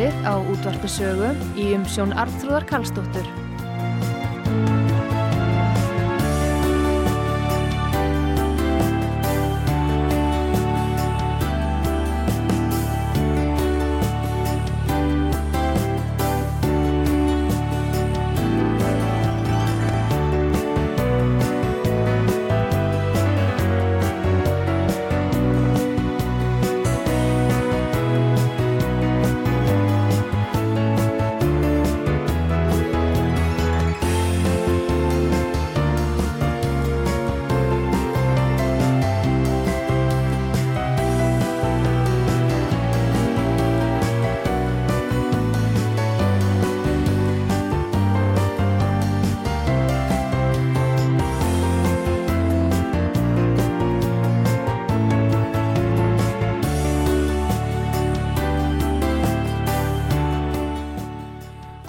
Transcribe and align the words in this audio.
Síðdeðisútvarpið 0.00 0.24
á 0.24 0.34
útvarpisögu 0.48 1.28
í 1.60 1.66
umsjón 1.76 2.16
Arnþróðar 2.16 2.64
Karlsdóttur. 2.70 3.49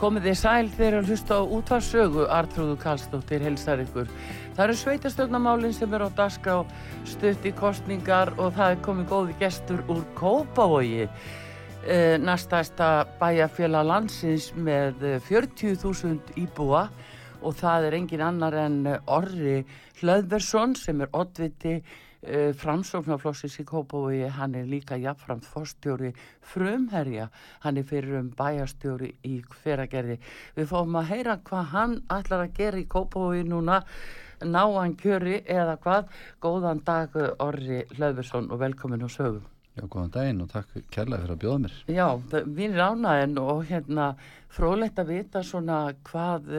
Komið 0.01 0.23
þið 0.25 0.37
sæl 0.39 0.69
þegar 0.73 0.95
að 0.97 1.09
hlusta 1.11 1.35
á 1.37 1.41
útvarsögu 1.53 2.23
Artrúðu 2.33 2.73
Karlsdóttir 2.81 3.43
helsar 3.45 3.83
ykkur. 3.83 4.07
Það 4.57 4.63
eru 4.63 4.77
sveitastögnamálinn 4.79 5.75
sem 5.77 5.93
er 5.93 6.01
á 6.01 6.09
daska 6.17 6.55
á 6.57 6.59
stutt 7.05 7.45
í 7.45 7.51
kostningar 7.53 8.31
og 8.41 8.55
það 8.57 8.73
er 8.73 8.81
komið 8.87 9.11
góði 9.11 9.35
gestur 9.43 9.83
úr 9.85 10.01
Kópavogi. 10.17 11.05
E, 11.85 12.17
næstæsta 12.17 12.89
bæjarfjöla 13.21 13.83
landsins 13.85 14.49
með 14.57 15.05
40.000 15.29 16.33
íbúa 16.47 16.87
og 17.45 17.59
það 17.61 17.91
er 17.91 17.99
engin 17.99 18.25
annar 18.25 18.57
en 18.57 18.79
Orri 19.05 19.59
Hlöðversson 20.01 20.73
sem 20.81 21.05
er 21.05 21.13
oddviti 21.13 21.77
framsóknarflossis 22.21 23.57
í 23.61 23.65
Kópavogi, 23.65 24.27
hann 24.29 24.55
er 24.55 24.67
líka 24.69 24.97
jafnframt 25.01 25.47
fórstjóri 25.49 26.11
frumherja, 26.53 27.29
hann 27.63 27.79
er 27.81 27.87
fyrir 27.89 28.19
um 28.19 28.29
bæjarstjóri 28.37 29.15
í 29.25 29.39
hveragerði. 29.55 30.19
Við 30.57 30.69
fáum 30.69 30.99
að 31.01 31.09
heyra 31.15 31.39
hvað 31.47 31.71
hann 31.73 31.95
ætlar 32.13 32.45
að 32.45 32.53
gera 32.59 32.81
í 32.81 32.85
Kópavogi 32.91 33.47
núna, 33.49 33.81
ná 34.45 34.61
hann 34.61 34.95
kjöri 34.99 35.41
eða 35.49 35.79
hvað. 35.81 36.13
Góðan 36.41 36.85
dag 36.85 37.17
Orri 37.41 37.83
Hlöðversson 37.95 38.51
og 38.51 38.61
velkomin 38.61 39.05
á 39.05 39.09
sögum. 39.09 39.43
Já, 39.71 39.85
góðan 39.87 40.13
daginn 40.13 40.41
og 40.43 40.49
takk 40.51 40.73
kærlega 40.91 41.23
fyrir 41.23 41.35
að 41.37 41.43
bjóða 41.45 41.59
mér. 41.65 41.75
Já, 41.87 42.07
við 42.43 42.73
erum 42.75 43.05
ánaðin 43.05 43.37
og 43.39 43.61
hérna 43.69 44.07
frólægt 44.51 44.99
að 45.01 45.13
vita 45.15 45.45
svona 45.47 45.85
hvað... 46.05 46.51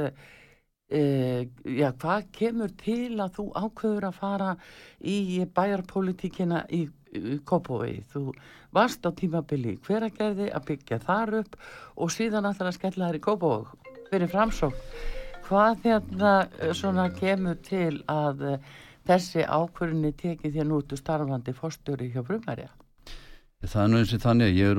Uh, 0.92 1.46
já, 1.64 1.88
hvað 1.96 2.26
kemur 2.36 2.72
til 2.76 3.14
að 3.22 3.38
þú 3.38 3.44
ákveður 3.56 4.06
að 4.10 4.18
fara 4.18 4.48
í 5.00 5.40
bæjarpolitíkina 5.56 6.66
í, 6.68 6.82
í 7.16 7.38
Kópavogi? 7.48 8.02
Þú 8.12 8.34
varst 8.76 9.08
á 9.08 9.10
tímabili 9.16 9.78
hver 9.86 10.04
að 10.10 10.20
að 10.50 10.66
byggja 10.68 11.00
þar 11.06 11.34
upp 11.40 11.56
og 11.96 12.12
síðan 12.12 12.50
alltaf 12.50 12.68
að 12.68 12.76
skella 12.76 13.08
þær 13.08 13.20
í 13.20 13.24
Kópavog 13.24 13.72
fyrir 14.10 14.32
framsók. 14.34 14.76
Hvað 15.48 15.88
hérna 15.88 16.34
svona 16.76 17.08
kemur 17.16 17.56
til 17.64 18.02
að 18.12 18.46
uh, 18.52 18.70
þessi 19.08 19.48
ákveðinni 19.48 20.12
tekið 20.12 20.60
þér 20.60 20.70
nútu 20.74 21.00
starfandi 21.00 21.56
fórstjóri 21.56 22.12
hjá 22.12 22.20
Brumærja? 22.20 22.68
Það 23.62 23.82
er 23.82 23.90
nú 23.92 23.98
eins 24.00 24.12
og 24.16 24.22
þannig 24.24 24.48
að 24.48 24.56
ég 24.58 24.72
er 24.72 24.78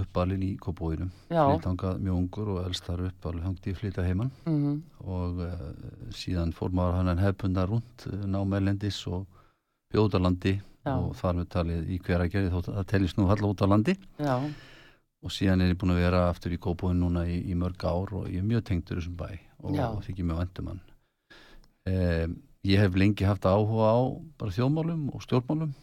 uppalinn 0.00 0.42
í 0.42 0.50
Kópavóinum, 0.58 1.10
flytangað 1.28 2.00
mjög 2.02 2.16
ungur 2.18 2.48
og 2.56 2.64
elst 2.64 2.88
þar 2.88 3.04
upp 3.06 3.28
alveg 3.30 3.44
hangið 3.46 3.68
í 3.70 3.74
flytja 3.78 4.06
heimann 4.06 4.32
mm 4.42 4.56
-hmm. 4.58 4.80
og 5.06 5.42
uh, 5.46 5.68
síðan 6.10 6.50
fór 6.52 6.74
maður 6.74 6.96
hann 6.98 7.12
en 7.12 7.22
hefbundar 7.22 7.68
rund, 7.70 8.06
námælendis 8.26 9.06
og 9.06 9.26
bjóðalandi 9.94 10.60
og 10.90 11.14
þar 11.14 11.38
með 11.38 11.48
talið 11.54 11.90
í 11.94 11.98
hver 12.02 12.24
að 12.24 12.32
gerði 12.32 12.50
þótt 12.50 12.68
að 12.74 12.86
tellist 12.90 13.18
nú 13.18 13.26
hall 13.30 13.44
út 13.46 13.62
á 13.62 13.66
landi. 13.70 13.94
Já. 14.18 14.50
og 15.22 15.30
síðan 15.30 15.60
er 15.62 15.68
ég 15.70 15.78
búin 15.78 15.94
að 15.94 16.02
vera 16.02 16.28
aftur 16.28 16.52
í 16.52 16.58
Kópavóin 16.58 16.98
núna 16.98 17.22
í, 17.30 17.38
í 17.46 17.54
mörg 17.54 17.84
ár 17.86 18.10
og 18.10 18.26
ég 18.26 18.42
er 18.42 18.48
mjög 18.48 18.64
tengtur 18.64 18.98
þessum 18.98 19.14
bæ 19.14 19.38
og, 19.62 19.78
og 19.78 20.02
þykir 20.02 20.26
mjög 20.26 20.38
vendumann. 20.38 20.80
Eh, 21.86 22.26
ég 22.66 22.82
hef 22.82 22.98
lengi 22.98 23.24
haft 23.24 23.46
áhuga 23.46 23.94
á 23.94 24.02
bara 24.38 24.50
þjóðmálum 24.50 25.14
og 25.14 25.22
stjórnmálum 25.22 25.74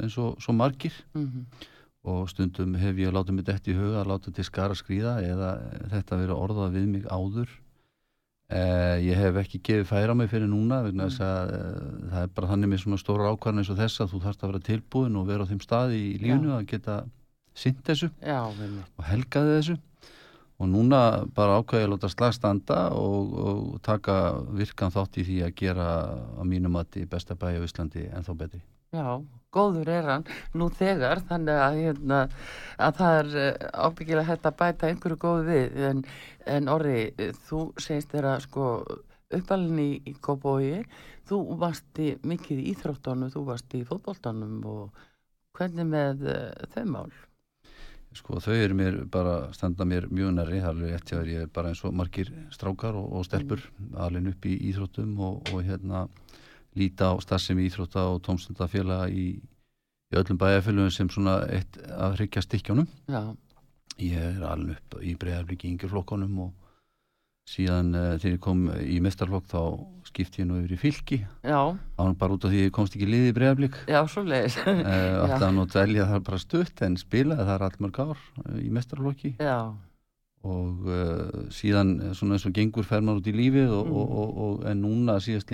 eins 0.00 0.18
og 0.18 0.40
svo 0.42 0.52
margir. 0.52 0.94
Mm 1.14 1.26
-hmm. 1.26 1.68
og 2.04 2.28
stundum 2.28 2.74
hef 2.74 2.96
ég 2.96 3.12
látið 3.14 3.34
mér 3.34 3.44
dætt 3.46 3.68
í 3.68 3.78
huga 3.78 4.02
að 4.02 4.08
láta 4.10 4.32
til 4.32 4.44
skara 4.44 4.74
skrýða 4.74 5.22
eða 5.22 5.50
þetta 5.90 6.16
verið 6.16 6.40
orðað 6.44 6.72
við 6.72 6.86
mig 6.86 7.04
áður. 7.06 7.48
Eh, 8.52 8.98
ég 9.06 9.16
hef 9.16 9.38
ekki 9.40 9.62
gefið 9.64 9.86
færa 9.88 10.14
mig 10.14 10.28
fyrir 10.28 10.50
núna 10.50 10.82
vegna 10.84 11.06
þess 11.08 11.22
að 11.24 11.52
eh, 11.56 12.08
það 12.10 12.22
er 12.22 12.32
bara 12.36 12.48
þannig 12.50 12.68
með 12.68 12.82
svona 12.82 12.98
stóra 13.00 13.30
ákvarðan 13.32 13.62
eins 13.62 13.70
og 13.72 13.78
þess 13.78 14.02
að 14.02 14.10
þú 14.12 14.20
þarfst 14.24 14.42
að 14.42 14.50
vera 14.50 14.66
tilbúin 14.66 15.16
og 15.16 15.28
vera 15.30 15.46
á 15.46 15.50
þeim 15.50 15.62
staði 15.64 16.00
í 16.10 16.18
lífnu 16.20 16.50
Já. 16.50 16.56
að 16.58 16.66
geta 16.74 16.96
synd 17.62 17.80
þessu 17.86 18.10
Já, 18.20 18.40
og 18.44 19.06
helgaði 19.08 19.56
þessu. 19.56 19.78
Og 20.60 20.68
núna 20.70 21.00
bara 21.34 21.56
ákvæði 21.62 21.86
að 21.86 21.92
láta 21.94 22.10
slagstanda 22.12 22.80
og, 22.94 23.32
og 23.40 23.78
taka 23.82 24.18
virkan 24.52 24.92
þátt 24.94 25.16
í 25.18 25.24
því 25.30 25.38
að 25.46 25.54
gera 25.62 25.88
á 26.12 26.42
mínum 26.44 26.76
mati 26.76 27.06
besta 27.08 27.34
bæi 27.34 27.56
á 27.56 27.64
Íslandi 27.64 28.04
en 28.12 28.26
þá 28.26 28.32
betri. 28.44 28.60
Já, 28.92 29.16
góður 29.52 29.92
er 29.92 30.10
hann 30.10 30.26
nú 30.56 30.68
þegar 30.72 31.22
þannig 31.28 31.62
að, 31.66 31.78
hérna, 31.84 32.20
að 32.80 33.00
það 33.00 33.16
er 33.20 33.70
ábyggilega 33.86 34.28
hægt 34.30 34.50
að 34.50 34.58
bæta 34.64 34.90
einhverju 34.90 35.22
góðu 35.24 35.48
við 35.48 35.80
en, 35.90 36.04
en 36.56 36.70
orði, 36.72 37.00
þú 37.48 37.64
segist 37.80 38.14
þér 38.14 38.30
að 38.34 38.44
sko 38.46 38.68
uppalinni 39.32 39.88
í, 39.94 39.98
í 40.12 40.14
Kópói 40.20 40.84
þú 41.28 41.42
varst 41.60 42.00
í 42.02 42.12
mikið 42.26 42.62
í 42.62 42.70
Íþróttanum 42.72 43.32
þú 43.32 43.44
varst 43.48 43.76
í 43.78 43.82
fótbóltanum 43.88 44.62
og 44.68 45.04
hvernig 45.56 45.88
með 45.88 46.26
uh, 46.28 46.48
þau 46.74 46.84
mál? 46.90 47.12
Sko 48.12 48.42
þau 48.44 48.52
eru 48.52 48.76
mér 48.76 48.98
bara 49.08 49.36
standa 49.56 49.86
mér 49.88 50.10
mjög 50.12 50.34
næri, 50.36 50.58
er 50.60 50.96
eftir 50.98 51.22
að 51.22 51.30
ég 51.32 51.46
er 51.46 51.52
bara 51.52 51.72
eins 51.72 51.80
og 51.86 51.94
margir 51.96 52.28
strákar 52.52 52.98
og, 53.00 53.08
og 53.16 53.24
stelpur 53.24 53.62
mm. 53.70 53.94
alveg 54.04 54.28
upp 54.34 54.48
í 54.50 54.58
Íþróttum 54.68 55.14
og, 55.16 55.48
og 55.52 55.64
hérna 55.64 56.04
líta 56.78 57.12
á 57.12 57.14
starfsemi 57.20 57.66
íþrótta 57.68 58.06
og 58.12 58.22
tómstundafélag 58.26 59.12
í, 59.12 59.28
í 60.12 60.18
öllum 60.18 60.40
bæjarfélagum 60.40 60.92
sem 60.94 61.10
svona 61.12 61.42
eitt 61.52 61.78
að 61.92 62.18
hryggja 62.18 62.44
stikkjónum 62.44 62.88
Já. 63.10 63.36
ég 64.00 64.18
er 64.18 64.42
alveg 64.48 64.78
upp 64.78 64.98
í 65.04 65.14
bregðarbliki 65.20 65.68
í 65.68 65.74
yngjurflokkonum 65.74 66.42
og 66.46 66.52
síðan 67.48 67.92
uh, 67.96 68.08
þegar 68.22 68.36
ég 68.36 68.42
kom 68.42 68.66
í 68.86 68.98
mestarflokk 69.02 69.48
þá 69.50 69.62
skipt 70.06 70.38
ég 70.38 70.46
nú 70.46 70.60
yfir 70.60 70.76
í 70.76 70.78
fylki. 70.78 71.18
Án 71.42 72.16
bara 72.18 72.36
út 72.36 72.44
af 72.46 72.52
því 72.52 72.66
ég 72.66 72.74
komst 72.74 72.96
ekki 72.96 73.08
liði 73.08 73.32
í 73.32 73.36
bregðarblik 73.36 73.78
Já, 73.90 74.00
svo 74.10 74.22
leiðis 74.26 74.58
uh, 74.62 74.82
Alltaf 75.24 75.48
nú 75.56 75.66
dvelja 75.70 76.08
það 76.10 76.26
bara 76.28 76.42
stutt 76.42 76.84
en 76.86 76.98
spilaði 77.00 77.48
það 77.48 77.66
allmörg 77.68 78.02
ár 78.04 78.20
uh, 78.44 78.60
í 78.62 78.68
mestarflokki 78.74 79.34
Já. 79.42 79.72
Og 80.42 80.88
síðan 81.54 81.90
svona 82.18 82.34
eins 82.34 82.48
og 82.48 82.54
gengur 82.56 82.86
fer 82.86 83.02
maður 83.04 83.20
út 83.20 83.28
í 83.30 83.34
lífið 83.36 83.74
og, 83.76 83.84
mm. 83.86 83.98
og, 84.02 84.30
og, 84.42 84.64
en 84.66 84.80
núna 84.82 85.14
síðast 85.22 85.52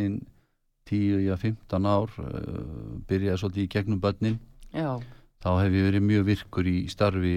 lín 0.91 1.37
10-15 1.37 1.89
ár 1.89 2.15
uh, 2.23 2.99
byrjaði 3.09 3.41
svolítið 3.43 3.65
í 3.65 3.71
gegnum 3.73 4.01
börnin. 4.03 4.39
Já. 4.73 5.01
þá 5.41 5.51
hef 5.63 5.73
ég 5.73 5.87
verið 5.89 6.05
mjög 6.05 6.25
virkur 6.29 6.67
í 6.69 6.79
starfi 6.91 7.35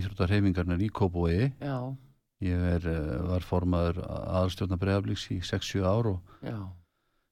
íþróttarhefingarnar 0.00 0.80
í 0.80 0.88
Kópói 0.88 1.50
ég 2.40 2.62
er, 2.74 2.86
eh, 2.88 3.16
var 3.26 3.44
formaður 3.44 3.98
aðalstjórna 4.06 4.78
bregðarblíks 4.80 5.26
í 5.34 5.42
6-7 5.44 5.84
ár 5.84 6.14
og 6.14 6.38
Já 6.40 6.79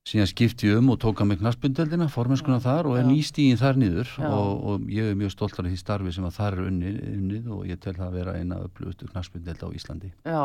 síðan 0.09 0.29
skipti 0.31 0.71
um 0.73 0.93
og 0.93 0.99
tóka 1.03 1.25
mig 1.29 1.41
knastbundeldina, 1.41 2.09
formenskuna 2.13 2.61
þar 2.65 2.89
og 2.89 2.99
er 3.01 3.09
nýstígin 3.09 3.59
þar 3.61 3.81
nýður 3.81 4.13
og, 4.29 4.63
og 4.71 4.87
ég 4.93 5.11
er 5.11 5.19
mjög 5.19 5.35
stoltar 5.35 5.67
af 5.67 5.73
því 5.73 5.81
starfi 5.83 6.15
sem 6.17 6.29
að 6.29 6.39
þar 6.39 6.57
er 6.57 6.71
unnið, 6.71 7.01
unnið 7.13 7.51
og 7.57 7.67
ég 7.69 7.83
tel 7.83 7.95
það 7.99 8.07
að 8.07 8.17
vera 8.21 8.37
eina 8.39 8.61
upplutu 8.65 9.11
knastbundelda 9.11 9.69
á 9.69 9.77
Íslandi. 9.81 10.13
Já, 10.25 10.45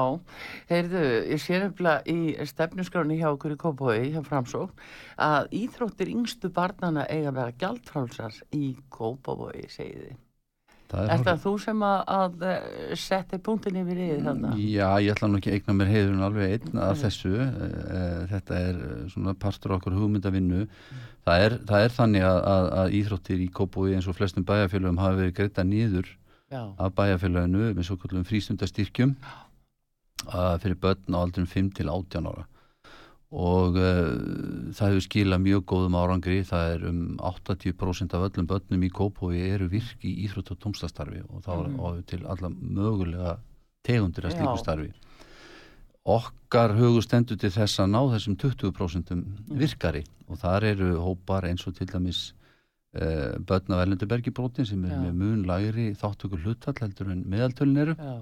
heyrðu, 0.72 1.06
ég 1.32 1.44
sé 1.44 1.62
nefnilega 1.64 2.04
í 2.12 2.50
stefnusgráni 2.50 3.22
hjá 3.22 3.30
okkur 3.32 3.56
í 3.56 3.62
Kópói, 3.64 4.02
hjá 4.12 4.22
Framsók, 4.28 4.76
að 5.22 5.56
íþróttir 5.64 6.12
yngstu 6.12 6.52
barnana 6.54 7.08
eiga 7.08 7.32
að 7.32 7.40
vera 7.40 7.58
gjaldfrálsar 7.64 8.44
í 8.58 8.76
Kópói, 8.92 9.64
segið 9.72 10.14
þið. 10.94 11.10
Er 11.14 11.22
þetta 11.24 11.36
þú 11.44 11.54
sem 11.64 11.84
að, 11.88 12.00
að 12.16 12.46
eh, 12.50 12.94
setja 13.04 13.40
punktin 13.44 13.80
yfir 13.82 14.00
í 14.00 14.08
þetta? 14.26 14.54
Já, 14.62 14.88
ég 15.04 15.16
ætla 15.16 15.30
nú 15.30 15.40
ekki 15.40 15.52
að 15.52 15.58
eigna 15.60 15.76
mér 15.80 15.92
heiðurinn 15.94 16.28
alveg 16.28 16.56
einn 16.58 16.82
af 16.86 17.02
þessu. 17.02 17.34
Eh, 17.44 18.22
þetta 18.32 18.62
er 18.70 18.82
svona 19.14 19.36
partur 19.46 19.76
okkur 19.78 19.98
hugmyndavinnu. 19.98 20.64
Mm. 20.68 21.04
Það, 21.28 21.46
er, 21.48 21.58
það 21.72 21.88
er 21.88 21.96
þannig 21.98 22.28
að, 22.30 22.42
að, 22.54 22.70
að 22.84 22.98
íþróttir 23.00 23.44
í 23.44 23.50
Kópúi 23.60 23.98
eins 23.98 24.10
og 24.12 24.18
flestum 24.20 24.48
bæjarfélagum 24.48 25.02
hafi 25.02 25.22
verið 25.22 25.38
greita 25.40 25.68
nýður 25.68 26.14
af 26.54 26.94
bæjarfélaginu 26.98 27.74
með 27.74 27.88
svo 27.88 27.98
kallum 27.98 28.26
frístundastyrkjum 28.28 29.16
fyrir 30.24 30.78
börn 30.80 31.16
á 31.16 31.20
aldrum 31.20 31.48
5 31.50 31.72
til 31.80 31.90
18 31.90 32.28
ára 32.30 32.46
og 33.34 33.78
uh, 33.82 34.74
það 34.78 34.92
hefur 34.92 35.06
skilað 35.08 35.42
mjög 35.42 35.64
góðum 35.72 35.96
árangri, 35.98 36.44
það 36.46 36.74
er 36.76 36.84
um 36.92 37.00
80% 37.18 38.14
af 38.14 38.28
öllum 38.28 38.50
börnum 38.50 38.86
í 38.86 38.92
Kópói 38.94 39.40
eru 39.48 39.70
virki 39.72 40.12
í 40.12 40.28
Íþrótt 40.28 40.54
og 40.54 40.60
tómstastarfi 40.62 41.24
og 41.26 41.42
þá 41.42 41.54
mm. 41.56 41.80
er 41.90 42.04
til 42.12 42.22
alla 42.30 42.54
mögulega 42.54 43.40
tegundir 43.84 44.30
að 44.30 44.38
slíku 44.38 44.62
starfi 44.62 44.92
okkar 46.14 46.76
hugustendur 46.78 47.40
til 47.40 47.52
þess 47.56 47.82
að 47.82 47.94
ná 47.96 48.02
þessum 48.14 48.38
20% 48.38 49.14
mm. 49.18 49.28
virkari 49.58 50.06
og 50.30 50.40
þar 50.44 50.70
eru 50.74 50.96
hópar 51.02 51.48
eins 51.50 51.66
og 51.66 51.78
til 51.80 51.90
dæmis 51.90 52.26
uh, 53.00 53.40
börn 53.42 53.74
af 53.74 53.86
Erlendubergibrótin 53.88 54.68
sem 54.70 54.84
er 54.86 54.94
Já. 54.94 55.06
með 55.08 55.22
mun 55.24 55.46
lagri 55.50 55.94
þáttökur 55.98 56.44
hlutall 56.44 56.78
heldur 56.84 57.16
en 57.16 57.26
meðaltölin 57.34 57.82
eru 57.88 57.98
Já 57.98 58.20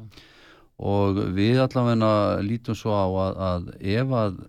og 0.81 1.19
við 1.35 1.59
allavega 1.61 2.41
lítum 2.41 2.77
svo 2.77 2.95
á 2.97 3.05
að, 3.05 3.39
að 3.47 3.67
ef 3.93 4.13
að 4.17 4.39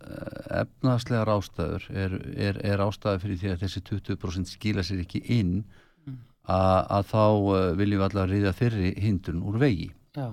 efnaðslegar 0.63 1.31
ástæður 1.35 1.87
er, 1.93 2.17
er, 2.33 2.61
er 2.65 2.83
ástæður 2.87 3.23
fyrir 3.27 3.41
því 3.43 3.53
að 3.53 3.65
þessi 3.67 3.83
20% 3.91 4.53
skila 4.55 4.85
sér 4.87 5.03
ekki 5.05 5.21
inn 5.35 5.59
mm. 5.61 6.17
að, 6.49 6.79
að 6.97 7.11
þá 7.13 7.25
eh, 7.29 7.69
viljum 7.83 8.01
við 8.01 8.07
allavega 8.09 8.31
riðja 8.33 8.55
þeirri 8.63 8.95
hindun 9.05 9.45
úr 9.45 9.61
vegi 9.61 9.91
Já. 10.17 10.27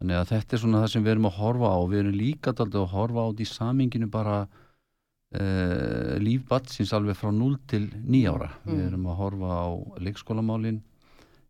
þannig 0.00 0.18
að 0.18 0.30
þetta 0.32 0.56
er 0.56 0.64
svona 0.64 0.82
það 0.82 0.92
sem 0.96 1.06
við 1.06 1.14
erum 1.14 1.30
að 1.30 1.38
horfa 1.38 1.70
á 1.70 1.80
við 1.92 2.02
erum 2.02 2.18
líka 2.24 2.54
alltaf 2.56 2.82
að 2.82 2.94
horfa 2.96 3.26
á 3.26 3.28
því 3.38 3.48
saminginu 3.52 4.10
bara 4.10 4.36
uh, 4.42 6.12
lífbatsins 6.26 6.94
alveg 6.96 7.20
frá 7.20 7.30
0 7.30 7.54
til 7.70 7.86
9 8.02 8.34
ára 8.34 8.50
mm. 8.50 8.74
við 8.74 8.84
erum 8.90 9.08
að 9.12 9.18
horfa 9.22 9.62
á 9.62 9.66
leikskólamálin 10.02 10.82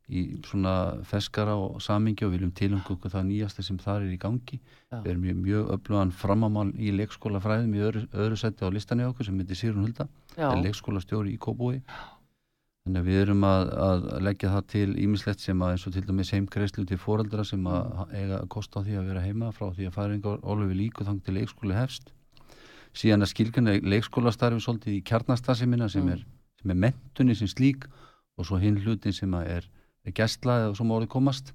í 0.07 0.23
svona 0.47 1.03
feskara 1.09 1.57
og 1.59 1.81
samingi 1.83 2.27
og 2.27 2.35
viljum 2.37 2.53
tilhengu 2.55 2.95
okkur 2.95 3.11
það 3.11 3.25
nýjasta 3.31 3.65
sem 3.67 3.79
þar 3.83 4.05
er 4.05 4.13
í 4.15 4.19
gangi 4.23 4.61
Já. 4.61 5.01
við 5.03 5.09
erum 5.11 5.25
mjög, 5.25 5.39
mjög 5.47 5.71
öflugan 5.75 6.13
framamál 6.15 6.69
í 6.79 6.93
leikskólafræðum 6.95 7.75
í 7.75 7.83
öðru, 7.89 8.05
öðru 8.15 8.39
seti 8.39 8.63
á 8.63 8.71
listanni 8.71 9.07
okkur 9.09 9.27
sem 9.27 9.41
heitir 9.43 9.59
Sýrun 9.59 9.83
Hulda 9.83 10.07
er 10.37 10.63
leikskólastjóri 10.63 11.35
í 11.35 11.41
Kóbúi 11.43 11.81
þannig 12.87 13.01
að 13.01 13.09
við 13.11 13.21
erum 13.25 13.45
að, 13.49 13.73
að 13.83 14.05
leggja 14.23 14.53
það 14.53 14.67
til 14.71 14.89
ímislegt 15.03 15.43
sem 15.43 15.63
að 15.67 15.73
eins 15.75 15.87
og 15.89 15.97
til 15.97 16.05
dæmis 16.07 16.31
heimkreislu 16.37 16.85
til 16.87 16.99
foreldra 17.03 17.43
sem 17.45 17.67
að 17.67 17.89
mm. 17.91 18.13
eiga 18.15 18.39
að 18.39 18.51
kosta 18.55 18.79
á 18.79 18.87
því 18.87 19.01
að 19.01 19.09
vera 19.11 19.25
heima 19.25 19.51
frá 19.57 19.73
því 19.75 19.89
að 19.89 19.97
færingar 19.99 20.45
alveg 20.47 20.77
líku 20.79 21.07
þang 21.09 21.19
til 21.27 21.35
leikskóli 21.41 21.75
hefst 21.75 22.13
síðan 22.97 23.27
að 23.27 23.33
skilgjana 23.33 23.75
leikskólastarfi 23.83 24.63
svolítið 24.63 25.01
í 25.01 25.03
kjarnastasimina 25.11 25.91
sem, 25.91 26.07
mm. 26.07 26.23
sem 26.63 26.73
er 26.77 26.81
mentunni 26.87 27.35
sem 27.35 27.51
slík 27.51 27.89
og 28.39 28.47
svo 28.47 28.61
hinn 28.63 28.79
hlutin 28.85 29.17
sem 29.17 29.35
að 29.35 29.51
er 29.57 29.67
gæstla 30.15 30.61
eða 30.65 30.77
svo 30.79 30.87
mórið 30.87 31.11
komast. 31.13 31.53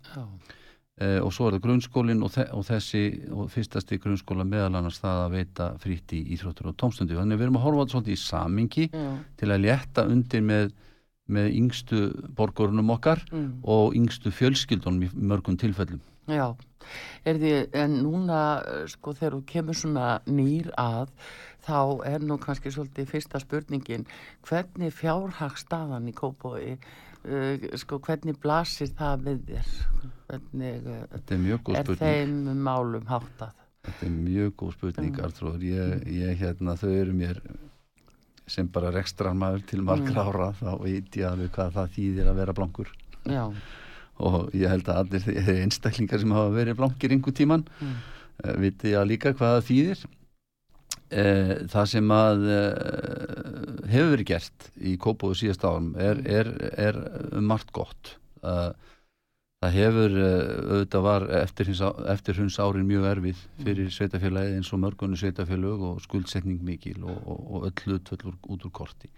Eh, 1.01 1.18
og 1.24 1.31
svo 1.33 1.48
er 1.48 1.56
það 1.56 1.63
grunnskólinn 1.65 2.21
og, 2.21 2.33
þe 2.36 2.44
og 2.53 2.65
þessi 2.68 3.03
og 3.33 3.50
fyrstasti 3.50 3.98
grunnskóla 4.03 4.45
meðal 4.45 4.75
annars 4.77 5.00
það 5.01 5.21
að 5.24 5.36
veita 5.38 5.69
frítt 5.81 6.13
í 6.13 6.19
íþróttur 6.36 6.69
og 6.69 6.77
tómstundi 6.77 7.18
þannig 7.18 7.39
við 7.39 7.48
erum 7.48 7.57
að 7.57 7.65
horfa 7.65 7.86
svolítið 7.94 8.13
í 8.13 8.21
samingi 8.21 8.88
Já. 8.92 9.07
til 9.39 9.50
að 9.50 9.63
létta 9.63 10.06
undir 10.12 10.44
með, 10.45 10.74
með 11.31 11.48
yngstu 11.57 12.03
borgurunum 12.38 12.94
okkar 12.94 13.24
mm. 13.31 13.48
og 13.63 13.95
yngstu 13.98 14.33
fjölskyldunum 14.36 15.07
í 15.07 15.12
mörgum 15.31 15.57
tilfellum. 15.57 16.03
Já, 16.30 16.51
er 17.25 17.39
því 17.42 17.53
en 17.81 17.95
núna 18.03 18.42
sko 18.92 19.15
þegar 19.18 19.39
þú 19.39 19.42
kemur 19.50 19.80
svona 19.80 20.09
nýr 20.30 20.69
að 20.80 21.09
þá 21.65 21.80
er 22.12 22.25
nú 22.25 22.38
kannski 22.42 22.71
svolítið 22.74 23.09
fyrsta 23.09 23.42
spurningin 23.42 24.06
hvernig 24.45 24.94
fjárhagstaðan 24.98 26.09
í 26.12 26.13
Kópói 26.18 26.75
uh, 27.25 27.65
sko 27.81 28.00
hvernig 28.06 28.38
blasir 28.41 28.91
það 28.97 29.25
við 29.27 29.41
þér 29.50 29.73
hvernig 30.31 30.88
uh, 30.88 31.01
er, 31.18 31.81
er 31.81 32.00
þeim 32.00 32.38
málum 32.62 33.09
háttað 33.09 33.57
Þetta 33.81 34.06
er 34.06 34.12
mjög 34.13 34.50
góð 34.59 34.73
spurning 34.75 35.15
mm. 35.15 35.21
Artrúður, 35.25 35.62
ég, 35.65 36.01
ég 36.13 36.35
hérna 36.38 36.75
þau 36.77 36.89
eru 36.94 37.13
mér 37.18 37.39
sem 38.51 38.68
bara 38.69 38.91
rekstrar 38.94 39.33
maður 39.38 39.63
til 39.71 39.81
margra 39.85 40.13
mm. 40.13 40.27
ára 40.29 40.50
þá 40.59 40.71
veit 40.83 41.18
ég 41.18 41.27
alveg 41.29 41.53
hvað 41.56 41.75
það 41.77 41.94
þýðir 41.95 42.29
að 42.31 42.41
vera 42.41 42.56
blankur 42.57 42.91
Já. 43.25 43.44
og 44.21 44.56
ég 44.57 44.74
held 44.74 44.89
að 44.91 45.01
allir 45.01 45.51
einstaklingar 45.63 46.21
sem 46.21 46.33
hafa 46.35 46.53
verið 46.53 46.79
blankir 46.81 47.15
einhver 47.15 47.38
tíman 47.38 47.65
mm. 47.79 47.95
uh, 48.44 48.56
viti 48.62 48.94
að 48.97 49.13
líka 49.13 49.33
hvað 49.33 49.57
það 49.57 49.69
þýðir 49.71 50.03
uh, 51.11 51.51
það 51.71 51.89
sem 51.93 52.13
að 52.15 52.47
uh, 52.47 53.83
hefur 53.91 54.13
verið 54.15 54.29
gert 54.31 54.69
í 54.79 54.95
Kópóðu 55.01 55.41
síðast 55.41 55.65
árum 55.67 55.91
er, 55.99 56.21
mm. 56.21 56.31
er, 56.31 56.49
er 56.87 56.99
um 57.37 57.51
margt 57.51 57.73
gott 57.75 58.15
uh, 58.45 58.71
það 59.61 59.77
hefur 59.77 60.17
auðvitað 60.21 61.05
var 61.05 61.27
eftir 61.41 61.69
hins, 61.69 61.83
eftir 62.15 62.41
hins 62.41 62.57
árin 62.61 62.87
mjög 62.89 63.07
erfið 63.11 63.37
mm. 63.37 63.63
fyrir 63.67 63.93
sveitafélagi 63.93 64.57
eins 64.57 64.73
og 64.73 64.81
mörgunni 64.81 65.19
sveitafélag 65.21 65.85
og 65.91 66.01
skuldsetning 66.05 66.63
mikil 66.65 67.03
og, 67.03 67.21
og, 67.21 67.41
og 67.51 67.69
öll 67.69 67.85
hlutvöllur 67.85 68.37
út 68.41 68.67
úr 68.67 68.75
korti 68.81 69.11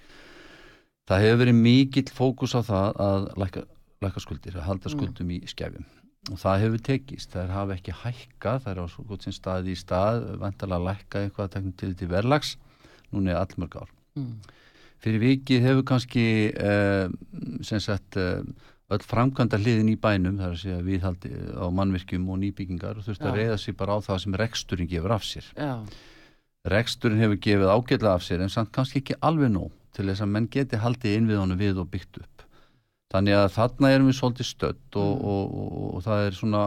það 1.09 1.27
hefur 1.27 1.43
verið 1.45 1.59
mikill 1.61 2.09
fókus 2.11 2.55
á 2.55 2.61
það 2.63 3.03
að 3.07 3.27
læka, 3.43 3.67
læka 4.03 4.23
skuldir, 4.23 4.57
að 4.57 4.67
halda 4.69 4.89
mm. 4.89 4.97
skuldum 4.97 5.29
mm. 5.29 5.35
í 5.37 5.53
skefjum 5.53 5.91
og 6.31 6.39
það 6.39 6.61
hefur 6.63 6.83
tekist, 6.87 7.33
það 7.33 7.53
hafa 7.57 7.75
ekki 7.77 7.95
hækka 7.99 8.57
það 8.63 8.71
er 8.71 8.81
á 8.83 8.85
svo 8.93 9.05
gott 9.07 9.25
sem 9.25 9.35
staði 9.35 9.73
í 9.73 9.79
stað. 9.79 10.23
Vantalega 10.39 10.79
að 10.79 10.87
lækka 10.87 11.23
eitthvað 11.23 11.47
að 11.49 11.55
tekna 11.57 11.73
til 11.81 11.95
til 11.99 12.11
verlags 12.11 12.53
núna 13.11 13.33
er 13.33 13.41
allmörg 13.41 13.81
ár. 13.81 13.91
Mm. 14.15 14.37
Fyrir 15.03 15.19
vikið 15.19 15.65
hefur 15.67 15.87
kannski 15.89 16.25
uh, 16.55 17.11
sem 17.65 17.81
sagt 17.83 18.15
uh, 18.21 18.39
öll 18.93 19.03
framkvæmda 19.03 19.59
hliðin 19.59 19.91
í 19.91 19.99
bænum 19.99 20.39
þar 20.39 20.55
að 20.55 20.61
segja 20.61 20.79
viðhaldi 20.85 21.31
á 21.59 21.65
mannvirkjum 21.75 22.29
og 22.31 22.39
nýbyggingar 22.39 22.99
og 22.99 23.07
þurft 23.07 23.27
að 23.27 23.39
reyða 23.41 23.59
sér 23.59 23.77
bara 23.79 23.99
á 23.99 24.05
það 24.07 24.23
sem 24.23 24.37
reksturinn 24.43 24.91
gefur 24.91 25.15
af 25.17 25.27
sér. 25.27 25.47
Já. 25.57 25.73
reksturinn 26.71 27.19
hefur 27.19 27.41
gefið 27.43 27.73
ágjörlega 27.73 28.15
af 28.15 28.23
sér 28.23 28.43
en 28.45 28.53
samt 28.53 28.71
kannski 28.75 29.01
ekki 29.03 29.19
alveg 29.19 29.51
nóg 29.51 29.73
til 29.93 30.07
þess 30.07 30.23
að 30.23 30.31
menn 30.35 30.47
geti 30.51 30.79
haldið 30.79 31.17
inn 31.17 31.27
við 31.27 31.41
honum 31.41 31.59
við 31.59 31.81
og 31.83 31.89
byggt 31.91 32.21
upp 32.23 32.32
þannig 33.13 33.37
að 33.37 33.51
þarna 33.57 33.91
erum 33.93 34.09
við 34.09 34.17
svolítið 34.19 34.49
stött 34.49 34.97
og, 34.99 35.11
mm. 35.13 35.27
og, 35.33 35.53
og, 35.63 35.83
og 35.93 36.05
það 36.07 36.27
er 36.27 36.37
svona 36.39 36.63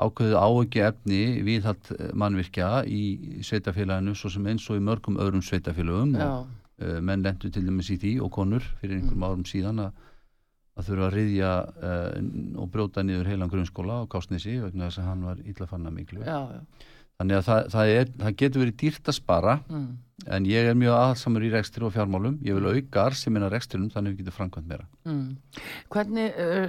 ákveðið 0.00 0.38
áöki 0.40 0.82
efni 0.84 1.20
viðhald 1.44 1.90
mannvirkja 2.16 2.70
í 2.88 3.02
sveitafélaginu 3.44 4.14
svo 4.16 4.30
sem 4.32 4.46
eins 4.48 4.64
og 4.72 4.80
í 4.80 4.84
mörgum 4.84 5.18
öðrum 5.20 5.42
sveitafélagum 5.44 6.14
og 6.16 6.46
uh, 6.80 7.00
menn 7.04 7.24
lendu 7.24 7.50
til 7.52 7.66
dæmis 7.66 7.90
í 7.92 7.98
því 8.00 8.14
og 8.24 8.32
konur 8.36 8.64
fyrir 8.80 8.98
einhverjum 8.98 9.20
mm. 9.20 9.26
árum 9.28 9.44
síðan 9.48 9.82
að, 9.84 10.06
að 10.78 10.88
þurfa 10.88 11.08
að 11.10 11.18
riðja 11.18 11.50
uh, 11.66 11.90
eh, 11.90 12.30
og 12.62 12.72
bróta 12.72 13.04
niður 13.04 13.28
heilan 13.32 13.52
grunnskóla 13.52 14.00
á 14.00 14.10
Kásnesi 14.10 14.56
vegna 14.62 14.88
þess 14.88 15.02
að 15.02 15.10
hann 15.10 15.28
var 15.28 15.44
illa 15.44 15.68
fanna 15.68 15.92
miklu 15.92 16.24
já, 16.24 16.40
já. 16.56 16.88
Þannig 17.20 17.36
að 17.38 17.44
það, 17.48 17.68
það, 17.74 17.92
er, 17.96 18.12
það 18.22 18.38
getur 18.42 18.64
verið 18.64 18.78
dýrt 18.80 19.10
að 19.12 19.16
spara 19.18 19.54
mm. 19.68 19.86
en 20.36 20.48
ég 20.48 20.70
er 20.70 20.80
mjög 20.80 20.96
aðsamur 20.96 21.46
í 21.46 21.52
rekstri 21.52 21.86
og 21.86 21.94
fjármálum. 21.94 22.40
Ég 22.46 22.58
vil 22.58 22.72
auka 22.72 23.06
arsimina 23.10 23.52
rekstrinum 23.52 23.92
þannig 23.92 24.14
að 24.14 24.16
við 24.16 24.24
getum 24.24 24.38
framkvæmt 24.38 24.70
meira. 24.72 24.88
Mm. 25.04 25.30
Hvernig 25.92 26.42
uh, 26.46 26.66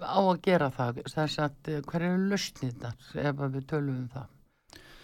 á 0.00 0.20
að 0.24 0.42
gera 0.48 0.72
það? 0.74 1.02
Að 1.12 1.72
hver 1.92 2.08
eru 2.08 2.28
lausnið 2.32 2.76
þar 2.82 3.24
ef 3.28 3.46
við 3.46 3.70
tölum 3.74 3.96
um 4.00 4.10
það? 4.16 4.36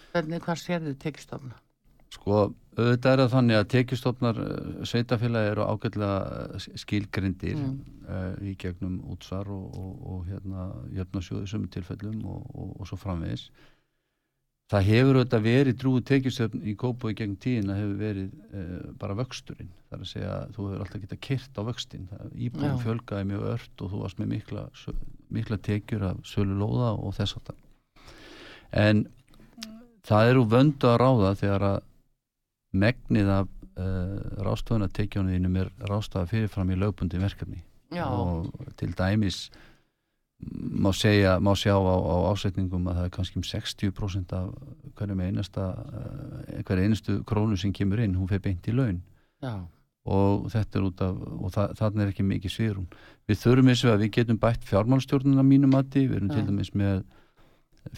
Hvernig 0.09 0.45
hvað 0.45 0.63
sér 0.65 0.87
þið 0.89 1.01
tekistofna 1.05 1.59
Sko 2.09 2.37
auðvitað 2.79 3.11
er 3.11 3.21
það 3.21 3.33
þannig 3.33 3.57
að 3.59 3.67
tekjustofnar 3.73 4.37
eh, 4.41 4.69
sveitafélagi 4.87 5.51
eru 5.51 5.65
ágætlega 5.67 6.37
eh, 6.55 6.69
skilgrindir 6.81 7.57
mm. 7.59 7.73
uh, 8.07 8.31
í 8.41 8.55
gegnum 8.59 8.95
útsvar 9.13 9.49
og, 9.53 9.65
og, 9.77 9.91
og 10.13 10.23
hérna 10.29 10.69
jöfnasjóðu 10.95 11.49
sem 11.51 11.67
tilfellum 11.73 12.23
og, 12.25 12.47
og 12.55 12.89
svo 12.89 12.97
framvegis 12.99 13.49
það 14.69 14.89
hefur 14.89 15.17
auðvitað 15.19 15.45
verið 15.45 15.77
drúið 15.81 16.05
tekjustöfn 16.09 16.65
í 16.69 16.75
kópói 16.77 17.13
gegn 17.17 17.37
tíðin 17.41 17.71
að 17.73 17.79
hefur 17.81 17.99
verið 18.03 18.33
uh, 18.53 18.89
bara 19.01 19.17
vöxturinn. 19.17 19.71
Þar 19.89 20.03
að 20.03 20.11
segja 20.11 20.33
að 20.35 20.51
þú 20.55 20.65
hefur 20.67 20.83
alltaf 20.85 21.03
getað 21.05 21.21
kyrt 21.25 21.57
á 21.57 21.61
vöxtin 21.69 22.09
íbúin 22.35 22.81
fjölgaði 22.83 23.29
mjög 23.31 23.45
ört 23.55 23.83
og 23.83 23.93
þú 23.93 24.01
varst 24.03 24.21
með 24.21 24.33
mikla, 24.35 24.65
mikla 25.33 25.57
tekjur 25.65 26.05
af 26.11 26.19
sölu 26.29 26.57
lóða 26.59 26.91
og 26.93 27.15
þess 27.17 27.39
að 27.39 27.55
en 28.69 29.07
það 30.05 30.33
eru 30.33 30.43
vöndu 30.49 30.89
að 30.91 30.99
ráða 31.01 31.31
þegar 31.39 31.65
að 31.69 31.79
megnið 32.79 33.31
af 33.33 33.49
uh, 33.49 34.19
rástöðunatekjónuðinum 34.45 35.57
er 35.63 35.73
rástaða 35.89 36.29
fyrirfram 36.29 36.69
í 36.69 36.77
lögbundi 36.77 37.21
verkefni. 37.21 37.63
Já. 37.89 38.05
og 38.05 38.51
til 38.77 38.91
dæmis 38.93 39.47
má, 40.39 40.91
segja, 40.95 41.39
má 41.39 41.51
sjá 41.55 41.75
á, 41.75 41.95
á 41.99 42.15
ásetningum 42.31 42.87
að 42.87 42.99
það 42.99 43.07
er 43.07 43.13
kannski 43.15 43.39
um 43.39 43.45
60% 43.45 44.35
af 44.37 44.47
hverjum 44.95 45.23
einasta 45.25 45.65
eh, 45.75 46.61
hverja 46.63 46.87
einustu 46.87 47.19
krónu 47.27 47.57
sem 47.59 47.73
kemur 47.75 47.99
inn 48.03 48.15
hún 48.15 48.29
fer 48.29 48.41
beint 48.43 48.67
í 48.71 48.75
laun 48.75 49.01
Já. 49.43 49.67
og 50.07 50.47
þetta 50.53 50.79
er 50.79 50.87
út 50.87 51.03
af 51.03 51.19
og 51.19 51.53
það, 51.55 51.75
þarna 51.81 52.05
er 52.05 52.13
ekki 52.13 52.27
mikið 52.27 52.55
sviðrún 52.55 52.89
við 53.27 53.41
þurfum 53.43 53.71
eins 53.73 53.83
og 53.83 53.93
að 53.93 54.03
við 54.05 54.13
getum 54.19 54.39
bætt 54.39 54.67
fjármálstjórnuna 54.69 55.43
mínum 55.43 55.75
að 55.75 55.91
því, 55.95 56.05
við 56.07 56.19
erum 56.21 56.31
Já. 56.31 56.35
til 56.37 56.47
dæmis 56.47 56.73
með 56.73 57.03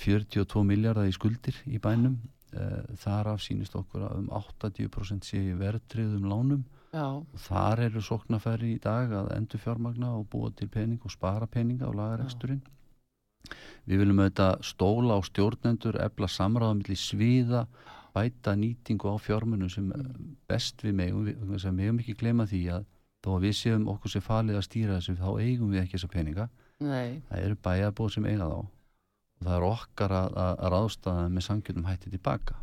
42 0.02 0.66
miljardar 0.66 1.10
í 1.10 1.14
skuldir 1.14 1.58
í 1.70 1.78
bænum 1.82 2.18
eh, 2.58 2.82
þar 3.06 3.36
af 3.36 3.46
sínist 3.46 3.78
okkur 3.78 4.08
að 4.10 4.24
um 4.24 4.30
80% 4.42 5.30
sé 5.30 5.44
verðtriðum 5.62 6.26
lánum 6.26 6.66
Já. 6.92 7.24
þar 7.48 7.80
eru 7.88 8.02
soknafæri 8.04 8.74
í 8.76 8.80
dag 8.84 9.14
að 9.16 9.32
endur 9.38 9.62
fjármagna 9.64 10.12
og 10.18 10.28
búa 10.32 10.52
til 10.52 10.68
pening 10.68 11.00
og 11.08 11.14
spara 11.14 11.48
peninga 11.48 11.88
á 11.88 11.92
lagareksturinn. 11.96 12.60
Við 13.88 14.04
viljum 14.04 14.20
auðvitað 14.20 14.66
stóla 14.68 15.16
á 15.16 15.20
stjórnendur 15.24 15.98
efla 16.04 16.28
samráðum 16.28 16.82
millir 16.82 17.00
sviða 17.00 17.64
bæta 18.14 18.58
nýtingu 18.60 19.08
á 19.08 19.16
fjármunum 19.24 19.72
sem 19.72 19.88
best 20.52 20.84
við 20.84 20.98
megum. 21.00 21.32
Við 21.32 21.72
megum 21.72 22.04
ekki 22.04 22.18
glema 22.20 22.46
því 22.46 22.62
að 22.76 22.86
þó 23.24 23.32
að 23.38 23.48
við 23.48 23.58
séum 23.62 23.88
okkur 23.88 24.16
sem 24.16 24.26
falið 24.26 24.60
að 24.60 24.68
stýra 24.68 25.00
þessu 25.00 25.18
þá 25.22 25.30
eigum 25.40 25.72
við 25.72 25.84
ekki 25.86 25.98
þessa 25.98 26.12
peninga. 26.12 26.50
Nei. 26.82 27.22
það 27.30 27.44
eru 27.46 27.58
bæjarbóð 27.62 28.14
sem 28.16 28.26
eiga 28.26 28.50
þá. 28.50 28.60
og 28.60 28.81
það 29.42 29.56
er 29.58 29.66
okkar 29.68 30.14
að, 30.18 30.38
að, 30.44 30.52
að 30.54 30.74
ráðstafa 30.76 31.30
með 31.32 31.46
sangjörnum 31.48 31.90
hætti 31.90 32.14
tilbaka 32.14 32.60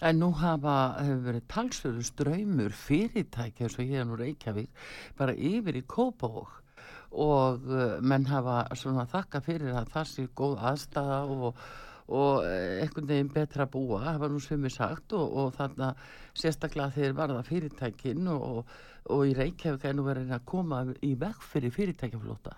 En 0.00 0.20
nú 0.20 0.30
hafa, 0.40 0.76
hefur 1.04 1.26
verið 1.28 1.46
talsverður 1.52 2.08
ströymur 2.08 2.76
fyrirtæki 2.86 3.66
eins 3.66 3.76
og 3.78 3.92
er 3.92 4.08
nú 4.08 4.18
Reykjavík 4.20 4.88
bara 5.20 5.36
yfir 5.36 5.78
í 5.80 5.84
Kópavók 5.84 6.60
og 7.10 7.66
uh, 7.66 7.98
menn 8.02 8.26
hafa 8.30 8.64
svona 8.78 9.06
þakka 9.10 9.42
fyrir 9.44 9.74
að 9.74 9.90
það 9.94 10.10
sé 10.12 10.26
góð 10.38 10.60
aðstæða 10.70 11.18
og, 11.34 11.64
og 12.06 12.44
uh, 12.44 12.78
einhvern 12.84 13.10
veginn 13.10 13.32
betra 13.34 13.66
að 13.66 13.72
búa, 13.74 14.00
hafa 14.04 14.30
nú 14.30 14.38
svömið 14.42 14.76
sagt. 14.76 15.16
Og, 15.18 15.34
og 15.34 15.52
þannig 15.58 15.88
að 15.88 16.04
sérstaklega 16.38 16.94
þeir 16.94 17.18
varða 17.18 17.42
fyrirtækin 17.46 18.30
og, 18.30 18.62
og 19.10 19.26
í 19.26 19.34
Reykjavík 19.38 19.88
er 19.90 19.98
nú 19.98 20.06
verið 20.06 20.34
að 20.36 20.46
koma 20.52 20.84
í 21.02 21.14
vekk 21.18 21.46
fyrir 21.50 21.74
fyrirtækjaflóta 21.74 22.56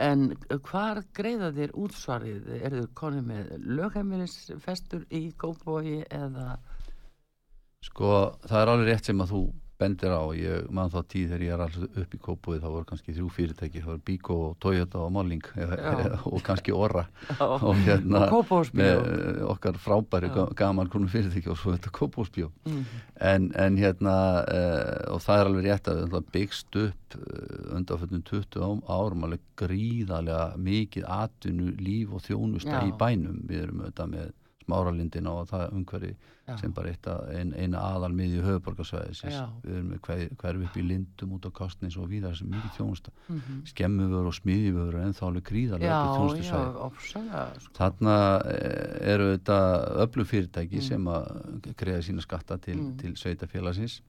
en 0.00 0.30
hvar 0.68 1.02
greiða 1.14 1.50
þér 1.54 1.74
útsvarið? 1.84 2.48
Er 2.60 2.78
þau 2.78 2.88
konið 3.00 3.28
með 3.28 3.52
lögheimilisfestur 3.78 5.04
í 5.14 5.26
góðbói 5.38 6.04
eða? 6.08 6.56
Sko 7.84 8.14
það 8.46 8.60
er 8.60 8.72
alveg 8.72 8.90
rétt 8.90 9.10
sem 9.10 9.20
að 9.20 9.34
þú 9.34 9.44
bendir 9.80 10.12
á, 10.14 10.22
ég 10.38 10.68
man 10.74 10.90
þá 10.92 11.00
tíð 11.10 11.32
þegar 11.32 11.44
ég 11.44 11.54
er 11.54 11.62
alltaf 11.64 11.98
upp 12.02 12.14
í 12.14 12.20
kópuði, 12.22 12.60
þá 12.62 12.68
voru 12.70 12.86
kannski 12.88 13.14
þrjú 13.16 13.30
fyrirtæki 13.34 13.82
það 13.82 13.90
voru 13.90 14.02
Bíko, 14.08 14.36
Toyota 14.62 15.00
og 15.02 15.12
Malling 15.14 15.48
og 16.30 16.44
kannski 16.46 16.74
Orra 16.74 17.04
og 17.58 17.80
hérna 17.86 18.24
og 18.30 18.70
með 18.76 19.42
okkar 19.50 19.80
frábæri 19.82 20.30
Já. 20.30 20.44
gaman 20.58 20.90
grunum 20.92 21.10
fyrirtæki 21.10 21.50
og 21.52 21.58
svo 21.60 21.74
þetta 21.74 21.94
kópúsbjó 21.98 22.50
mm. 22.68 22.84
en, 23.32 23.50
en 23.58 23.80
hérna 23.80 24.16
uh, 24.44 25.14
og 25.16 25.24
það 25.24 25.40
er 25.40 25.50
alveg 25.50 25.68
rétt 25.68 25.90
að 25.90 26.16
byggst 26.34 26.80
upp 26.84 27.18
uh, 27.18 27.74
undanfjöldum 27.78 28.24
20 28.30 28.86
árum 28.94 29.26
alveg 29.26 29.42
gríðarlega 29.58 30.54
mikið 30.60 31.10
atvinnu, 31.18 31.74
líf 31.82 32.14
og 32.14 32.24
þjónusta 32.28 32.78
Já. 32.78 32.86
í 32.86 32.96
bænum, 33.00 33.42
við 33.48 33.66
erum 33.66 33.84
auðvitað 33.84 34.16
með 34.16 34.32
smáralindin 34.64 35.28
og 35.30 35.48
það 35.50 35.74
umhverfi 35.76 36.14
Já. 36.44 36.56
sem 36.60 36.72
bara 36.76 36.92
ein, 37.32 37.54
eina 37.56 37.80
aðal 37.80 38.12
miði 38.12 38.42
höfuborgarsvæðis 38.44 39.22
við 39.24 39.76
erum 39.78 39.92
með 39.94 40.00
hverfi 40.36 40.66
upp 40.66 40.76
í 40.76 40.84
lindum 40.84 41.36
út 41.38 41.46
á 41.48 41.50
kostnins 41.56 41.96
og 41.96 42.10
víðar 42.10 42.36
sem 42.36 42.50
mikið 42.52 42.74
þjónusta 42.76 43.12
mm 43.14 43.38
-hmm. 43.38 43.60
skemmufur 43.70 44.28
og 44.28 44.34
smiðjufur 44.36 44.94
er 44.94 45.06
ennþá 45.06 45.26
alveg 45.28 45.44
gríðarlega 45.50 46.00
upp 46.00 46.10
í 46.10 46.16
þjónustu 46.18 46.48
svæði 46.50 47.60
sko. 47.60 47.74
þarna 47.78 48.16
eh, 48.52 49.12
eru 49.14 49.30
þetta 49.32 49.58
öllu 50.04 50.24
fyrirtæki 50.24 50.76
mm. 50.76 50.88
sem 50.88 51.06
að 51.06 51.24
greiða 51.76 52.02
sína 52.02 52.20
skatta 52.20 52.58
til, 52.58 52.76
mm. 52.76 52.98
til 52.98 53.16
sveitafélagsins 53.16 54.02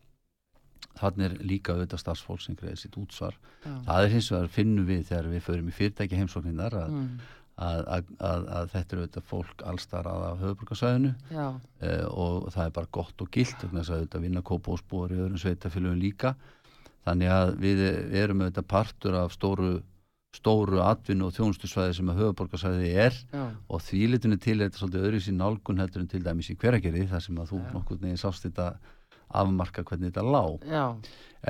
þannig 0.95 1.25
er 1.25 1.39
líka 1.39 1.73
auðvitað 1.73 1.99
starfsfólk 1.99 2.41
sem 2.41 2.55
greiði 2.55 2.77
sitt 2.83 2.97
útsvar 2.97 3.39
Já. 3.63 3.79
það 3.87 4.03
er 4.03 4.09
hins 4.09 4.31
vegar 4.31 4.47
finnum 4.47 4.85
við 4.85 5.07
þegar 5.07 5.31
við 5.31 5.41
förum 5.41 5.71
í 5.71 5.71
fyrirtæki 5.79 6.19
heimsókninnar 6.19 6.73
að 6.83 6.91
mm 6.91 7.17
að, 7.55 7.81
að, 7.87 8.11
að, 8.19 8.45
að 8.57 8.69
þetta 8.73 8.95
eru 8.95 9.03
auðvitað 9.05 9.27
fólk 9.29 9.63
allstar 9.71 10.09
aða 10.11 10.29
höfuborgarsvæðinu 10.41 11.11
eh, 11.31 12.05
og 12.11 12.49
það 12.51 12.63
er 12.65 12.75
bara 12.75 12.93
gott 12.99 13.23
og 13.23 13.31
gilt 13.31 13.57
þannig 13.63 13.89
að 13.89 14.03
þetta 14.03 14.23
vinna 14.25 14.45
kópósbúar 14.45 15.15
í 15.15 15.19
öðrum 15.21 15.41
sveitafélagum 15.41 16.01
líka. 16.01 16.35
Þannig 17.05 17.31
að 17.31 17.51
við 17.61 17.83
erum 18.17 18.41
auðvitað 18.43 18.71
partur 18.73 19.19
af 19.21 19.35
stóru 19.35 19.77
stóru 20.35 20.81
atvinnu 20.83 21.29
og 21.29 21.35
þjónustusvæði 21.35 21.95
sem 21.95 22.09
að 22.11 22.21
höfuborgarsvæði 22.23 22.89
er. 23.05 23.19
Já. 23.31 23.45
og 23.71 23.83
því 23.85 24.01
litinu 24.11 24.37
til 24.41 24.57
er 24.57 24.67
þetta 24.67 24.81
svolítið 24.81 25.07
öðru 25.07 25.21
sín 25.23 25.39
nálgun 25.39 25.79
heldur 25.79 26.03
en 26.03 26.11
til 26.11 26.23
dæmis 26.25 26.51
í 26.51 26.57
hveragerði 26.59 27.07
þar 27.11 27.23
sem 27.23 27.39
að 27.39 27.53
þú 27.53 27.61
nokkur 27.75 28.01
neginn 28.01 28.19
sást 28.19 28.47
þetta 28.47 28.73
afmarka 29.29 29.83
hvernig 29.83 30.11
þetta 30.11 30.25
lág 30.25 30.65
Já. 30.69 30.85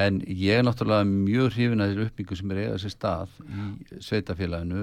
en 0.05 0.21
ég 0.21 0.59
er 0.59 0.65
náttúrulega 0.65 1.07
mjög 1.09 1.51
hrifin 1.55 1.83
að 1.83 1.93
þessu 1.93 2.07
uppbyggu 2.09 2.39
sem 2.39 2.51
er 2.51 2.61
eiga 2.61 2.73
þessi 2.75 2.93
stað 2.93 3.37
í 3.45 4.01
sveitafélaginu 4.07 4.81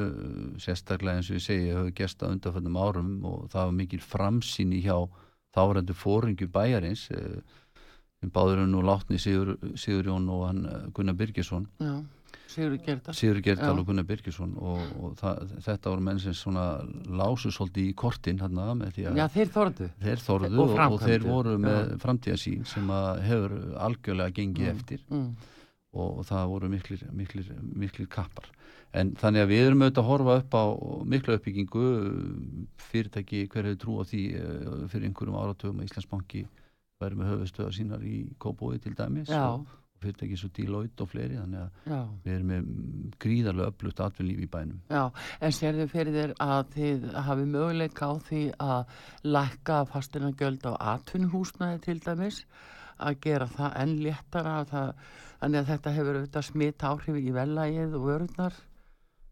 sérstaklega 0.62 1.20
eins 1.20 1.32
og 1.32 1.38
ég 1.38 1.46
segi, 1.46 1.68
ég 1.70 1.80
hafi 1.80 1.96
gæst 2.02 2.22
að 2.22 2.36
undanföldum 2.36 2.80
árum 2.80 3.12
og 3.28 3.50
það 3.52 3.68
var 3.68 3.76
mikil 3.80 4.02
framsýni 4.04 4.82
hjá 4.84 4.96
þárandu 5.56 5.96
fóringu 5.96 6.48
bæjarins 6.52 7.08
sem 7.08 7.44
eh, 8.22 8.32
báður 8.32 8.62
hann 8.62 8.72
nú 8.72 8.82
látni 8.86 9.20
Sigur, 9.20 9.56
Sigur 9.76 10.08
Jón 10.08 10.30
og 10.32 10.46
hann 10.48 10.66
eh, 10.66 10.90
Gunnar 10.96 11.18
Birgesson 11.18 11.68
Já 11.82 12.00
Sigur 12.52 12.76
Gerdal 12.84 13.16
Sigur 13.16 13.40
Gerdal 13.44 13.80
og 13.80 13.88
Gunnar 13.88 14.06
Birkesson 14.08 14.52
og, 14.60 14.82
og 15.00 15.14
það, 15.20 15.54
þetta 15.66 15.92
voru 15.92 16.06
menn 16.08 16.20
sem 16.22 16.36
svona 16.36 16.66
lásu 17.08 17.52
svolítið 17.54 17.88
í 17.90 17.94
kortin 18.02 18.40
hérna 18.42 18.72
með 18.78 18.96
því 18.96 19.06
að 19.08 19.20
Já, 19.20 19.24
þeir 19.36 19.52
þorðu. 19.56 19.88
Þeir 20.02 20.24
þorðu 20.26 20.52
og, 20.52 20.74
og, 20.76 20.96
og 20.96 21.06
þeir 21.06 21.26
voru 21.26 21.56
með 21.62 21.96
framtíðasín 22.04 22.68
sem 22.68 22.94
að 22.94 23.22
hefur 23.28 23.56
algjörlega 23.88 24.36
gengið 24.40 24.68
mm. 24.68 24.76
eftir. 24.76 25.04
mm. 25.10 25.28
og 26.02 26.24
það 26.24 26.50
voru 26.54 26.72
miklir, 26.72 27.06
miklir, 27.12 27.52
miklir 27.60 28.08
kappar. 28.12 28.48
En 28.92 29.14
þannig 29.16 29.46
að 29.46 29.52
við 29.52 29.66
erum 29.66 29.82
auðvitað 29.82 30.02
að 30.02 30.10
horfa 30.10 30.34
upp 30.42 30.56
á 30.56 30.64
miklu 31.08 31.36
uppbyggingu. 31.38 31.84
Fyrirtæki 32.90 33.46
hverju 33.52 33.78
trú 33.80 34.00
á 34.00 34.04
því 34.08 34.24
eh, 34.36 34.72
fyrir 34.92 35.08
einhverjum 35.08 35.38
áratöfum 35.40 35.80
að 35.80 35.88
Íslandsbanki 35.88 36.42
væri 37.00 37.18
með 37.18 37.30
höfustöða 37.32 37.72
sínar 37.76 38.04
í 38.04 38.18
Kóbói 38.42 38.76
til 38.82 38.92
dæmis? 38.98 39.32
Já. 39.32 39.64
Fyrirtæki 40.02 40.38
svo 40.40 40.50
Deloitte 40.56 41.04
og 41.04 41.10
fleiri 41.12 41.38
þannig 41.38 41.62
að 41.62 41.92
Já. 41.92 42.00
við 42.24 42.34
erum 42.34 42.50
með 42.52 42.68
gríðarlega 43.24 43.72
upplutt 43.72 44.02
atvinnlíf 44.06 44.42
í 44.44 44.48
bænum 44.52 44.80
Já, 44.92 45.04
en 45.40 45.56
sér 45.56 45.78
þau 45.78 45.92
fyrir 45.92 46.18
þér 46.18 46.34
að 46.46 46.74
þið 46.76 47.06
hafi 47.28 47.46
möguleika 47.54 48.10
á 48.10 48.14
því 48.28 48.42
að 48.66 48.96
lækka 49.36 49.78
fastina 49.92 50.32
göld 50.42 50.66
á 50.68 50.72
atvinnhúsnaði 50.96 51.82
til 51.86 51.98
dæmis 52.04 52.42
að 53.02 53.22
gera 53.24 53.48
það 53.50 53.78
enn 53.82 53.94
léttara 54.06 54.58
það, 54.70 54.92
þannig 55.40 55.62
að 55.62 55.72
þetta 55.72 55.94
hefur 55.96 56.20
auðvitað 56.20 56.48
smitt 56.50 56.84
áhrif 56.86 57.22
í 57.22 57.32
velægið 57.34 57.96
og 57.98 58.06
vörðnar 58.10 58.60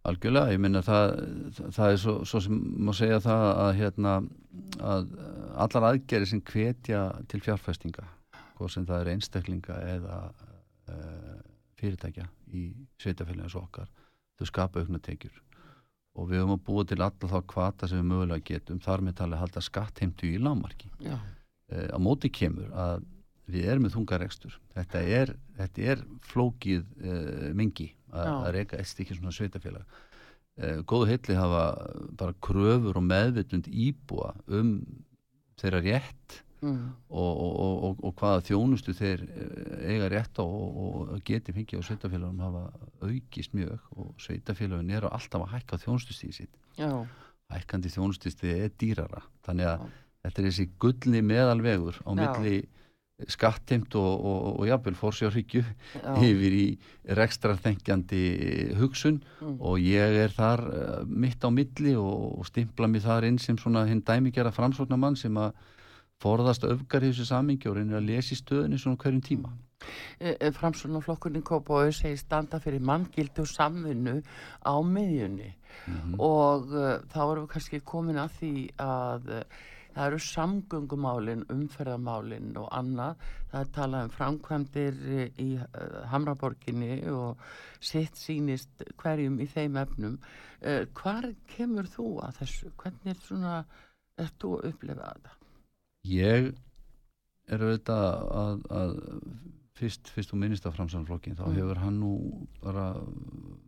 Algjörlega, 0.09 0.55
ég 0.55 0.61
minna 0.65 0.81
það, 0.81 1.11
það 1.77 1.91
er 1.91 1.99
svo, 2.01 2.13
svo 2.25 2.39
sem 2.41 2.61
má 2.81 2.95
segja 2.97 3.19
það 3.21 3.43
að, 3.51 3.73
hérna, 3.77 4.15
að 4.81 5.11
allar 5.61 5.87
aðgerið 5.91 6.31
sem 6.31 6.41
hvetja 6.41 7.03
til 7.29 7.43
fjárfestinga 7.45 8.07
hvort 8.61 8.75
sem 8.75 8.87
það 8.89 9.03
er 9.03 9.11
einstaklinga 9.15 9.77
eða 9.95 10.17
fyrirtækja 11.81 12.27
í 12.57 12.65
sveitafélagins 13.01 13.57
okkar 13.59 13.89
þau 14.39 14.49
skapa 14.49 14.83
aukna 14.83 15.01
tekjur. 15.05 15.37
Og 16.19 16.31
við 16.31 16.43
höfum 16.43 16.57
að 16.57 16.65
búa 16.67 16.85
til 16.89 16.99
alla 16.99 17.31
þá 17.31 17.39
kvata 17.53 17.89
sem 17.89 18.01
við 18.01 18.11
mögulega 18.11 18.47
getum 18.51 18.81
þar 18.83 19.05
með 19.07 19.17
talið 19.21 19.37
að 19.37 19.43
halda 19.45 19.63
skattheimtu 19.63 20.29
í 20.29 20.41
lámarki 20.43 20.91
uh, 21.07 21.23
á 21.95 21.99
móti 22.03 22.33
kemur 22.35 22.73
að 22.75 23.07
við 23.51 23.67
erum 23.71 23.87
með 23.87 23.97
þungarekstur 23.97 24.57
þetta 24.75 25.03
er, 25.07 25.33
þetta 25.59 25.87
er 25.93 26.05
flókið 26.27 26.83
uh, 26.83 27.49
mingi 27.57 27.93
að 28.11 28.49
reyka 28.57 28.79
eitt 28.79 28.91
stikki 28.91 29.15
svona 29.15 29.35
sveitafélag 29.35 29.87
góðu 30.91 31.07
heitli 31.09 31.37
hafa 31.39 31.63
bara 32.19 32.35
kröfur 32.43 32.99
og 32.99 33.05
meðvitund 33.07 33.69
íbúa 33.71 34.33
um 34.51 34.73
þeirra 35.61 35.81
rétt 35.85 36.41
mm. 36.61 36.89
og, 37.09 37.41
og, 37.45 37.85
og, 37.89 38.03
og 38.09 38.15
hvaða 38.21 38.45
þjónustu 38.49 38.95
þeir 38.97 39.25
eh, 39.27 39.95
eiga 39.95 40.11
rétt 40.13 40.41
á 40.41 40.45
og 40.45 41.15
geti 41.27 41.55
fengið 41.57 41.83
á 41.83 41.89
sveitafélagum 41.89 42.43
hafa 42.45 42.65
aukist 43.07 43.57
mjög 43.57 43.89
og 43.97 44.13
sveitafélagin 44.23 44.93
er 44.97 45.09
alltaf 45.11 45.47
að 45.47 45.55
hækka 45.57 45.81
þjónustustíði 45.85 46.37
sitt 46.43 46.61
Já. 46.79 46.91
hækkandi 47.55 47.95
þjónustustíði 47.97 48.67
er 48.67 48.77
dýrara 48.81 49.25
þannig 49.47 49.73
að 49.73 49.87
Já. 49.87 49.97
þetta 50.27 50.43
er 50.43 50.51
þessi 50.51 50.69
gullni 50.85 51.25
meðalvegur 51.31 52.03
á 52.07 52.11
milli 52.19 52.61
skattimt 53.29 53.95
og, 53.99 54.25
og, 54.25 54.45
og 54.61 54.69
jafnvel 54.69 54.95
fórsjárhyggju 54.97 55.61
yfir 56.25 56.55
í 56.57 56.67
rekstrarþengjandi 57.19 58.23
hugsun 58.79 59.19
mm. 59.41 59.59
og 59.59 59.83
ég 59.83 60.17
er 60.23 60.33
þar 60.33 60.63
uh, 60.71 60.95
mitt 61.05 61.45
á 61.45 61.53
milli 61.53 61.93
og, 62.01 62.41
og 62.41 62.49
stimpla 62.49 62.89
mér 62.89 63.05
þar 63.05 63.29
inn 63.29 63.41
sem 63.43 63.59
svona 63.61 63.85
hinn 63.91 64.01
dæmigjara 64.07 64.55
framsóknarmann 64.57 65.19
sem 65.21 65.37
að 65.41 65.53
forðast 66.21 66.67
öfgar 66.69 67.05
í 67.05 67.11
þessu 67.13 67.31
samingi 67.31 67.71
og 67.71 67.79
reynir 67.79 68.01
að 68.01 68.09
lesa 68.13 68.35
í 68.35 68.41
stöðinni 68.41 68.79
svona 68.81 69.01
hverjum 69.01 69.25
tíma. 69.25 69.53
E, 70.21 70.35
e, 70.37 70.51
Framsóknarflokkurinn 70.53 71.45
Kópáðu 71.47 71.95
segir 71.97 72.21
standa 72.21 72.61
fyrir 72.61 72.85
manngildu 72.85 73.47
og 73.47 73.49
samfunnu 73.49 74.19
á 74.61 74.75
miðjunni 74.85 75.51
mm 75.51 75.95
-hmm. 75.95 76.21
og 76.21 76.67
uh, 76.73 77.01
þá 77.13 77.21
erum 77.25 77.45
við 77.45 77.53
kannski 77.55 77.81
komin 77.81 78.21
að 78.21 78.35
því 78.41 78.53
að 78.77 79.31
uh, 79.39 79.43
það 79.95 80.07
eru 80.07 80.19
samgöngumálin, 80.19 81.47
umferðamálin 81.51 82.53
og 82.57 82.69
annað, 82.71 83.17
það 83.51 83.61
er 83.61 83.73
talað 83.75 84.05
um 84.05 84.15
framkvæmdir 84.19 84.95
í 85.39 85.51
uh, 85.57 86.05
Hamraborginni 86.13 87.11
og 87.11 87.39
sitt 87.81 88.17
sínist 88.17 88.85
hverjum 88.97 89.41
í 89.41 89.47
þeim 89.47 89.77
efnum 89.77 90.19
hvar 90.95 91.25
kemur 91.57 91.87
þú 91.89 92.21
að 92.21 92.37
þessu 92.41 92.71
hvernig 92.77 93.15
er 93.15 93.21
svona, 93.27 93.65
er 94.19 94.31
þú 94.39 94.59
að 94.59 94.67
upplefa 94.71 95.13
þetta? 95.15 95.40
Ég 96.09 96.53
er 97.51 97.65
auðvitað 97.65 98.05
að, 98.41 98.61
að 98.71 98.95
fyrst, 99.81 100.11
fyrst 100.15 100.33
og 100.35 100.41
minnist 100.41 100.67
af 100.69 100.77
framsannflokkin 100.77 101.37
þá 101.39 101.45
mm. 101.47 101.57
hefur 101.59 101.81
hann 101.81 101.99
nú 102.01 102.13
bara 102.63 102.87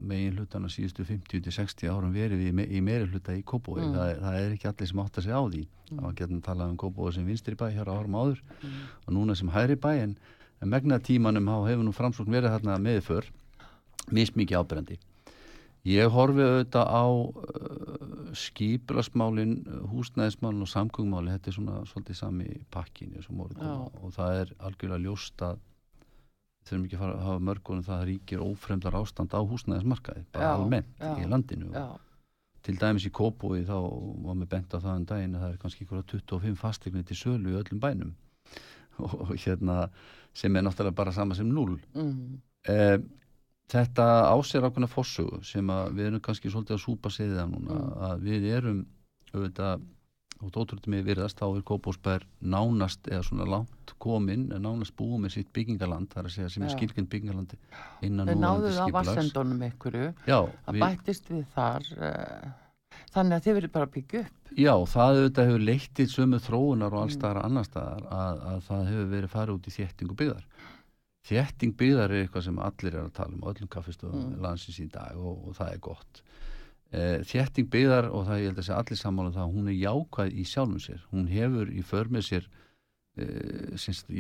megin 0.03 0.37
hlutana 0.39 0.71
síðustu 0.73 1.07
50-60 1.09 1.93
árum 1.93 2.13
verið 2.15 2.45
í, 2.47 2.51
í 2.53 2.83
meiri 2.85 3.09
hluta 3.09 3.37
í 3.37 3.45
Kópói 3.47 3.81
mm. 3.81 3.95
það, 3.97 4.13
það 4.25 4.39
er 4.41 4.57
ekki 4.57 4.71
allir 4.71 4.91
sem 4.91 5.03
átt 5.05 5.21
að 5.21 5.27
segja 5.29 5.41
á 5.41 5.45
því 5.47 5.63
mm. 5.63 5.93
það 5.93 6.05
var 6.07 6.19
gett 6.21 6.35
að 6.37 6.43
tala 6.49 6.69
um 6.69 6.81
Kópói 6.83 7.15
sem 7.17 7.29
vinstri 7.29 7.59
bæ 7.59 7.67
hér 7.71 7.93
á 7.93 7.95
árum 7.95 8.19
áður 8.19 8.43
mm. 8.59 8.83
og 9.07 9.17
núna 9.19 9.39
sem 9.39 9.53
hæri 9.55 9.79
bæ 9.81 9.91
en, 9.95 10.17
en 10.61 10.73
megna 10.75 11.01
tímanum 11.03 11.53
hefur 11.69 11.87
nú 11.87 11.95
framsókn 11.97 12.37
verið 12.37 12.57
þarna 12.57 12.79
meðför 12.83 13.31
mismikið 14.13 14.61
ábyrjandi 14.61 15.01
Ég 15.89 16.13
horfi 16.15 16.45
auðvitað 16.47 16.93
á 16.95 17.05
uh, 17.11 18.31
skipilasmálin, 18.39 19.57
húsnæðismálin 19.91 20.63
og 20.63 20.71
samgöngmálin, 20.71 21.35
þetta 21.35 21.51
er 21.51 21.57
svona 21.57 21.81
svolítið 21.91 22.19
sami 22.21 22.49
pakkin 22.71 23.17
og 23.19 24.15
það 24.15 24.39
er 24.45 24.53
algjörlega 24.63 25.03
ljóst 25.03 25.43
að 25.43 25.59
þurfum 26.63 26.87
ekki 26.87 26.97
að 26.97 27.03
fara 27.03 27.17
að 27.17 27.27
hafa 27.27 27.45
mörgunum 27.49 27.87
það 27.87 27.99
að 27.99 28.07
ríkir 28.13 28.45
ófremdar 28.45 28.97
ástand 29.01 29.35
á 29.35 29.41
húsnæðismarkaði, 29.43 30.25
bara 30.35 30.49
já, 30.49 30.55
almennt 30.55 31.03
já, 31.03 31.13
í 31.19 31.29
landinu. 31.29 31.87
Til 32.63 32.77
dæmis 32.79 33.07
í 33.09 33.11
Kópúi 33.11 33.65
þá 33.67 33.75
var 34.23 34.37
mér 34.39 34.51
bent 34.53 34.75
á 34.75 34.79
það 34.79 34.93
en 34.93 35.01
um 35.01 35.09
daginn 35.11 35.35
að 35.35 35.43
það 35.43 35.55
er 35.55 35.61
kannski 35.65 35.83
ykkur 35.83 36.05
á 36.07 36.11
25 36.13 36.61
fastegnir 36.61 37.07
til 37.09 37.19
sölu 37.19 37.51
í 37.51 37.59
öllum 37.59 37.81
bænum 37.83 38.13
og 39.03 39.33
hérna 39.35 39.89
sem 40.31 40.55
er 40.55 40.63
náttúrulega 40.63 40.95
bara 40.95 41.15
sama 41.17 41.35
sem 41.35 41.51
null. 41.51 41.81
Mm. 41.97 42.39
Eh, 42.71 42.99
þetta 43.73 44.07
ásér 44.33 44.69
ákveðna 44.69 44.91
fórsögu 44.91 45.41
sem 45.47 45.73
við 45.97 46.11
erum 46.11 46.23
kannski 46.25 46.53
svolítið 46.53 46.79
að 46.79 46.85
súpa 46.85 47.13
séðið 47.13 47.43
af 47.43 47.51
núna 47.53 47.79
mm. 47.79 47.91
að 48.11 48.25
við 48.29 48.49
erum 48.53 48.87
auðvitað 49.33 49.85
og 50.43 50.57
ótrúlega 50.59 50.91
með 50.91 51.05
virðast 51.07 51.39
þá 51.39 51.45
er 51.47 51.65
Kópásbær 51.67 52.25
nánast 52.41 53.07
eða 53.11 53.23
svona 53.27 53.47
langt 53.47 53.93
komin 54.03 54.49
nánast 54.51 54.95
búið 54.99 55.21
með 55.25 55.35
sitt 55.37 55.53
byggingaland 55.55 56.11
þar 56.11 56.29
að 56.29 56.35
segja 56.37 56.51
sem 56.51 56.65
er 56.67 56.75
skilkinn 56.75 57.07
byggingalandi 57.13 57.59
innan 58.09 58.27
núandi 58.27 58.33
skiplags. 58.33 58.33
Þeir 58.33 58.43
náðuð 58.43 58.81
á 58.83 58.87
vassendunum 58.97 59.65
einhverju 59.69 60.09
að 60.27 60.51
við... 60.75 60.83
bættist 60.83 61.31
við 61.31 61.45
þar 61.55 61.89
uh, 61.95 62.51
þannig 63.15 63.37
að 63.37 63.47
þeir 63.47 63.59
verið 63.61 63.75
bara 63.77 63.91
byggja 63.97 64.25
upp. 64.25 64.53
Já, 64.53 64.75
það 64.93 65.19
auðvitað 65.21 65.51
hefur 65.51 65.67
leitt 65.71 66.03
í 66.03 66.09
sömu 66.13 66.43
þróunar 66.43 66.97
og 66.97 67.07
allstaðar 67.07 67.39
mm. 67.41 67.47
annar 67.49 67.69
staðar 67.69 68.09
að, 68.19 68.43
að 68.51 68.59
það 68.67 68.91
hefur 68.91 69.11
verið 69.15 69.35
farið 69.37 69.61
út 69.61 69.71
í 69.71 69.77
þéttingu 69.79 70.19
byggðar 70.19 70.49
þétting 71.27 71.75
byggðar 71.79 72.13
er 72.13 72.25
eitthvað 72.25 72.47
sem 72.49 72.59
allir 72.59 72.97
er 72.97 73.05
að 73.05 73.13
tala 73.19 73.37
um 73.37 73.45
öllum 73.51 73.71
kaffestöðum 73.71 74.25
mm. 74.25 74.41
landsins 74.43 74.81
í 74.83 74.89
dag 74.91 75.19
og, 75.19 75.47
og 75.49 75.57
það 75.59 75.71
er 75.75 75.83
gott 75.87 76.23
e, 76.91 77.03
þétting 77.31 77.71
byggðar 77.73 78.11
og 78.11 78.27
það 78.27 78.43
ég 78.43 78.51
held 78.51 78.63
að 78.63 78.69
segja 78.69 78.81
allir 78.83 79.01
sammála 79.03 79.31
um 79.31 79.37
það 79.37 79.55
hún 79.55 79.71
er 79.71 79.79
jákvæð 79.79 80.35
í 80.35 80.47
sjálfum 80.51 80.83
sér 80.83 81.07
hún 81.13 81.31
hefur 81.31 81.71
í 81.71 81.85
för 81.87 82.13
með 82.13 82.27
sér 82.29 82.49
e, 83.15 83.29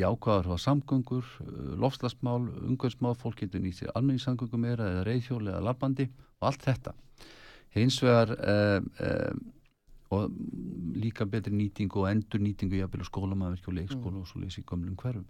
jákvæðar 0.03 0.53
á 0.55 0.57
samgöngur 0.63 1.33
e, 1.43 1.49
lofslagsmál, 1.83 2.43
umgöðsmál 2.71 3.17
fólk 3.19 3.43
getur 3.43 3.65
nýtt 3.65 3.83
sér 3.83 3.95
almenningssamgöngum 3.99 4.71
eða 4.71 4.93
reyðhjóli 5.09 5.51
eða 5.51 5.67
labbandi 5.73 6.07
og 6.39 6.53
allt 6.53 6.69
þetta 6.69 6.95
hins 7.75 7.99
vegar 8.05 8.37
e, 8.39 8.57
e, 9.03 9.13
og 10.13 10.29
líka 11.01 11.25
betri 11.27 11.55
nýtingu 11.57 12.05
og 12.05 12.11
endur 12.11 12.43
nýtingu 12.45 12.79
jafnvel 12.79 13.03
á 13.03 13.11
skólamæðverki 13.11 13.71
og 13.73 13.79
leikskóla 13.79 14.19
mm. 14.19 14.23
og 14.23 14.29
svo 14.29 14.43
leysi 14.43 14.63
gömlum 14.63 14.95
hverfum 15.01 15.27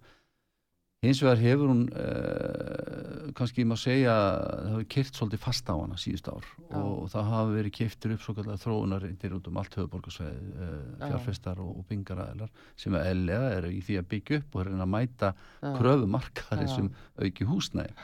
Hins 1.02 1.18
vegar 1.18 1.40
hefur 1.42 1.70
hún 1.72 1.80
uh, 1.98 3.30
kannski 3.34 3.64
maður 3.66 3.82
segja 3.82 4.12
það 4.14 4.68
hefur 4.70 4.84
keirt 4.94 5.18
svolítið 5.18 5.40
fast 5.42 5.72
á 5.72 5.74
hana 5.74 5.96
síðust 5.98 6.28
ár. 6.30 6.44
Já. 6.68 6.76
og 6.78 7.08
það 7.10 7.30
hafi 7.32 7.56
verið 7.56 7.74
keiftur 7.78 8.14
upp 8.14 8.22
svo 8.22 8.34
kallar 8.36 8.60
þróunar 8.62 9.06
índir 9.08 9.34
út 9.34 9.48
um 9.50 9.58
allt 9.58 9.74
höfuborgarsveið 9.80 10.52
uh, 10.52 10.76
fjárfestar 11.02 11.62
og, 11.64 11.72
og 11.80 11.88
bingaræðilar 11.90 12.52
sem 12.78 12.94
er 12.94 13.08
eðlega 13.10 13.50
er 13.56 13.66
í 13.72 13.80
því 13.82 13.98
að 13.98 14.08
byggja 14.14 14.38
upp 14.42 14.54
og 14.54 14.62
er 14.62 14.70
að 14.76 14.92
mæta 14.94 15.32
kröfumarkaðir 15.64 16.70
sem 16.70 16.92
auki 17.18 17.50
húsnæði 17.50 17.98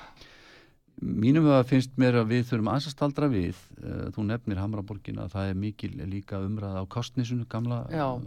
Mínum 0.99 1.47
að 1.55 1.69
finnst 1.71 1.93
mér 2.01 2.17
að 2.19 2.33
við 2.33 2.47
þurfum 2.49 2.71
aðsastaldra 2.73 3.29
við, 3.31 3.59
uh, 3.79 4.09
þú 4.15 4.25
nefnir 4.27 4.59
Hamraborgin 4.59 5.21
að 5.23 5.35
það 5.37 5.51
er 5.51 5.59
mikil 5.63 5.91
líka 6.11 6.41
umræða 6.43 6.83
á 6.83 6.91
kostnisunu 6.91 7.47
gamla 7.51 7.85
um, 7.93 8.25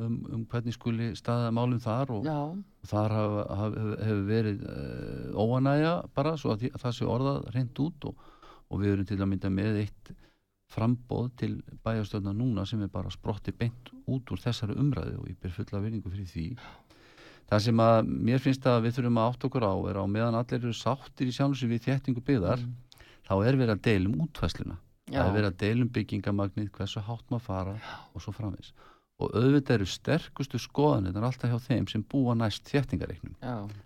um, 0.00 0.16
um 0.32 0.46
hvernig 0.48 0.76
skuli 0.76 1.10
staða 1.18 1.52
málum 1.52 1.82
þar 1.84 2.14
og, 2.16 2.28
og 2.30 2.88
þar 2.88 3.16
hefur 3.18 3.54
haf, 3.60 3.78
hef 4.08 4.22
verið 4.30 4.64
uh, 4.64 5.36
óanægja 5.36 5.94
bara 6.16 6.36
svo 6.40 6.54
að, 6.54 6.68
að 6.72 6.84
það 6.86 6.96
sé 6.98 7.10
orðað 7.16 7.40
reynd 7.56 7.82
út 7.84 8.08
og, 8.08 8.28
og 8.70 8.80
við 8.80 8.94
erum 8.94 9.10
til 9.10 9.20
að 9.20 9.30
mynda 9.34 9.52
með 9.52 9.82
eitt 9.84 10.14
frambóð 10.74 11.28
til 11.38 11.52
bæjastöðna 11.84 12.32
núna 12.34 12.64
sem 12.66 12.82
er 12.82 12.90
bara 12.92 13.12
sprotti 13.12 13.52
beint 13.54 13.92
út 14.10 14.32
úr 14.32 14.40
þessari 14.42 14.76
umræðu 14.80 15.20
og 15.20 15.28
ég 15.30 15.38
ber 15.40 15.52
fulla 15.54 15.82
vinningu 15.84 16.10
fyrir 16.12 16.30
því 16.30 16.46
það 17.50 17.62
sem 17.66 17.82
að 17.84 18.08
mér 18.28 18.42
finnst 18.42 18.66
að 18.68 18.80
við 18.86 18.96
þurfum 18.98 19.20
að 19.20 19.28
átt 19.30 19.46
okkur 19.48 19.66
á 19.68 19.74
er 19.90 20.00
á 20.00 20.04
meðan 20.08 20.38
allir 20.38 20.62
eru 20.62 20.74
sáttir 20.76 21.30
í 21.30 21.36
sjálfsög 21.36 21.74
við 21.74 21.86
þéttingu 21.88 22.24
byggðar 22.24 22.64
mm. 22.64 22.74
þá 23.28 23.34
er 23.36 23.60
verið 23.60 23.74
að 23.76 23.84
deilum 23.88 24.18
útfæsluna 24.24 24.78
Já. 25.04 25.18
það 25.20 25.28
er 25.28 25.36
verið 25.36 25.50
að 25.50 25.60
deilum 25.60 25.92
byggingamagnið 25.94 26.70
hversu 26.78 27.04
hátt 27.04 27.32
maður 27.32 27.46
fara 27.48 27.76
Já. 27.76 27.94
og 28.14 28.24
svo 28.24 28.34
framins 28.36 28.72
og 29.22 29.30
auðvitað 29.36 29.76
eru 29.76 29.86
sterkustu 29.86 30.58
skoðanir 30.58 31.18
alltaf 31.22 31.52
hjá 31.52 31.66
þeim 31.68 31.88
sem 31.90 32.02
búa 32.10 32.34
næst 32.34 32.66
þéttingareiknum 32.72 33.36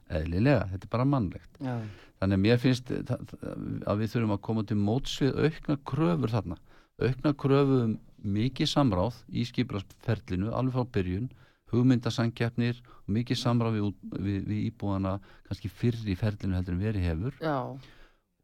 eðlilega, 0.09 0.69
þetta 0.71 0.89
er 0.89 0.93
bara 0.95 1.09
mannlegt 1.09 1.59
Já. 1.61 1.75
þannig 2.23 2.39
að 2.39 2.45
mér 2.47 2.63
finnst 2.63 2.93
að 2.95 4.01
við 4.01 4.15
þurfum 4.15 4.37
að 4.39 4.45
koma 4.49 4.65
til 4.65 4.79
mótsvið 4.81 5.43
aukna 5.45 5.79
kröfur 5.91 6.35
þarna 6.37 6.61
aukna 7.03 7.35
kröfu 7.39 7.83
um 7.85 7.99
mikið 8.25 8.71
samráð 8.73 9.21
í 9.31 9.45
skipilagsferlinu 9.47 10.55
alveg 10.55 10.75
frá 10.75 10.95
byrjun 10.97 11.29
hugmyndasangjafnir 11.73 12.81
og 12.85 13.13
mikið 13.19 13.41
samráð 13.41 13.79
við, 13.79 13.93
við, 14.25 14.41
við 14.49 14.65
íbúana 14.71 15.19
kannski 15.49 15.71
fyrr 15.73 16.01
í 16.09 16.17
ferlinu 16.19 16.59
heldur 16.59 16.77
en 16.77 16.83
veri 16.83 17.05
hefur 17.05 17.37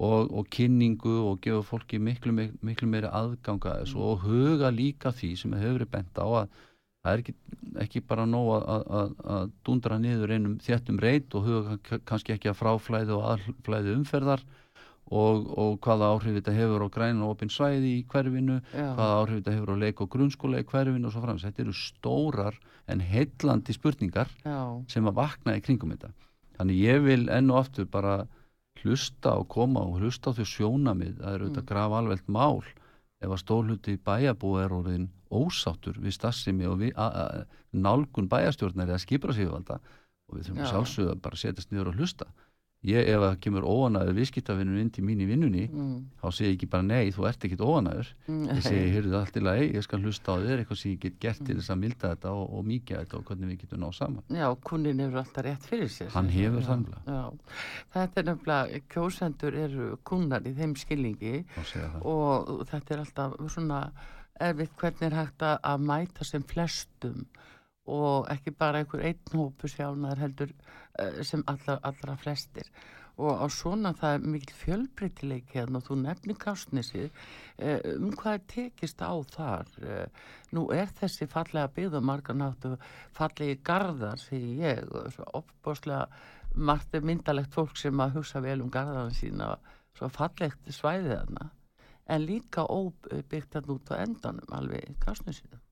og, 0.03 0.31
og 0.31 0.47
kynningu 0.53 1.17
og 1.31 1.41
gefa 1.45 1.63
fólki 1.67 2.01
miklu, 2.03 2.35
miklu 2.35 2.89
meiri 2.91 3.11
aðganga 3.11 3.81
mm. 3.85 3.97
og 4.01 4.25
huga 4.27 4.71
líka 4.75 5.15
því 5.15 5.35
sem 5.41 5.57
hefur 5.57 5.79
verið 5.79 5.93
bent 5.95 6.21
á 6.21 6.27
að 6.27 6.49
það 7.05 7.13
er 7.13 7.23
ekki, 7.23 7.35
ekki 7.85 8.05
bara 8.09 8.27
nóg 8.27 8.51
að, 8.57 8.85
að, 8.99 9.15
að 9.37 9.55
dundra 9.67 9.99
niður 10.01 10.35
einum 10.35 10.59
þjættum 10.65 11.01
reyt 11.05 11.35
og 11.37 11.49
huga 11.49 12.01
kannski 12.09 12.35
ekki 12.35 12.51
að 12.51 12.61
fráflæði 12.63 13.17
og 13.17 13.27
aðflæði 13.35 13.97
umferðar 13.99 14.45
og, 15.15 15.49
og 15.61 15.79
hvaða 15.85 16.11
áhrif 16.15 16.39
þetta 16.39 16.55
hefur 16.57 16.85
á 16.87 16.89
græna 16.95 17.27
og 17.27 17.37
opinn 17.37 17.53
svæði 17.53 17.91
í 17.99 18.05
hverfinu 18.11 18.61
Já. 18.73 18.87
hvaða 18.97 19.19
áhrif 19.21 19.41
þetta 19.41 19.57
hefur 19.57 19.75
á 19.75 19.77
leik 19.85 20.03
og 20.03 20.11
grunnskóla 20.15 20.63
í 20.63 20.69
hverfinu 20.69 21.09
og 21.09 21.15
svo 21.15 21.25
frams, 21.25 21.45
þetta 21.47 21.65
eru 21.65 21.75
stórar 21.79 22.61
en 22.91 23.03
heillandi 23.05 23.77
spurningar 23.77 24.31
Já. 24.43 24.61
sem 24.91 25.07
að 25.07 25.19
vakna 25.21 25.59
í 25.59 25.65
kringum 25.65 25.95
þetta 25.95 26.11
þannig 26.59 26.81
ég 26.83 27.05
vil 27.07 27.29
ennu 27.33 27.59
aftur 27.59 27.87
bara 27.91 28.23
hlusta 28.83 29.37
og 29.39 29.49
koma 29.55 29.85
og 29.87 30.01
hlusta 30.03 30.35
á 30.35 30.37
því 30.37 30.49
sjónamið 30.51 31.21
það 31.21 31.37
eru 31.37 31.47
auðvitað 31.49 31.63
mm. 31.63 31.71
graf 31.71 31.99
alveg 31.99 32.25
mál 32.27 32.65
ef 33.25 33.31
að 33.31 33.41
stórluti 33.41 33.99
bæjabú 34.05 34.57
er 34.61 34.75
orðin 34.75 35.11
ósáttur 35.35 35.97
við 36.03 36.17
stassimi 36.19 36.67
og 36.69 36.81
við, 36.83 36.99
nálgun 37.73 38.29
bæjastjórnar 38.31 38.91
eða 38.91 39.03
skipra 39.03 39.35
sig 39.35 39.49
og 39.51 40.37
við 40.37 40.49
þurfum 40.49 40.69
sjálfsögða 40.71 41.17
bara 41.23 41.39
að 41.39 41.43
setjast 41.45 41.73
niður 41.73 41.93
og 41.93 42.01
hlusta 42.01 42.29
ég 42.85 43.09
ef 43.09 43.23
það 43.23 43.37
kemur 43.45 43.65
óanæður 43.65 44.17
viðskiptafinnur 44.19 44.81
inn 44.83 44.91
til 44.93 45.05
mín 45.07 45.23
í 45.25 45.29
vinnunni 45.29 45.65
mm. 45.71 45.95
þá 46.21 46.27
segir 46.29 46.51
ég 46.51 46.57
ekki 46.59 46.69
bara 46.75 46.87
nei, 46.87 47.13
þú 47.15 47.27
ert 47.31 47.47
ekkit 47.47 47.63
óanæður 47.65 48.11
mm. 48.27 48.43
ég 48.51 48.65
segi, 48.67 48.83
heyrðu 48.95 49.13
það 49.15 49.21
allt 49.21 49.39
í 49.39 49.45
lagi 49.45 49.69
ég 49.71 49.87
skal 49.87 50.01
hlusta 50.03 50.35
á 50.35 50.37
þér, 50.45 50.63
eitthvað 50.63 50.81
sem 50.81 50.93
ég 50.95 51.05
get 51.05 51.21
gert 51.23 51.41
mm. 51.41 51.49
til 51.49 51.59
þess 51.61 51.75
að 51.75 51.81
milda 51.85 52.11
þetta 52.15 52.35
og, 52.35 52.45
og 52.59 52.67
mikið 52.73 53.01
þetta 53.01 53.19
og 53.19 53.31
hvernig 53.31 53.53
við 53.53 53.63
getum 53.63 53.85
náð 53.85 53.95
saman. 54.01 54.27
Já, 54.41 54.49
kunnin 54.71 55.05
hefur 55.05 55.23
alltaf 55.23 55.47
rétt 55.49 55.71
fyrir 55.71 55.95
sér. 55.95 56.11
Hann 56.15 56.33
hefur 56.35 56.69
þannig 56.69 56.99
Þetta 57.95 58.21
er 58.21 58.29
nefnilega, 58.29 58.83
kjósendur 58.93 59.57
eru 59.65 59.89
kunnar 60.07 60.45
í 60.45 60.53
þeim 60.57 60.77
skilningi 60.79 61.41
og 62.05 62.69
þetta 62.71 62.97
er 62.97 63.05
alltaf 63.05 63.39
svona 63.55 63.81
erfitt 64.43 64.77
hvernig 64.81 65.09
er 65.09 65.19
hægt 65.23 65.45
að 65.47 65.83
mæta 65.87 66.27
sem 66.27 66.43
flestum 66.43 67.25
og 67.85 68.31
ekki 68.33 68.55
bara 68.57 68.81
einhver 68.81 69.03
einn 69.05 69.37
hópu 69.37 69.69
uh, 69.69 70.55
sem 71.23 71.43
allra, 71.51 71.79
allra 71.83 72.17
flestir. 72.21 72.69
Og 73.15 73.39
á 73.39 73.47
svona 73.47 73.93
það 73.95 74.17
er 74.17 74.25
mikil 74.27 74.55
fjölbreytileik 74.59 75.53
hérna 75.55 75.79
og 75.79 75.87
þú 75.87 75.99
nefnir 76.03 76.39
kásnisið 76.43 77.11
uh, 77.63 77.79
um 77.95 78.11
hvað 78.19 78.47
tekist 78.51 79.05
á 79.07 79.15
þar? 79.31 79.71
Uh, 79.79 80.31
nú 80.55 80.67
er 80.75 80.91
þessi 80.99 81.29
fallega 81.31 81.71
byggðumarkanáttu 81.77 82.75
fallegi 83.15 83.61
gardar 83.63 84.19
því 84.19 84.41
ég 84.65 84.83
og 84.91 85.13
svo 85.15 85.29
opboslega 85.41 86.09
margt 86.55 86.95
er 86.95 87.07
myndalegt 87.07 87.55
fólk 87.55 87.79
sem 87.79 88.03
að 88.03 88.19
hugsa 88.19 88.43
vel 88.43 88.61
um 88.63 88.71
gardarna 88.71 89.15
sína 89.15 89.53
svo 89.95 90.11
fallegt 90.11 90.67
svæðið 90.75 91.15
þarna. 91.15 91.53
En 92.11 92.27
líka 92.27 92.67
óbyggt 92.67 93.55
hann 93.55 93.71
út 93.79 93.95
á 93.95 94.03
endanum 94.03 94.59
alveg 94.59 94.91
kásnisinu 95.01 95.63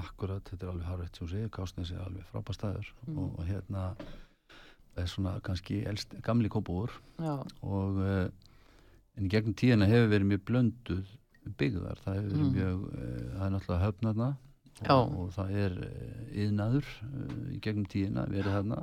Akkurat, 0.00 0.46
þetta 0.48 0.66
er 0.66 0.72
alveg 0.72 0.88
harfitt 0.88 1.18
sem 1.18 1.28
segir, 1.28 1.48
Kásnes 1.52 1.90
er 1.92 2.00
alveg 2.00 2.24
frábært 2.30 2.56
staður. 2.56 2.92
Mm. 3.04 3.18
og, 3.18 3.34
og 3.38 3.48
hérna 3.48 3.82
er 5.00 5.08
svona 5.10 5.36
kannski 5.44 5.82
elst, 5.88 6.14
gamli 6.24 6.50
kópúur 6.52 6.92
og 7.22 8.00
uh, 8.02 8.28
en 9.16 9.26
í 9.26 9.32
gegnum 9.32 9.56
tíðina 9.58 9.88
hefur 9.88 10.10
verið 10.12 10.30
mjög 10.32 10.46
blönduð 10.48 11.12
byggðar, 11.58 12.00
það 12.04 12.18
hefur 12.18 12.32
verið 12.32 12.46
mm. 12.46 12.56
mjög 12.56 12.82
uh, 12.88 13.20
það 13.36 13.44
er 13.46 13.54
náttúrulega 13.54 13.84
höfnaðna 13.86 14.30
og, 14.82 15.14
og 15.22 15.30
það 15.36 15.54
er 15.62 15.78
yðnaður 16.44 16.90
uh, 17.06 17.38
í 17.52 17.62
gegnum 17.64 17.88
tíðina 17.92 18.26
verið 18.30 18.58
þarna. 18.58 18.82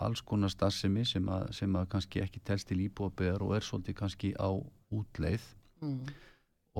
Alls 0.00 0.22
konar 0.24 0.48
starfsemi 0.48 1.02
sem, 1.04 1.26
sem 1.52 1.74
að 1.76 1.90
kannski 1.92 2.22
ekki 2.22 2.40
telst 2.48 2.70
til 2.70 2.78
íbúaböðar 2.86 3.42
og 3.44 3.50
er 3.58 3.66
svolítið 3.66 3.96
kannski 3.98 4.30
á 4.40 4.56
útleið. 4.88 5.44
Mm. 5.84 5.98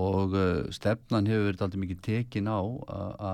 Og 0.00 0.37
stefnan 0.72 1.28
hefur 1.28 1.44
verið 1.50 1.66
alltaf 1.66 1.83
mikið 1.83 2.00
tekin 2.07 2.48
á 2.48 2.64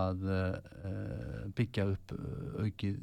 að 0.00 0.26
uh, 0.26 1.46
byggja 1.54 1.86
upp 1.92 2.16
aukið 2.64 2.98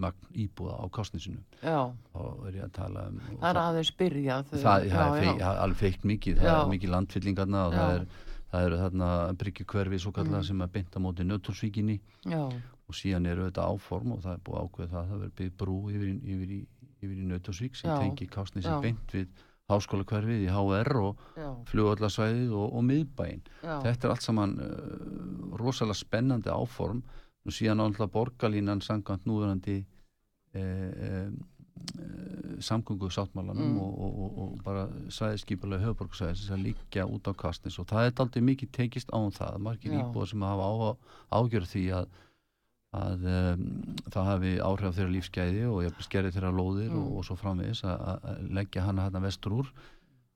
magn 0.00 0.40
íbúða 0.44 0.78
á 0.80 0.84
kostninsinu 0.94 1.42
og 1.66 2.48
er 2.48 2.58
ég 2.60 2.66
að 2.66 2.74
tala 2.78 3.06
um 3.10 3.20
það 3.28 3.46
er 3.50 3.60
aðeins 3.62 3.92
byrjað. 4.00 4.50
Það 4.64 4.88
er 4.90 5.44
alveg 5.50 5.80
feikt 5.80 6.08
mikið 6.10 6.42
það 6.42 6.56
er 6.56 6.72
mikið 6.74 6.94
landfyllingarna 6.96 7.62
og 7.66 7.76
það 7.76 7.94
er, 7.94 8.06
það 8.50 8.66
eru 8.68 8.80
þarna 8.82 9.12
bryggjukverfi 9.44 10.02
svo 10.04 10.14
kallar 10.16 10.40
mm. 10.40 10.48
sem 10.50 10.64
er 10.66 10.72
bynda 10.76 11.04
móti 11.04 11.28
nöttursvíkinni 11.28 12.00
og 12.30 12.98
síðan 12.98 13.28
eru 13.30 13.46
þetta 13.48 13.68
áform 13.70 14.16
og 14.16 14.24
það 14.24 14.36
er 14.36 14.42
búið 14.48 14.64
ákveð 14.64 14.90
það 14.90 15.00
að 15.00 15.12
það 15.12 15.22
verður 15.24 15.36
byggð 15.40 15.54
brú 15.62 15.78
yfir, 15.92 16.10
yfir 16.34 16.56
í, 16.56 16.58
í, 17.06 17.12
í 17.12 17.30
nöttursvík 17.30 17.78
sem 17.78 17.94
tengi 17.94 18.28
kostninsin 18.32 18.82
bynd 18.82 19.14
við 19.14 19.46
háskóla 19.70 20.06
hverfið 20.08 20.44
í 20.46 20.50
HR 20.50 20.98
og 20.98 21.24
fljóðallarsvæðið 21.70 22.54
og, 22.58 22.72
og 22.74 22.86
miðbæinn. 22.88 23.42
Þetta 23.62 24.08
er 24.08 24.14
allt 24.14 24.26
saman 24.26 24.56
uh, 24.64 25.56
rosalega 25.60 26.00
spennandi 26.00 26.50
áform 26.50 27.04
og 27.46 27.56
síðan 27.56 27.82
áhengilega 27.84 28.12
borgarlínan 28.14 28.82
sangant 28.84 29.26
núverandi 29.28 29.80
eh, 30.54 30.90
eh, 31.08 31.28
samgöngu 32.60 33.08
sáttmálanum 33.08 33.70
mm. 33.72 33.78
og, 33.80 34.00
og, 34.04 34.40
og 34.42 34.64
bara 34.64 34.86
sæðiskipulega 35.12 35.86
höfuborgsæðis 35.88 36.46
sem 36.50 36.64
líkja 36.64 37.06
út 37.08 37.30
á 37.30 37.32
kastnis 37.32 37.78
og 37.80 37.88
það 37.88 38.08
er 38.08 38.24
aldrei 38.24 38.42
mikið 38.44 38.72
tekist 38.76 39.14
án 39.16 39.32
það. 39.32 39.62
Margir 39.64 39.94
íbúar 39.96 40.28
sem 40.28 40.44
hafa 40.44 40.96
ágjörð 41.30 41.72
því 41.72 41.86
að 42.00 42.10
að 42.90 43.24
um, 43.30 43.60
það 44.10 44.24
hafi 44.26 44.52
áhrif 44.66 44.96
þeirra 44.96 45.14
lífsgæði 45.14 45.66
og 45.70 46.00
skerði 46.02 46.32
þeirra 46.34 46.50
lóðir 46.50 46.90
mm. 46.90 46.98
og, 46.98 47.12
og 47.20 47.26
svo 47.28 47.36
framvegis 47.38 47.84
að 47.86 48.48
leggja 48.50 48.82
hana 48.88 49.04
hérna 49.06 49.22
vestur 49.22 49.60
úr 49.60 49.70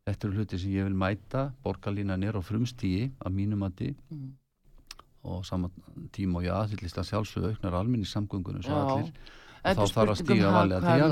þetta 0.06 0.28
eru 0.28 0.38
hluti 0.38 0.60
sem 0.62 0.74
ég 0.76 0.86
vil 0.86 0.94
mæta 0.98 1.48
borgarlínan 1.64 2.22
er 2.22 2.38
á 2.38 2.42
frumstígi 2.46 3.08
að 3.18 3.34
mínum 3.40 3.66
að 3.66 3.80
því 3.80 3.90
mm. 3.96 4.28
Og 5.24 5.42
saman 5.48 5.72
tíma 6.14 6.40
og 6.40 6.46
ég 6.46 6.54
aðhyllist 6.54 7.00
að 7.00 7.10
sjálfsög 7.10 7.48
auknar 7.50 7.78
alminni 7.80 8.08
samgöngunum 8.08 8.64
svo 8.64 8.78
allir. 8.80 9.12
Og 9.64 9.78
þá 9.78 9.94
þarf 9.96 10.14
að 10.14 10.18
stíga 10.20 10.54
valið 10.54 10.78
að 10.78 10.88
þar. 10.88 11.04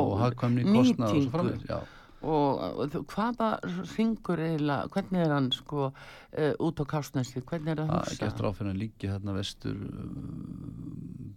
og 0.00 0.12
hagkvæmni, 0.22 0.66
kostna 0.68 1.10
og 1.10 1.16
svo 1.16 1.32
framvegis 1.34 1.66
já. 1.68 1.80
Og 2.20 2.94
hvaða 3.08 3.50
ringur 3.94 4.40
eiginlega, 4.44 4.88
hvernig 4.92 5.22
er 5.24 5.32
hann 5.32 5.46
sko 5.56 5.86
uh, 5.88 6.54
út 6.60 6.80
á 6.80 6.84
Kásnæsli, 6.84 7.40
hvernig 7.48 7.72
er 7.72 7.80
það 7.80 7.94
að 7.94 8.02
hugsa? 8.02 8.26
Getur 8.26 8.48
áfyrir 8.50 8.72
að 8.74 8.82
líka 8.82 9.12
hérna 9.14 9.36
vestur 9.38 9.78
um, 9.88 11.30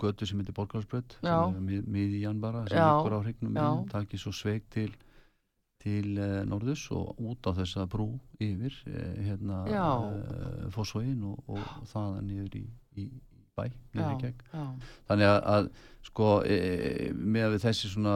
götu 0.00 0.28
sem 0.28 0.40
heitir 0.40 0.56
Borgarsbröð 0.56 1.16
sem 1.20 1.68
er 1.76 1.84
miðjan 1.92 2.40
bara 2.40 2.64
sem 2.68 2.80
líkur 2.80 3.16
á 3.16 3.20
hrignum 3.20 3.60
það 3.90 4.04
ekki 4.06 4.20
svo 4.20 4.32
sveig 4.36 4.64
til 4.72 4.90
til 5.80 6.18
uh, 6.18 6.42
norðus 6.48 6.86
og 6.96 7.18
út 7.24 7.48
á 7.48 7.56
þessa 7.56 7.86
brú 7.90 8.12
yfir 8.42 8.74
uh, 8.90 9.16
hérna 9.24 9.64
fósvögin 10.74 11.24
og, 11.30 11.40
og 11.48 11.88
þaðan 11.90 12.30
yfir 12.36 12.60
í, 12.60 12.64
í 13.00 13.10
bæ 13.56 13.64
já, 13.94 14.32
já. 14.52 14.64
þannig 15.08 15.26
að, 15.28 15.38
að 15.54 15.68
sko 16.06 16.28
e, 16.46 16.58
með 17.12 17.56
þessi 17.64 17.90
svona 17.92 18.14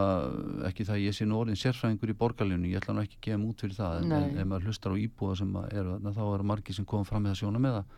ekki 0.68 0.86
það 0.88 1.02
ég 1.04 1.16
sé 1.16 1.26
nú 1.28 1.40
orðin 1.40 1.58
sérfræðingur 1.60 2.14
í 2.14 2.16
borgarljónu 2.22 2.70
ég 2.70 2.80
ætla 2.80 2.96
nú 2.96 3.04
ekki 3.04 3.18
að 3.18 3.26
gefa 3.28 3.42
mút 3.42 3.64
fyrir 3.64 3.76
það 3.78 4.00
en, 4.00 4.14
en 4.16 4.40
ef 4.40 4.48
maður 4.50 4.70
hlustar 4.70 4.96
á 4.96 5.02
íbúða 5.04 5.38
sem 5.42 5.54
eru 5.74 5.98
þá 6.06 6.24
eru 6.24 6.48
margi 6.48 6.76
sem 6.76 6.88
kom 6.88 7.06
fram 7.08 7.24
með 7.24 7.34
það 7.34 7.40
sjóna 7.42 7.62
með 7.66 7.80
að 7.80 7.96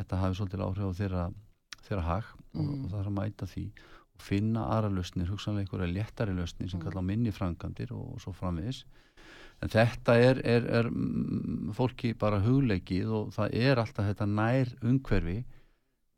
þetta 0.00 0.20
hafi 0.22 0.38
svolítið 0.40 0.64
áhrif 0.66 0.88
á 0.88 0.98
þeirra 1.00 1.26
þeirra 1.82 2.06
hag 2.08 2.30
mm. 2.32 2.62
og, 2.62 2.72
og 2.72 2.86
það 2.90 3.00
er 3.00 3.10
að 3.10 3.18
mæta 3.18 3.50
því 3.52 3.66
finna 4.22 4.66
aðra 4.76 4.92
lausnir, 4.96 5.30
hugsanlega 5.30 5.66
einhverja 5.66 5.92
léttari 5.92 6.34
lausnir 6.36 6.70
sem 6.70 6.80
mm. 6.80 6.84
kalla 6.86 7.04
minni 7.06 7.32
frangandir 7.34 7.92
og, 7.94 8.14
og 8.16 8.22
svo 8.22 8.34
framvegis. 8.36 8.84
En 9.62 9.70
þetta 9.70 10.16
er, 10.18 10.40
er, 10.48 10.68
er 10.80 10.88
fólki 11.76 12.12
bara 12.18 12.40
hugleikið 12.42 13.10
og 13.14 13.34
það 13.36 13.58
er 13.62 13.82
alltaf 13.82 14.08
þetta 14.08 14.26
nær 14.26 14.72
umhverfi 14.82 15.42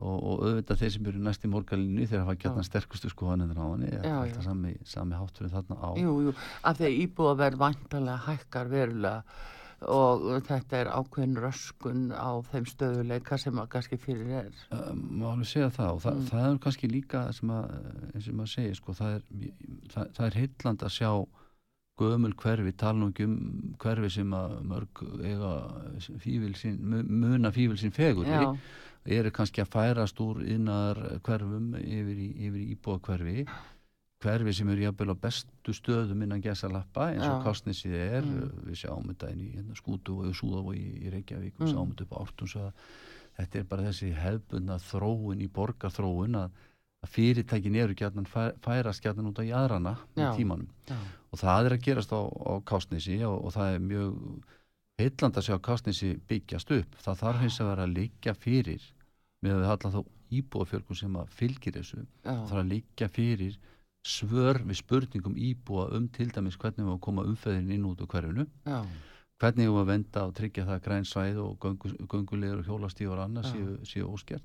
og, 0.05 0.15
og 0.17 0.45
auðvitað 0.47 0.81
þeir 0.81 0.95
sem 0.95 1.11
eru 1.11 1.25
næst 1.27 1.45
í 1.45 1.51
morgalinu 1.53 2.07
þeir 2.09 2.23
hafa 2.25 2.37
gætna 2.41 2.65
sterkustu 2.67 3.11
skoðanir 3.13 3.59
á 3.61 3.65
hann 3.65 3.85
eða 3.89 4.15
alltaf 4.23 4.47
sami, 4.47 4.73
sami 4.89 5.19
hátturinn 5.19 5.53
þarna 5.53 5.77
á. 5.81 5.89
Jú, 6.01 6.15
jú, 6.27 6.35
af 6.65 6.79
því 6.79 6.89
að 6.89 6.97
íbúa 7.05 7.35
verð 7.41 7.61
vantalega 7.63 8.25
hækkar 8.29 8.73
verulega 8.73 9.39
og 9.81 10.25
þetta 10.47 10.81
er 10.81 10.91
ákveðin 10.95 11.39
röskun 11.43 12.05
á 12.15 12.41
þeim 12.51 12.67
stöðuleika 12.71 13.39
sem 13.41 13.59
að 13.61 13.71
kannski 13.75 13.99
fyrir 14.01 14.31
er. 14.45 14.61
Má 14.95 15.31
alveg 15.33 15.51
segja 15.51 15.71
það 15.75 15.95
og 15.95 16.03
það, 16.05 16.19
mm. 16.19 16.29
það 16.33 16.49
er 16.49 16.61
kannski 16.67 16.91
líka 16.91 17.25
sem 17.37 17.55
að, 17.55 17.73
sem 18.27 18.45
að 18.45 18.53
segja, 18.55 18.77
sko, 18.81 18.97
það 19.01 19.17
er, 19.17 19.27
það, 19.95 20.13
það 20.19 20.29
er 20.29 20.39
heilland 20.43 20.87
að 20.87 20.95
sjá 20.99 21.11
gömul 22.01 22.33
hverfi, 22.35 22.73
tala 22.75 23.07
um 23.07 23.13
hverfi 23.79 24.11
sem 24.11 24.33
að 24.35 24.57
mörg 24.67 25.05
eiga 25.23 25.53
fívilsin, 26.23 26.81
muna 27.07 27.53
fívilsin 27.55 27.95
fegur 27.95 28.27
eru 29.05 29.31
kannski 29.37 29.63
að 29.63 29.71
færast 29.75 30.21
úr 30.25 30.41
innar 30.49 30.99
hverfum 31.27 31.75
yfir 31.79 32.19
í, 32.19 32.29
í 32.49 32.67
íbúa 32.73 32.99
hverfi 33.05 33.45
hverfi 34.25 34.55
sem 34.57 34.71
eru 34.73 34.87
jafnvel 34.87 35.15
á 35.15 35.17
bestu 35.27 35.75
stöðum 35.77 36.25
innan 36.25 36.43
gesalappa 36.45 37.11
eins 37.13 37.25
og 37.29 37.43
Kastnisið 37.45 37.97
er 38.01 38.27
mm. 38.27 38.61
við 38.69 38.79
sjáum 38.85 39.09
þetta 39.11 39.33
inn 39.35 39.43
í 39.45 39.51
hérna, 39.55 39.77
skútu 39.79 40.21
og 40.21 40.37
Súðavogi 40.37 40.81
í, 40.81 40.95
í 41.05 41.13
Reykjavík 41.13 41.59
við 41.59 41.67
mm. 41.67 41.73
sjáum 41.73 41.93
þetta 41.93 42.07
upp 42.07 42.15
á 42.15 42.23
Ártúns 42.23 42.57
þetta 43.35 43.61
er 43.61 43.69
bara 43.71 43.89
þessi 43.89 44.13
hefbunna 44.17 44.79
þróun 44.83 45.45
í 45.45 45.51
borgarþróun 45.53 46.41
að, 46.41 46.59
að 47.05 47.13
fyrirtækin 47.17 47.79
eru 47.83 47.99
gætnan 47.99 48.29
færast 48.31 49.05
gætnan 49.05 49.31
út 49.33 49.43
á 49.43 49.45
jæðrana 49.45 49.97
í 50.15 50.29
tímanum 50.39 50.71
já. 50.89 50.99
og 51.31 51.43
það 51.43 51.69
er 51.71 51.77
að 51.77 51.87
gerast 51.89 52.15
á, 52.15 52.23
á 52.23 52.53
Kastnisi 52.67 53.21
og, 53.27 53.39
og 53.49 53.57
það 53.57 53.77
er 53.77 53.87
mjög 53.91 54.19
heilland 55.01 55.39
að 55.39 55.49
sjá 55.49 55.57
Kastnisi 55.69 56.15
byggjast 56.31 56.75
upp 56.79 56.99
það 57.03 57.23
þarf 57.25 57.45
hins 57.45 57.61
að 57.61 57.71
vera 57.73 57.89
að 57.89 57.97
liggja 57.99 58.37
fyrir 58.39 58.91
með 59.43 59.57
að 59.57 59.63
við 59.65 59.71
halla 59.73 59.95
þá 59.95 60.01
íbúafjörgum 60.35 60.99
sem 60.99 61.17
að 61.19 61.33
fylgir 61.39 61.75
þessu 61.77 62.01
Já. 62.01 62.07
það 62.31 62.45
þarf 62.51 62.61
að 62.63 62.71
liggja 62.71 63.09
fyrir 63.13 63.59
svör 64.05 64.61
við 64.69 64.81
spurningum 64.83 65.37
íbúa 65.37 65.89
um 65.97 66.09
til 66.13 66.29
dæmis 66.33 66.59
hvernig 66.61 66.87
við 66.87 67.01
koma 67.01 67.25
umfæðin 67.25 67.73
inn 67.73 67.87
út 67.89 68.03
á 68.05 68.07
hverjunu 68.07 68.47
Já. 68.67 68.81
hvernig 69.41 69.71
við 69.73 69.87
venda 69.89 70.27
og 70.29 70.35
tryggja 70.37 70.67
það 70.69 70.83
grænsvæð 70.89 71.41
og 71.45 71.69
göngulegur 72.13 72.61
og 72.61 72.69
hjólastífar 72.69 73.25
annars 73.25 73.53
séu, 73.53 73.79
séu 73.89 74.11
óskert? 74.13 74.45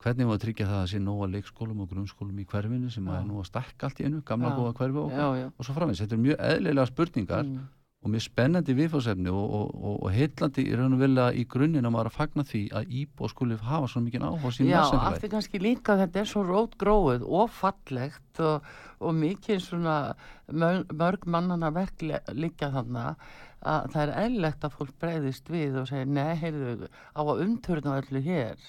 Hvernig 0.00 0.26
við 0.26 0.40
tryggja 0.42 0.66
það 0.66 0.82
að 0.82 0.90
sé 0.90 1.02
nóga 1.02 1.28
leikskólum 1.30 1.82
og 1.84 1.90
grunnskólum 1.92 2.38
í 2.40 2.46
hverfinu 2.48 2.90
sem 2.90 3.06
Já. 3.06 3.18
er 3.18 3.26
nú 3.28 3.42
að 3.42 3.50
stakka 3.52 3.86
allt 3.86 4.00
í 4.00 4.08
einu 4.08 4.22
gamla 4.26 4.54
góða 4.56 4.74
hverfi 4.80 5.04
og, 5.04 5.44
og 5.54 5.66
svo 5.66 5.76
framins 5.76 6.00
þetta 6.02 6.16
er 6.16 6.24
mjög 6.24 6.42
eðlilega 6.50 6.90
spurningar. 6.90 7.44
Mm 7.44 7.68
og 8.00 8.12
mjög 8.14 8.22
spennandi 8.24 8.72
viðfóðsefni 8.78 9.28
og, 9.28 9.54
og, 9.58 9.72
og, 9.76 9.96
og 10.06 10.14
heitlandi 10.14 10.62
í 10.64 10.76
raun 10.78 10.96
og 10.96 11.02
vilja 11.02 11.26
í 11.36 11.42
grunninn 11.52 11.84
að 11.84 11.92
maður 11.92 12.08
að 12.08 12.16
fagna 12.16 12.44
því 12.48 12.62
að 12.78 12.94
Íbó 13.00 13.28
skulle 13.28 13.58
hafa 13.60 13.90
svo 13.92 14.00
mikið 14.06 14.24
áhuga 14.24 14.52
sín 14.56 14.70
Já, 14.70 14.80
af 14.88 15.18
því 15.20 15.30
kannski 15.34 15.60
líka 15.60 15.98
þetta 16.00 16.22
er 16.22 16.30
svo 16.30 16.44
rótgróið 16.48 17.26
og 17.28 17.52
fallegt 17.52 18.40
og 18.40 19.14
mikið 19.20 19.60
svona 19.66 19.98
mörg, 20.48 21.28
mannana 21.28 21.70
verk 21.76 22.00
líka 22.32 22.72
þannig 22.72 23.28
að 23.60 23.92
það 23.92 24.02
er 24.02 24.14
eðlegt 24.24 24.64
að 24.64 24.76
fólk 24.78 24.96
breyðist 25.02 25.52
við 25.52 25.80
og 25.82 25.88
segja 25.90 26.08
nei, 26.08 26.32
heyrðu, 26.40 26.88
á 26.88 27.20
að 27.20 27.42
umturna 27.44 27.98
öllu 28.00 28.22
hér. 28.24 28.68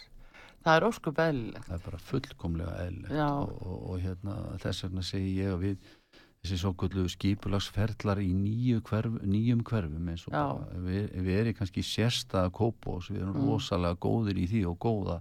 Það 0.62 0.76
er 0.76 0.86
óskup 0.86 1.20
eðlilegt. 1.24 1.67
Það 1.70 1.78
er 1.78 1.86
bara 1.88 2.02
fullkomlega 2.10 2.74
eðlilegt 2.84 3.63
og 3.72 3.96
hérna 4.04 4.36
þess 4.62 4.86
vegna 4.86 5.06
segi 5.08 5.32
ég 5.39 5.56
að 5.56 5.63
við 5.63 5.89
þessi 6.41 6.58
svo 6.58 6.71
gullu 6.77 7.06
skipulagsferðlar 7.12 8.21
í 8.23 8.32
nýju 8.34 8.82
hverf, 8.88 9.19
nýjum 9.21 9.62
hverfum 9.67 10.10
eins 10.10 10.23
og 10.25 10.34
bara, 10.34 10.80
við, 10.88 11.12
við 11.21 11.38
erum 11.43 11.60
kannski 11.60 11.84
sérstað 11.86 12.49
kópós, 12.58 13.12
við 13.12 13.21
erum 13.21 13.38
mm. 13.38 13.51
rosalega 13.51 14.01
góðir 14.01 14.41
í 14.41 14.47
því 14.49 14.65
og 14.71 14.80
góða 14.82 15.19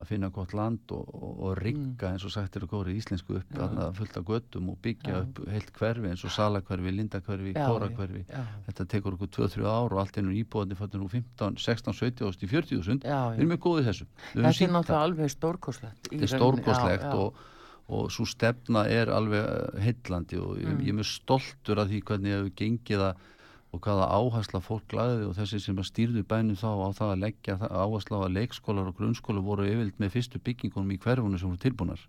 að 0.00 0.08
finna 0.08 0.30
gott 0.32 0.52
land 0.56 0.92
og, 0.96 1.08
og, 1.12 1.32
og 1.44 1.56
rigga 1.60 2.08
mm. 2.08 2.14
eins 2.14 2.24
og 2.24 2.32
sagt 2.32 2.56
er 2.56 2.64
að 2.64 2.72
góri 2.72 2.94
íslensku 2.96 3.36
upp 3.36 3.58
að 3.60 3.80
fullta 3.98 4.22
göttum 4.24 4.70
og 4.72 4.78
byggja 4.84 5.12
ja. 5.12 5.20
upp 5.24 5.40
heilt 5.52 5.72
hverfi 5.76 6.12
eins 6.12 6.24
og 6.24 6.32
salakverfi, 6.32 6.92
lindakverfi, 6.96 7.52
kórakverfi 7.56 8.22
þetta 8.68 8.86
tekur 8.94 9.16
okkur 9.18 9.32
2-3 9.36 9.66
ár 9.68 9.96
og 9.96 10.00
allt 10.00 10.20
ennur 10.20 10.38
íbúðandi 10.40 10.78
fattur 10.78 11.04
nú 11.04 11.08
15, 11.12 11.60
16, 11.60 11.96
17 12.00 12.30
ást 12.30 12.44
í 12.44 12.48
40.000 12.48 13.04
við 13.04 13.44
erum 13.44 13.52
með 13.52 13.62
góðið 13.66 13.90
þessu. 13.90 14.08
Þetta 14.32 14.54
er 14.56 14.74
náttúrulega 14.76 15.04
alveg 15.04 15.34
stórkoslegt 15.36 16.08
Þetta 16.08 16.28
er 16.28 16.32
stórkoslegt 16.34 17.08
og, 17.12 17.44
og 17.90 18.12
svo 18.14 18.24
stefna 18.28 18.84
er 18.86 19.10
alveg 19.12 19.76
heillandi 19.82 20.38
og 20.38 20.56
mm. 20.56 20.62
ég, 20.62 20.80
ég 20.86 20.94
er 20.94 20.98
mjög 21.00 21.10
stoltur 21.10 21.82
af 21.82 21.90
því 21.90 22.00
hvernig 22.06 22.34
ég 22.34 22.42
hef 22.44 22.56
gengið 22.60 23.06
að 23.10 23.28
og 23.70 23.82
hvaða 23.84 24.08
áhersla 24.10 24.60
fólk 24.62 24.94
laði 24.96 25.26
og 25.28 25.36
þessi 25.38 25.60
sem 25.62 25.78
stýrðu 25.86 26.24
bænum 26.26 26.58
þá 26.58 26.70
á 26.74 26.88
það 26.96 27.12
að 27.12 27.22
leggja 27.24 27.56
áhersla 27.70 28.18
á 28.18 28.22
að 28.26 28.34
leikskólar 28.38 28.90
og 28.90 28.96
grunnskólar 28.98 29.46
voru 29.46 29.68
yfirlt 29.68 30.00
með 30.02 30.16
fyrstu 30.16 30.40
byggingunum 30.42 30.90
í 30.96 30.98
hverfunum 30.98 31.38
sem 31.38 31.52
voru 31.52 31.62
tilbúnar. 31.62 32.02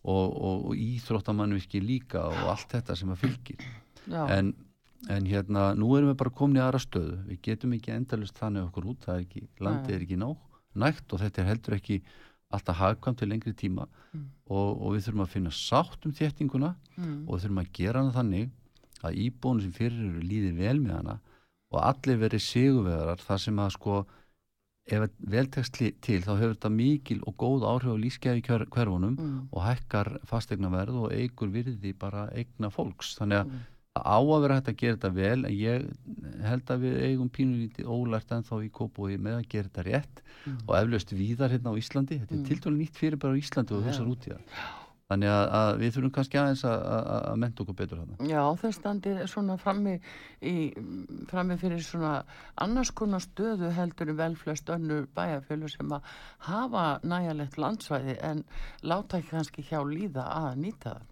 Og, 0.00 0.26
og, 0.32 0.64
og 0.70 0.80
íþróttamannvirki 0.80 1.82
líka 1.84 2.24
og 2.30 2.52
allt 2.54 2.72
þetta 2.72 2.96
sem 2.96 3.12
að 3.12 3.26
fylgir. 3.26 3.66
En, 4.08 4.54
en 5.12 5.28
hérna 5.28 5.74
nú 5.76 5.92
erum 5.98 6.14
við 6.14 6.20
bara 6.22 6.32
komin 6.40 6.56
í 6.56 6.64
aðra 6.64 6.80
stöðu. 6.80 7.18
Við 7.28 7.42
getum 7.50 7.76
ekki 7.76 7.92
endalust 7.92 8.40
þannig 8.40 8.70
okkur 8.70 8.88
út 8.94 9.04
það 9.04 9.18
er 9.18 9.26
ekki, 9.26 9.44
landið 9.60 9.98
er 9.98 10.06
ekki 10.06 10.20
ná, 10.22 10.30
nægt 10.80 11.12
og 11.12 11.20
þetta 11.20 11.44
er 11.44 11.50
heldur 11.52 11.76
ekki 11.76 12.00
alltaf 12.50 12.80
hagkvæm 12.80 13.16
til 13.18 13.30
lengri 13.30 13.52
tíma 13.54 13.86
mm. 13.86 14.24
og, 14.50 14.68
og 14.82 14.94
við 14.94 15.06
þurfum 15.06 15.24
að 15.24 15.34
finna 15.34 15.52
sátt 15.54 16.06
um 16.06 16.14
þéttinguna 16.16 16.74
mm. 16.96 17.18
og 17.26 17.34
við 17.34 17.44
þurfum 17.44 17.62
að 17.62 17.72
gera 17.78 18.02
hana 18.02 18.16
þannig 18.16 18.48
að 19.00 19.20
íbúinu 19.24 19.64
sem 19.64 19.74
fyrir 19.76 20.00
eru 20.08 20.24
líði 20.24 20.54
vel 20.58 20.78
með 20.80 20.96
hana 20.98 21.18
og 21.70 21.84
allir 21.84 22.18
verið 22.20 22.42
sigurvegarar 22.44 23.22
þar 23.22 23.44
sem 23.44 23.60
að 23.62 23.74
sko 23.76 24.00
ef 24.90 25.04
veltekst 25.30 25.76
til 26.02 26.20
þá 26.24 26.32
hefur 26.32 26.54
þetta 26.56 26.70
mikil 26.74 27.20
og 27.28 27.36
góð 27.38 27.66
áhrif 27.70 27.94
á 27.94 28.02
lífskeiði 28.04 28.42
hverfunum 28.48 29.14
mm. 29.14 29.36
og 29.54 29.62
hækkar 29.64 30.16
fastegna 30.26 30.72
verð 30.72 31.04
og 31.04 31.14
eigur 31.14 31.52
virði 31.54 31.94
bara 31.94 32.26
eigna 32.34 32.72
fólks 32.74 33.14
þannig 33.20 33.44
að 33.44 33.52
mm. 34.00 34.10
á 34.10 34.18
að 34.18 34.42
vera 34.44 34.58
hægt 34.58 34.72
að 34.72 34.80
gera 34.82 34.98
þetta 34.98 35.12
vel 35.16 35.38
en 35.44 35.54
ég 35.54 35.86
held 36.48 36.74
að 36.74 36.84
við 36.86 36.98
eigum 37.06 37.32
pínulítið 37.38 37.94
ólært 37.94 38.34
en 38.34 38.46
þá 38.48 38.54
í 38.64 38.72
kópúi 38.80 39.16
með 39.20 39.40
að 39.40 39.48
gera 39.54 39.70
þetta 39.70 39.86
rétt 39.88 40.22
mm. 40.26 40.60
og 40.66 40.76
eflaust 40.80 41.16
víðar 41.16 41.54
hérna 41.54 41.74
á 41.76 41.80
Íslandi 41.80 42.20
þetta 42.20 42.36
er 42.36 42.42
mm. 42.42 42.46
til 42.50 42.60
dælu 42.64 42.76
nýtt 42.76 43.00
fyrir 43.00 43.20
bara 43.22 43.36
á 43.36 43.40
Íslandi 43.40 43.76
og 43.76 43.88
þessar 43.88 44.12
út 44.12 44.28
í 44.28 44.34
það 44.34 44.62
Þannig 45.10 45.26
að, 45.34 45.44
að 45.58 45.68
við 45.80 45.94
þurfum 45.96 46.10
kannski 46.14 46.38
aðeins 46.38 46.60
að, 46.70 46.82
að 46.86 47.38
menta 47.42 47.62
okkur 47.64 47.76
betur 47.80 47.98
þarna. 47.98 48.28
Já, 48.30 48.42
það 48.60 48.74
standi 48.76 49.14
svona 49.32 49.56
frammi, 49.58 49.94
í, 50.46 50.52
frammi 51.32 51.56
fyrir 51.58 51.82
svona 51.82 52.12
annars 52.62 52.92
konar 52.94 53.24
stöðu 53.24 53.72
heldur 53.74 54.12
vel 54.20 54.36
flest 54.38 54.70
önnur 54.70 55.08
bæjarfjölu 55.16 55.70
sem 55.72 55.96
að 55.96 56.12
hafa 56.46 56.84
næjalegt 57.02 57.58
landsvæði 57.58 58.20
en 58.28 58.44
láta 58.86 59.18
ekki 59.18 59.34
kannski 59.34 59.66
hjá 59.66 59.80
líða 59.82 60.28
að 60.30 60.62
nýta 60.62 60.94
það. 60.94 61.08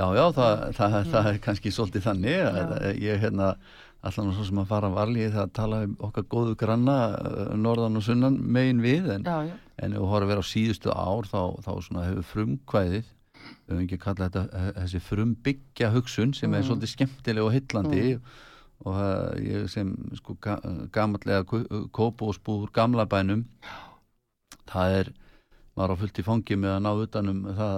Já, 0.00 0.06
já, 0.16 0.24
það, 0.32 0.66
það, 0.78 0.98
það 1.12 1.26
er 1.30 1.38
kannski 1.44 1.70
svolítið 1.76 2.04
þannig 2.06 2.44
að 2.48 2.84
ég 3.04 3.18
hérna 3.20 3.54
allan 4.00 4.30
og 4.30 4.36
svo 4.36 4.46
sem 4.48 4.60
að 4.62 4.70
fara 4.70 4.88
varlið 4.94 5.34
það 5.34 5.42
að 5.42 5.54
tala 5.58 5.80
um 5.84 5.96
okkar 6.06 6.26
góðu 6.32 6.56
granna 6.60 6.96
uh, 7.18 7.40
norðan 7.60 8.00
og 8.00 8.04
sunnan 8.06 8.38
megin 8.40 8.80
við 8.80 9.10
en, 9.16 9.26
já, 9.28 9.50
já. 9.50 9.56
en 9.84 9.96
ef 9.96 10.00
þú 10.00 10.08
horfður 10.08 10.26
að 10.26 10.32
vera 10.32 10.44
á 10.44 10.50
síðustu 10.50 10.94
ár 10.94 11.28
þá, 11.28 11.40
þá 11.66 11.72
hefur 12.06 12.28
frumkvæðið 12.30 13.10
við 13.10 13.74
höfum 13.74 13.82
ekki 13.84 13.98
kallað 14.00 14.38
þetta 14.38 14.72
þessi 14.78 15.02
frumbyggja 15.04 15.92
hugsun 15.92 16.32
sem 16.36 16.48
mm. 16.48 16.56
er 16.56 16.66
svolítið 16.68 16.92
skemmtileg 16.94 17.44
og 17.44 17.54
hillandi 17.58 18.06
mm. 18.14 18.34
og 18.86 19.02
uh, 19.04 19.44
ég 19.44 19.68
sem 19.72 19.92
sko 20.22 20.38
ga, 20.40 20.56
gamallega 20.96 21.44
kópósbúr 21.92 22.72
gamla 22.76 23.04
bænum 23.10 23.44
það 24.70 25.00
er 25.02 25.12
var 25.80 25.92
á 25.92 26.00
fullt 26.00 26.20
í 26.20 26.24
fangi 26.26 26.58
með 26.60 26.74
að 26.76 26.82
ná 26.84 26.90
utanum 27.04 27.40
það 27.58 27.76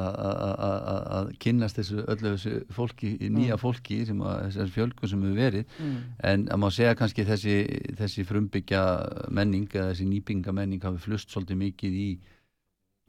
að 1.18 1.30
kynast 1.42 1.80
þessu 1.80 2.04
öllu 2.04 2.32
þessu 2.34 2.54
fólki, 2.76 3.12
nýja 3.22 3.56
mm. 3.56 3.62
fólki 3.62 4.00
sem 4.08 4.22
að 4.26 4.40
þessar 4.46 4.72
fjölgun 4.76 5.12
sem 5.12 5.26
hefur 5.26 5.40
verið 5.40 5.76
mm. 5.78 6.00
en 6.32 6.46
að 6.48 6.62
maður 6.62 6.78
segja 6.78 6.98
kannski 6.98 7.26
þessi, 7.28 7.56
þessi 8.00 8.26
frumbyggja 8.28 8.82
menning 9.30 9.68
eða 9.72 9.92
þessi 9.92 10.08
nýbinga 10.10 10.56
menning 10.56 10.84
hafi 10.84 11.02
flust 11.06 11.32
svolítið 11.32 11.62
mikið 11.66 12.00
í 12.02 12.10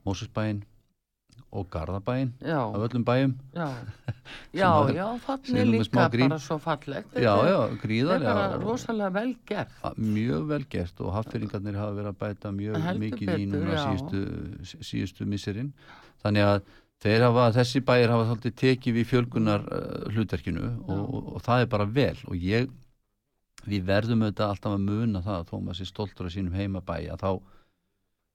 Mósusbæinn 0.04 0.64
og 1.54 1.68
Garðabæinn 1.74 2.32
af 2.42 2.76
öllum 2.88 3.06
bæjum. 3.06 3.34
Já, 3.54 3.68
já, 4.62 4.70
já 4.96 5.08
þannig 5.26 5.70
líka 5.70 6.08
bara 6.10 6.40
svo 6.42 6.58
fallegt. 6.62 7.14
Já, 7.14 7.34
já, 7.48 7.58
gríðar 7.82 8.24
þetta 8.24 8.46
er 8.46 8.64
rosalega 8.64 9.16
vel 9.18 9.34
gert. 9.50 9.76
Mjög 9.98 10.48
vel 10.50 10.64
gert 10.70 11.04
og 11.04 11.14
haffyringarnir 11.18 11.78
hafa 11.78 11.98
verið 12.00 12.14
að 12.14 12.22
bæta 12.24 12.54
mjög 12.56 12.88
mikið 13.04 13.34
í 13.38 13.50
núna 13.52 13.82
síðustu, 13.84 14.24
síðustu 14.82 15.30
misserinn 15.30 15.74
þannig 16.24 16.48
að 16.48 16.62
þeir 17.04 17.26
hafa, 17.28 17.50
þessi 17.58 17.82
bæjir 17.86 18.14
hafa 18.14 18.30
þáttið 18.32 18.56
tekið 18.62 18.98
við 18.98 19.10
fjölgunar 19.10 19.66
uh, 19.68 20.06
hlutverkinu 20.14 20.70
og, 20.88 21.02
og, 21.04 21.34
og 21.36 21.44
það 21.46 21.66
er 21.66 21.74
bara 21.74 21.90
vel. 22.00 22.16
Og 22.32 22.38
ég, 22.40 22.70
við 23.68 23.90
verðum 23.90 24.24
auðvitað 24.26 24.54
alltaf 24.54 24.78
að 24.78 24.86
muna 24.88 25.24
það 25.26 25.42
að 25.42 25.50
þó 25.52 25.58
maður 25.60 25.80
sé 25.82 25.90
stoltur 25.90 26.30
af 26.30 26.36
sínum 26.36 26.58
heimabæja 26.58 27.20
þá 27.20 27.30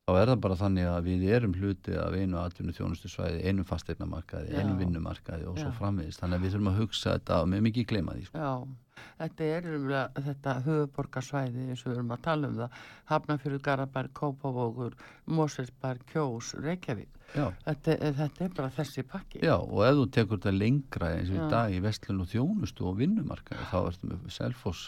þá 0.08 0.16
er 0.16 0.30
það 0.30 0.42
bara 0.46 0.56
þannig 0.56 0.86
að 0.88 1.08
við 1.10 1.24
erum 1.36 1.54
hluti 1.58 1.96
af 2.00 2.14
einu 2.16 2.38
atvinnu 2.40 2.72
þjónustu 2.72 3.10
svæði, 3.12 3.42
einu 3.44 3.64
fasteignamarkaði, 3.68 4.54
einu 4.56 4.76
vinnumarkaði 4.78 5.48
og 5.50 5.58
svo 5.60 5.72
framvegist. 5.76 6.22
Þannig 6.22 6.38
að 6.38 6.44
við 6.46 6.54
þurfum 6.54 6.70
að 6.70 6.78
hugsa 6.82 7.16
þetta 7.18 7.40
með 7.52 7.64
mikið 7.66 7.88
glema 7.90 8.14
því. 8.16 8.28
Sko. 8.28 8.38
Já, 8.40 9.02
þetta 9.18 9.48
er 9.56 9.68
umlega 9.76 10.24
þetta 10.28 10.54
höfuborgarsvæði 10.64 11.66
eins 11.66 11.82
og 11.84 11.90
við 11.90 11.98
erum 11.98 12.14
að 12.16 12.22
tala 12.24 12.48
um 12.48 12.56
það. 12.62 12.78
Hafnafjörður, 13.12 13.62
Garabær, 13.68 14.08
Kópavógur, 14.16 14.96
Moselsbær, 15.38 16.00
Kjós, 16.08 16.54
Reykjavík. 16.64 17.12
Þetta, 17.34 17.98
þetta 18.22 18.46
er 18.46 18.54
bara 18.56 18.70
þessi 18.72 19.04
pakki. 19.04 19.42
Já, 19.44 19.58
og 19.58 19.82
ef 19.84 19.98
þú 19.98 20.06
tekur 20.16 20.40
þetta 20.40 20.54
lengra 20.56 21.12
eins 21.18 21.28
og 21.34 21.36
í 21.36 21.50
dag 21.52 21.74
í 21.76 21.82
vestlun 21.84 22.24
og 22.24 22.32
þjónustu 22.32 22.88
og 22.88 22.96
vinnumarkaði, 23.02 23.68
þá 23.68 23.78
ertum 23.82 24.16
við 24.16 24.32
selfos 24.38 24.86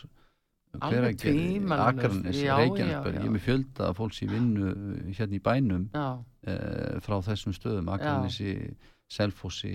alveg 0.79 1.17
tíma 1.19 1.79
Akarnes, 1.89 2.37
Reykjanesberg, 2.37 3.17
ég 3.19 3.27
er 3.27 3.33
með 3.35 3.47
fjölda 3.47 3.91
fólks 3.99 4.21
í 4.25 4.29
vinnu 4.31 4.71
eh, 4.71 5.09
hérna 5.19 5.39
í 5.39 5.43
bænum 5.43 5.89
e, 5.91 6.55
frá 7.05 7.17
þessum 7.27 7.57
stöðum 7.57 7.91
Akarnesi, 7.95 8.55
Selfossi 9.11 9.75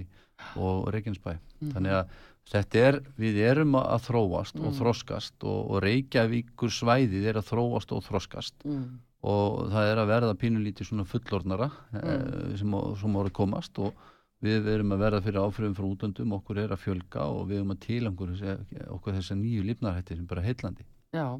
og 0.62 0.88
Reykjanesbæ. 0.96 1.36
Mm. 1.36 1.74
þannig 1.74 1.98
að 2.00 2.16
þetta 2.52 2.86
er, 2.88 3.00
við 3.20 3.42
erum 3.50 3.78
að 3.80 4.08
þróast 4.08 4.60
mm. 4.60 4.66
og 4.70 4.78
þroskast 4.80 5.48
og, 5.48 5.60
og 5.76 5.84
Reykjavíkur 5.86 6.74
svæðið 6.74 7.30
er 7.32 7.42
að 7.42 7.50
þróast 7.52 7.96
og 7.96 8.04
þroskast. 8.06 8.58
Mm. 8.64 8.88
og 9.26 9.72
það 9.74 9.92
er 9.92 10.02
að 10.02 10.12
verða 10.14 10.36
pínulítið 10.38 10.92
svona 10.92 11.08
fullornara 11.10 11.72
e, 11.98 12.20
sem, 12.60 12.76
sem 13.02 13.20
voru 13.20 13.32
komast 13.36 13.80
og 13.82 13.96
við 14.46 14.74
erum 14.76 14.96
að 14.96 15.06
verða 15.06 15.24
fyrir 15.26 15.46
áfröðum 15.46 15.78
frá 15.78 15.88
útöndum, 15.92 16.36
okkur 16.40 16.64
er 16.66 16.76
að 16.76 16.84
fjölga 16.86 17.30
og 17.32 17.48
við 17.50 17.62
erum 17.62 17.74
að 17.76 17.86
tilangur 17.88 18.36
okkur 18.98 19.18
þessar 19.20 19.42
nýju 19.42 19.66
lífnarhættir 19.70 20.22
sem 20.22 20.30
bara 20.30 20.46
heillandi. 20.46 20.86
Já, 21.16 21.40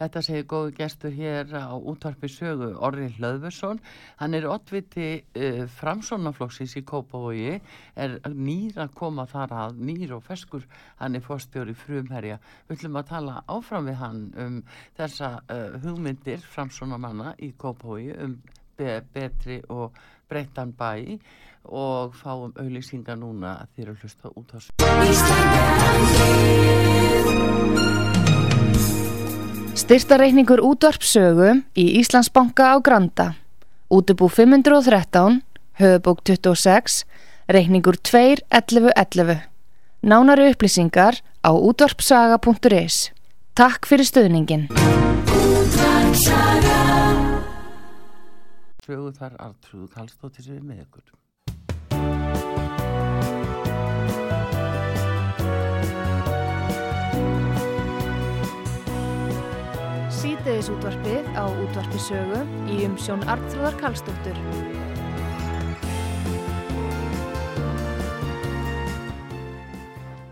þetta 0.00 0.20
segir 0.24 0.46
góðu 0.50 0.72
gestur 0.74 1.12
hér 1.14 1.52
á 1.54 1.70
útvarpi 1.78 2.26
sögu 2.32 2.72
Orri 2.82 3.06
Hlöðversson. 3.14 3.78
Hann 4.18 4.34
er 4.34 4.48
oddviti 4.50 5.10
uh, 5.20 5.60
framsónaflokksins 5.76 6.74
í 6.80 6.82
Kópavogi, 6.88 7.60
er 7.94 8.16
nýr 8.34 8.80
að 8.82 8.96
koma 8.98 9.28
þar 9.30 9.54
að, 9.60 9.78
nýr 9.90 10.16
og 10.16 10.24
feskur, 10.26 10.66
hann 10.98 11.14
er 11.14 11.22
fórstjóri 11.22 11.76
frumherja. 11.84 12.40
Við 12.66 12.80
ætlum 12.80 12.98
að 12.98 13.12
tala 13.12 13.36
áfram 13.46 13.92
við 13.92 14.00
hann 14.00 14.24
um 14.46 14.58
þessa 14.98 15.36
uh, 15.44 15.78
hugmyndir 15.84 16.42
framsónamanna 16.56 17.36
í 17.38 17.52
Kópavogi 17.54 18.16
um 18.26 18.40
be 18.76 18.98
betri 19.14 19.60
og 19.70 19.94
breyttan 20.28 20.72
bæi 20.74 21.20
og 21.64 22.14
fáum 22.18 22.52
auðlýsinga 22.56 23.16
núna 23.18 23.66
þegar 23.76 23.94
að 23.94 24.00
hlusta 24.02 24.32
út 24.34 24.48
á 24.54 24.58
Styrtareikningur 29.82 30.60
útvarpsögu 30.62 31.62
í 31.74 31.86
Íslandsbanka 32.00 32.74
á 32.74 32.76
Granda. 32.84 33.34
Útubú 33.92 34.28
513 34.28 35.42
höfubók 35.80 36.22
26 36.24 37.04
reikningur 37.48 37.96
2.11.11 37.96 39.40
Nánari 40.02 40.50
upplýsingar 40.52 41.20
á 41.42 41.50
útvarpsaga.is 41.52 43.12
Takk 43.54 43.86
fyrir 43.86 44.06
stöðningin 44.08 44.68
Sögu 48.82 49.12
þar 49.16 49.36
Artrúð 49.38 49.90
Kallstóttir 49.94 50.48
við 50.48 50.62
með 50.62 50.84
ykkur 50.86 51.21
sítiðis 60.22 60.68
útvarpið 60.70 61.28
á 61.34 61.50
útvarpisögu 61.50 62.40
í 62.70 62.76
umsjón 62.86 63.24
Arnþróðar 63.26 63.74
Kallstóttur. 63.80 64.36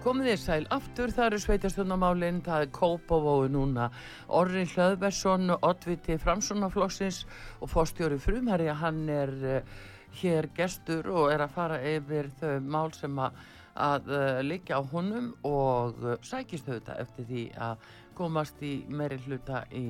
Komið 0.04 0.28
þér 0.28 0.40
sæl 0.44 0.68
aftur, 0.76 1.10
það 1.16 1.26
eru 1.26 1.40
sveitastunamálinn, 1.42 2.38
það 2.46 2.66
er 2.68 2.70
Kópavói 2.76 3.50
núna, 3.50 3.88
Orri 4.30 4.62
Hlöðversson, 4.70 5.56
Ottviti 5.58 6.20
Framssonaflokksins 6.22 7.24
og 7.58 7.72
fórstjóri 7.72 8.20
frumherja, 8.22 8.76
hann 8.78 9.08
er 9.10 9.32
uh, 9.42 9.80
hér 10.20 10.52
gestur 10.54 11.10
og 11.10 11.32
er 11.34 11.42
að 11.48 11.56
fara 11.56 11.80
yfir 11.96 12.30
þau 12.38 12.60
mál 12.62 12.94
sem 12.94 13.18
að, 13.18 13.42
að 13.74 14.14
uh, 14.14 14.38
liggja 14.46 14.78
á 14.78 14.82
honum 14.94 15.32
og 15.42 15.98
uh, 16.04 16.14
sækist 16.22 16.70
auðvitað 16.70 17.02
eftir 17.08 17.28
því 17.32 17.48
að 17.58 17.90
komast 18.20 18.62
í 18.62 18.76
meiri 18.92 19.18
hluta 19.24 19.64
í 19.72 19.88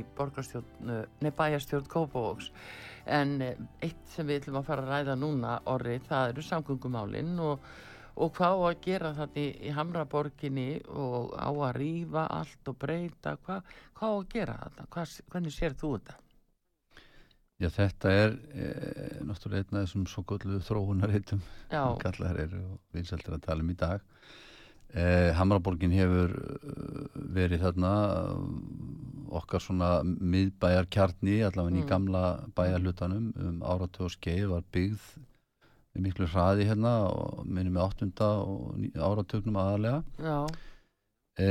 bæjarstjórn 1.43 1.90
Kópavóks. 1.90 2.51
En 3.11 3.37
eitt 3.43 4.03
sem 4.14 4.27
við 4.29 4.45
ætlum 4.45 4.61
að 4.62 4.69
fara 4.71 4.87
að 4.87 4.90
ræða 4.95 5.21
núna, 5.21 5.61
Orri, 5.73 5.99
það 6.07 6.35
eru 6.35 6.47
samgöngumálinn 6.47 7.38
og 7.43 7.71
og 8.21 8.33
hvað 8.37 8.57
á 8.57 8.61
að 8.69 8.81
gera 8.85 9.12
þetta 9.16 9.40
í, 9.40 9.51
í 9.69 9.75
Hamraborginni 9.75 10.71
og 10.88 11.35
á 11.37 11.51
að 11.51 11.77
rýfa 11.79 12.27
allt 12.40 12.73
og 12.73 12.81
breyta 12.81 13.37
hvað, 13.45 13.71
hvað 13.97 14.11
á 14.11 14.16
að 14.16 14.27
gera 14.35 14.57
þetta 14.64 14.88
hvað, 14.97 15.14
hvernig 15.33 15.57
sér 15.57 15.77
þú 15.81 15.93
þetta? 15.97 16.16
Já 17.61 17.69
þetta 17.75 18.12
er 18.16 18.37
e, 18.57 18.69
náttúrulega 19.29 19.66
einn 19.66 19.79
af 19.81 19.87
þessum 19.87 20.07
svo 20.09 20.25
gullu 20.29 20.61
eru 22.47 22.62
og 22.71 22.79
vinseldur 22.97 23.37
að 23.37 23.47
tala 23.49 23.66
um 23.66 23.73
í 23.73 23.79
dag 23.81 24.07
e, 24.94 25.33
Hamraborgin 25.38 25.94
hefur 25.94 26.35
eh, 26.35 27.18
verið 27.37 27.64
þarna 27.66 27.92
okkar 29.40 29.62
svona 29.62 29.90
miðbæjar 30.05 30.88
kjarni 30.90 31.40
allavega 31.46 31.76
mm. 31.76 31.83
í 31.83 31.88
gamla 31.90 32.22
bæjarlutanum 32.59 33.29
um 33.38 33.61
áratöðu 33.62 34.14
skeið 34.16 34.46
var 34.55 34.64
byggð 34.74 35.05
við 35.94 36.07
miklu 36.07 36.29
hraði 36.31 36.66
hérna 36.70 36.94
og 37.11 37.44
minnum 37.46 37.79
áttunda 37.83 38.33
og 38.42 38.81
áratögnum 38.94 39.59
aðalega 39.62 40.03
e, 41.38 41.50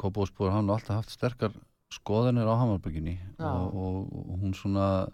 Kópósbúr 0.00 0.54
hann 0.54 0.72
alltaf 0.72 1.02
haft 1.02 1.14
sterkar 1.16 1.52
skoðanir 1.92 2.48
á 2.48 2.54
Hamarbygginni 2.54 3.18
og, 3.38 3.74
og, 3.74 3.96
og 4.14 4.34
hún 4.44 4.54
svona 4.56 5.08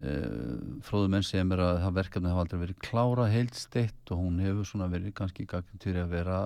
e, 0.00 0.14
fróðu 0.86 1.10
menn 1.12 1.26
sem 1.26 1.52
er 1.54 1.62
að 1.64 1.78
það 1.84 1.96
verkefni 1.98 2.32
hafa 2.32 2.44
aldrei 2.44 2.60
verið 2.64 2.80
klára 2.86 3.28
heilsteitt 3.32 4.12
og 4.14 4.22
hún 4.24 4.40
hefur 4.44 4.68
svona 4.68 4.88
verið 4.92 5.14
kannski 5.20 5.46
gagn 5.50 5.82
til 5.82 5.96
að 6.00 6.12
vera 6.14 6.40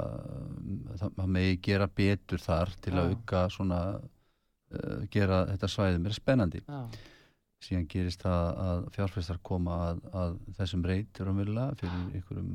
það 1.00 1.32
megi 1.38 1.56
gera 1.68 1.88
betur 1.88 2.42
þar 2.42 2.74
til 2.84 2.94
að 2.98 3.14
auka 3.14 3.42
svona 3.54 3.80
e, 3.94 4.78
gera 5.14 5.44
þetta 5.52 5.70
svæði 5.76 6.04
mér 6.04 6.16
spennandi. 6.16 6.62
Já. 6.66 7.10
Síðan 7.64 7.86
gerist 7.88 8.20
það 8.20 8.48
að 8.60 8.80
fjárfæstar 8.92 9.38
koma 9.48 9.76
að, 9.86 10.00
að 10.12 10.34
þessum 10.58 10.82
reytir 10.84 11.30
umverulega 11.30 11.78
fyrir 11.80 12.18
einhverjum 12.18 12.50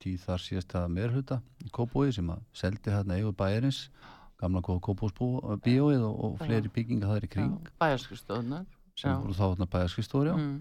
tíð 0.00 0.22
þar 0.22 0.44
síðast 0.44 0.76
að 0.80 0.86
meðrhuta 0.94 1.40
í 1.64 1.72
Kópói 1.74 2.12
sem 2.16 2.30
að 2.32 2.46
seldi 2.56 2.94
hérna 2.94 3.18
eigur 3.18 3.36
bæjarins 3.36 3.82
gamla 4.40 4.62
Kópósbíóið 4.64 6.06
og, 6.06 6.16
og 6.16 6.40
fleiri 6.40 6.72
bygginga 6.72 7.10
það 7.10 7.20
er 7.20 7.26
í 7.26 7.30
kring. 7.34 7.68
Bæjarskristóðunar 7.82 8.64
sem 8.98 9.20
voru 9.20 9.36
þá 9.36 9.44
hérna 9.46 9.70
bæjarskristóður 9.72 10.34
mm. 10.36 10.58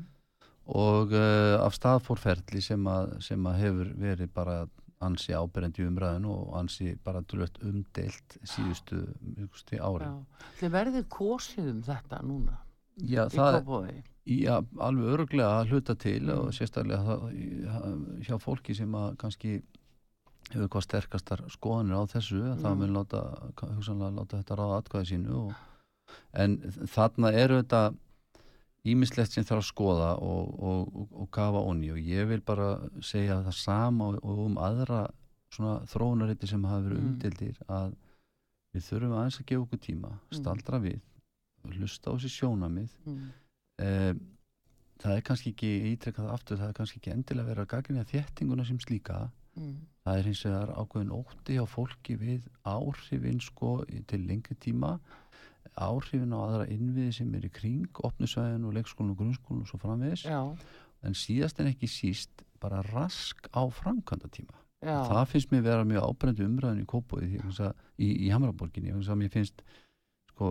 og 0.77 1.13
uh, 1.17 1.57
af 1.63 1.75
staðfórferðli 1.77 2.63
sem, 2.65 2.87
sem 3.23 3.49
að 3.49 3.59
hefur 3.65 3.93
verið 4.05 4.33
bara 4.33 4.63
ansi 5.03 5.35
áberendi 5.35 5.83
umræðin 5.83 6.27
og 6.31 6.53
ansi 6.57 6.93
bara 7.03 7.23
umdelt 7.63 8.37
síðustu 8.47 9.03
ári 9.79 10.07
Þið 10.59 10.75
verðið 10.77 11.09
kosið 11.11 11.69
um 11.73 11.81
þetta 11.83 12.21
núna 12.23 12.59
Já, 13.01 13.25
það, 13.33 13.71
já, 14.29 14.59
alveg 14.85 15.13
öruglega 15.15 15.53
að 15.57 15.71
hluta 15.73 15.95
til 15.97 16.27
mm. 16.27 16.33
og 16.37 16.51
sérstaklega 16.53 17.15
það, 17.15 18.03
hjá 18.27 18.35
fólki 18.41 18.75
sem 18.77 18.97
að 18.99 19.15
kannski 19.23 19.53
hefur 20.51 20.69
hvað 20.75 20.85
sterkastar 20.85 21.41
skoðanir 21.49 21.97
á 21.97 22.03
þessu 22.11 22.37
mm. 22.43 22.61
það 22.61 22.79
mun 22.81 22.95
láta, 22.99 23.23
hugsanlega 23.63 24.17
láta 24.19 24.41
þetta 24.43 24.57
ráða 24.59 24.79
atkvæði 24.83 25.09
sínu 25.09 25.39
og, 25.39 25.55
en 26.37 26.57
þarna 26.93 27.33
eru 27.41 27.59
þetta 27.63 27.81
ímislegt 28.83 29.31
sem 29.31 29.45
þarf 29.47 29.63
að 29.63 29.69
skoða 29.69 30.09
og, 30.19 30.55
og, 30.59 31.03
og 31.15 31.29
gafa 31.33 31.61
onni 31.63 31.91
og 31.93 31.99
ég 32.03 32.27
vil 32.31 32.41
bara 32.43 32.75
segja 33.03 33.39
það 33.45 33.59
sama 33.59 34.09
og 34.17 34.41
um 34.45 34.57
aðra 34.59 35.05
svona 35.53 35.77
þróunariti 35.87 36.49
sem 36.49 36.65
hafa 36.67 36.83
verið 36.87 36.99
mm. 36.99 37.07
umdildir 37.11 37.61
að 37.71 37.95
við 38.73 38.85
þurfum 38.89 39.15
aðeins 39.19 39.39
að 39.39 39.47
gefa 39.51 39.65
okkur 39.67 39.81
tíma, 39.85 40.11
mm. 40.11 40.37
staldra 40.39 40.81
við 40.83 40.99
hlusta 41.77 42.11
á 42.11 42.15
þessi 42.17 42.31
sjónamið 42.33 42.95
mm. 43.07 43.23
eh, 43.85 44.11
það 45.03 45.15
er 45.15 45.25
kannski 45.29 45.53
ekki 45.53 45.71
ítrekkað 45.93 46.33
aftur, 46.33 46.59
það 46.59 46.73
er 46.73 46.77
kannski 46.79 46.99
ekki 46.99 47.13
endilega 47.13 47.51
verið 47.51 47.63
að 47.63 47.71
gagna 47.75 48.05
þéttinguna 48.09 48.67
sem 48.67 48.81
slíka 48.83 49.19
mm. 49.55 49.75
það 50.03 50.19
er 50.19 50.29
hins 50.29 50.43
vegar 50.47 50.73
ákveðin 50.75 51.15
ótti 51.15 51.59
á 51.61 51.65
fólki 51.69 52.17
við 52.19 52.49
áhrifin 52.67 53.39
sko 53.43 53.77
til 54.09 54.23
lengri 54.27 54.57
tíma 54.59 54.97
áhrifin 55.73 56.35
á 56.35 56.39
aðra 56.39 56.69
innviði 56.71 57.19
sem 57.19 57.35
er 57.37 57.47
í 57.47 57.51
kring 57.53 58.01
opnusvæðin 58.05 58.67
og 58.67 58.75
leikskólinu 58.77 59.15
og 59.15 59.21
grunnskólinu 59.21 59.65
og 59.65 59.71
svo 59.71 59.79
framvegis. 59.81 60.25
Já. 60.27 60.41
en 61.03 61.15
síðast 61.19 61.59
en 61.59 61.67
ekki 61.67 61.89
síst 61.91 62.45
bara 62.63 62.79
rask 62.93 63.49
á 63.51 63.67
framkvæmda 63.67 64.29
tíma 64.31 64.55
það 64.83 65.29
finnst 65.31 65.53
mér 65.53 65.63
vera 65.67 65.87
mjög 65.87 66.09
ábrendu 66.09 66.45
umræðin 66.47 66.83
í 66.83 66.89
Kópói 66.89 67.23
í, 67.27 67.39
í, 67.39 68.09
í 68.27 68.29
Hamraborginni, 68.33 68.91
ég 68.91 69.33
finnst 69.33 69.63
sko, 70.33 70.49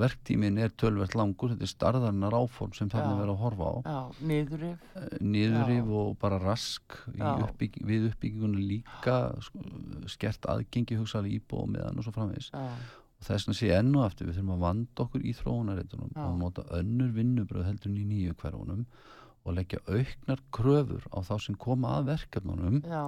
verktímin 0.00 0.58
er 0.58 0.72
tölvert 0.80 1.14
langur. 1.18 1.52
Þetta 1.52 1.66
er 1.66 1.72
starðarnar 1.74 2.36
áform 2.40 2.72
sem 2.76 2.90
þannig 2.90 3.20
verður 3.20 3.34
að 3.34 3.42
horfa 3.44 3.68
á. 3.68 3.74
Já, 3.84 4.22
niðurif 4.30 4.86
eh, 4.96 5.18
niðurif 5.20 5.92
og 6.00 6.14
bara 6.22 6.40
rask 6.42 6.96
uppbygging, 7.10 7.86
við 7.90 8.08
uppbyggingunum 8.10 8.64
líka 8.70 9.18
sko, 9.44 9.64
skert 10.10 10.48
aðgengi 10.50 10.98
hugsaði 11.00 11.36
íbú 11.38 11.62
og 11.64 11.70
meðan 11.76 12.00
og 12.00 12.06
svo 12.06 12.16
framvegs 12.16 12.50
og 13.20 13.26
þess 13.28 13.50
að 13.50 13.58
sé 13.58 13.70
ennu 13.76 14.00
aftur 14.04 14.30
við 14.30 14.38
þurfum 14.38 14.54
að 14.56 14.62
vanda 14.64 15.04
okkur 15.04 15.26
í 15.28 15.34
þróunaréttunum 15.36 16.14
og 16.24 16.38
nota 16.40 16.64
önnur 16.78 17.10
vinnubröð 17.16 17.66
heldur 17.68 17.92
í 17.92 18.06
nýju 18.08 18.36
hverjunum 18.40 18.86
og 19.44 19.56
leggja 19.56 19.82
auknar 19.88 20.40
kröfur 20.52 21.04
á 21.12 21.18
þá 21.24 21.34
sem 21.44 21.60
koma 21.60 21.98
að 21.98 22.10
verkefnunum 22.14 22.80
já. 22.84 23.04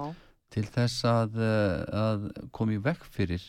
til 0.53 0.65
þess 0.69 1.05
að, 1.09 1.37
eh, 1.41 1.83
að 1.97 2.29
komi 2.53 2.79
vekk 2.81 3.05
fyrir 3.09 3.43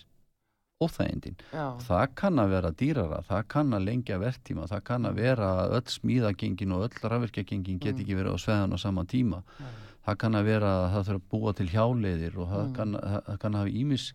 óþægindin. 0.82 1.38
Það 1.86 2.04
kann 2.18 2.40
að 2.42 2.52
vera 2.56 2.70
dýrara, 2.74 3.22
það 3.28 3.48
kann 3.54 3.76
að 3.76 3.86
lengja 3.88 4.18
verktíma, 4.20 4.66
það 4.68 4.84
kann 4.88 5.08
að 5.08 5.20
vera 5.22 5.50
að 5.62 5.76
öll 5.78 5.92
smíðagengin 5.94 6.74
og 6.74 6.86
öll 6.88 7.10
rafverkjagengin 7.12 7.80
get 7.80 8.00
ekki 8.02 8.18
verið 8.18 8.36
á 8.36 8.38
sveðan 8.42 8.74
á 8.74 8.78
sama 8.80 9.04
tíma. 9.08 9.42
Mm. 9.58 9.74
Það 10.04 10.18
kann 10.20 10.38
að 10.38 10.48
vera 10.50 10.72
að 10.82 10.86
það 10.92 11.06
þurfa 11.08 11.22
að 11.22 11.28
búa 11.32 11.54
til 11.56 11.68
hjáleiðir 11.72 12.38
og 12.38 12.50
það 12.50 12.64
mm. 12.64 12.74
kann, 12.78 12.96
það 13.28 13.38
kann 13.44 13.54
að 13.54 13.62
hafa 13.64 13.76
ímis, 13.84 14.08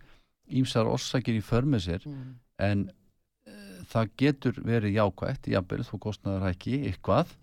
ímsar 0.50 0.90
orsakir 0.90 1.38
í 1.38 1.44
förmið 1.46 1.86
sér 1.86 2.08
mm. 2.10 2.28
en 2.66 2.86
uh, 2.90 3.80
það 3.92 4.14
getur 4.24 4.60
verið 4.66 4.98
jákvægt, 4.98 5.50
jafnvel, 5.54 5.86
þú 5.88 6.02
kostnaður 6.08 6.50
ekki 6.52 6.82
eitthvað 6.90 7.34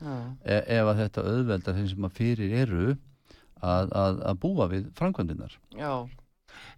e 0.44 0.60
ef 0.78 0.92
að 0.92 1.02
þetta 1.02 1.26
auðveldar 1.32 1.78
þeim 1.80 1.90
sem 1.92 2.08
að 2.08 2.16
fyrir 2.20 2.56
eru 2.64 2.86
að, 3.62 3.92
að, 3.92 4.22
að 4.30 4.40
búa 4.42 4.68
við 4.72 4.88
framkvæmdinnar. 4.98 5.58
Já. 5.76 5.92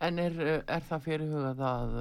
En 0.03 0.19
er, 0.19 0.37
er 0.67 0.85
það 0.87 1.03
fyrirhugað 1.05 1.61
að, 1.69 1.97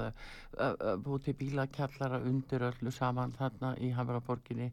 að, 0.58 0.78
að 0.90 1.02
búti 1.06 1.34
bílakjallara 1.38 2.20
undir 2.26 2.64
öllu 2.70 2.92
saman 2.94 3.34
þarna 3.38 3.74
í 3.82 3.90
Hamraborginni 3.94 4.70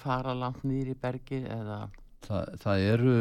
fara 0.00 0.34
langt 0.36 0.64
nýri 0.64 0.96
bergi 0.96 1.42
eða? 1.44 1.84
Það, 2.24 2.54
það 2.62 2.84
eru, 2.92 3.16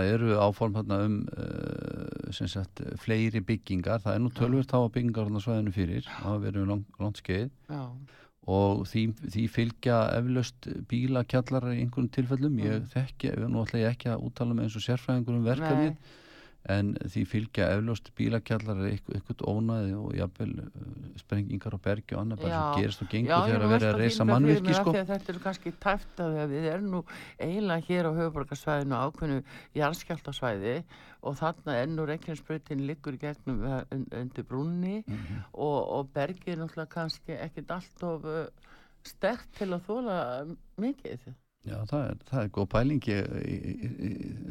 eru 0.00 0.34
áform 0.42 0.74
hérna 0.78 0.98
um 1.06 1.14
uh, 1.32 2.42
sagt, 2.50 2.82
fleiri 3.00 3.40
byggingar, 3.44 4.02
það 4.04 4.18
er 4.18 4.24
nú 4.24 4.32
tölvert 4.34 4.74
á 4.76 4.80
byggingar 4.84 5.30
á 5.32 5.40
svæðinu 5.40 5.72
fyrir, 5.74 6.10
það 6.20 6.44
verður 6.48 6.70
langt, 6.72 7.00
langt 7.00 7.22
skeið. 7.22 7.48
Já. 7.70 7.84
og 8.44 8.82
því, 8.90 9.06
því 9.32 9.46
fylgja 9.48 10.00
eflaust 10.18 10.68
bílakjallara 10.90 11.72
í 11.72 11.78
einhvern 11.80 12.10
tilfellum, 12.12 12.58
ég 12.60 12.82
mm. 12.82 12.90
þekki, 12.92 13.32
nú 13.48 13.62
ætla 13.64 13.80
ég 13.86 13.94
ekki 13.94 14.10
að 14.12 14.26
úttala 14.28 14.56
með 14.56 14.68
eins 14.68 14.76
og 14.76 14.84
sérfræðingur 14.84 15.38
um 15.38 15.48
verkefnið 15.48 16.20
en 16.72 16.94
því 16.96 17.22
fylgja 17.28 17.66
eflust 17.74 18.08
bílakjallar 18.16 18.78
eitthvað 18.88 19.42
ónaði 19.44 19.96
og 19.98 20.14
jafnvel 20.16 20.52
uh, 20.62 20.86
sprengingar 21.20 21.76
og 21.76 21.82
bergi 21.84 22.16
og 22.16 22.22
annað 22.22 22.44
bara 22.44 22.60
sem 22.60 22.84
gerist 22.84 23.04
og 23.04 23.10
gengur 23.12 23.44
þegar 23.48 23.66
að 23.66 23.74
vera 23.74 23.90
að 23.90 24.00
reysa 24.00 24.26
mannvirki 24.28 24.76
sko. 24.78 24.94
Þetta 24.96 25.34
er 25.34 25.40
kannski 25.44 25.74
tæft 25.84 26.22
að 26.24 26.38
við 26.54 26.68
erum 26.72 26.88
nú 26.94 27.02
eiginlega 27.36 27.86
hér 27.90 28.08
á 28.08 28.12
höfuborgarsvæðinu 28.20 29.02
ákveðinu 29.02 29.44
járskjáltasvæði 29.76 30.74
og 31.24 31.38
þarna 31.40 31.78
ennur 31.82 32.12
reikninsbröðin 32.12 32.86
liggur 32.88 33.20
gegnum 33.20 33.60
uh, 33.68 33.82
undir 33.92 34.48
brunni 34.48 35.02
mm 35.02 35.14
-hmm. 35.14 35.46
og, 35.52 35.78
og 35.98 36.12
bergi 36.16 36.52
er 36.52 36.62
náttúrulega 36.62 36.96
kannski 36.96 37.36
ekkit 37.36 37.70
allt 37.70 38.02
of 38.02 38.24
uh, 38.24 38.46
sterkt 39.04 39.52
til 39.58 39.72
að 39.72 39.84
þóla 39.84 40.18
mikið 40.80 41.34
Já, 41.64 41.78
það 41.88 42.02
er, 42.06 42.16
það 42.28 42.40
er 42.42 42.50
góð 42.52 42.66
pæling. 42.74 43.06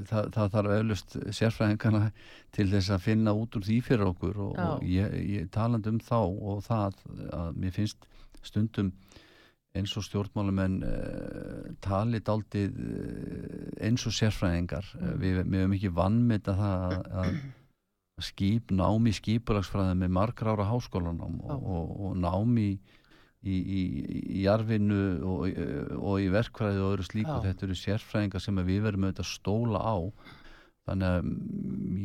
Það, 0.10 0.30
það 0.34 0.54
þarf 0.56 0.76
eflust 0.78 1.18
sérfræðingana 1.38 2.08
til 2.56 2.68
þess 2.72 2.94
að 2.96 3.04
finna 3.06 3.36
út 3.38 3.58
úr 3.60 3.68
því 3.68 3.80
fyrir 3.86 4.08
okkur 4.08 4.40
og, 4.48 4.56
og 4.58 4.88
ég, 4.90 5.18
ég 5.30 5.52
taland 5.54 5.90
um 5.92 6.00
þá 6.02 6.18
og 6.24 6.64
það 6.66 6.98
að 7.38 7.60
mér 7.62 7.76
finnst 7.76 8.10
stundum 8.44 8.90
eins 9.74 9.94
og 9.98 10.06
stjórnmálumenn 10.06 10.82
uh, 10.86 11.70
talið 11.82 12.30
aldrei 12.30 12.66
uh, 12.70 13.70
eins 13.82 14.06
og 14.10 14.14
sérfræðingar. 14.18 14.90
Mm. 15.00 15.14
við, 15.22 15.40
hefum 15.44 15.78
ekki 15.78 15.94
vannmeta 15.98 16.58
það 16.58 16.98
að, 16.98 17.38
að 18.20 18.28
skip, 18.28 18.74
námi 18.74 19.14
skipulagsfræði 19.18 19.96
með 20.02 20.14
margra 20.18 20.54
ára 20.54 20.68
háskólanám 20.70 21.40
og, 21.42 21.56
og, 21.62 21.96
og 22.08 22.20
námi 22.22 22.68
í, 23.44 23.58
í, 23.60 23.82
í 24.38 24.44
jarfinu 24.46 25.02
og, 25.28 25.60
og 26.00 26.24
í 26.24 26.30
verkfræði 26.34 26.80
og 26.84 26.94
öðru 26.94 27.08
slíku, 27.08 27.40
þetta 27.44 27.68
eru 27.68 27.80
sérfræðingar 27.80 28.44
sem 28.44 28.64
við 28.64 28.86
verðum 28.88 29.10
auðvitað 29.10 29.30
stóla 29.32 29.84
á 29.84 29.98
þannig 30.88 31.10
að 31.10 31.28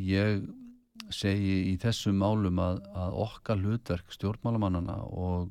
ég 0.09 0.43
segi 1.15 1.55
í 1.73 1.77
þessum 1.81 2.19
málum 2.21 2.59
að, 2.63 2.83
að 2.97 3.17
okkar 3.25 3.63
hlutverk 3.63 4.13
stjórnmálamannana 4.13 4.99
og 5.09 5.49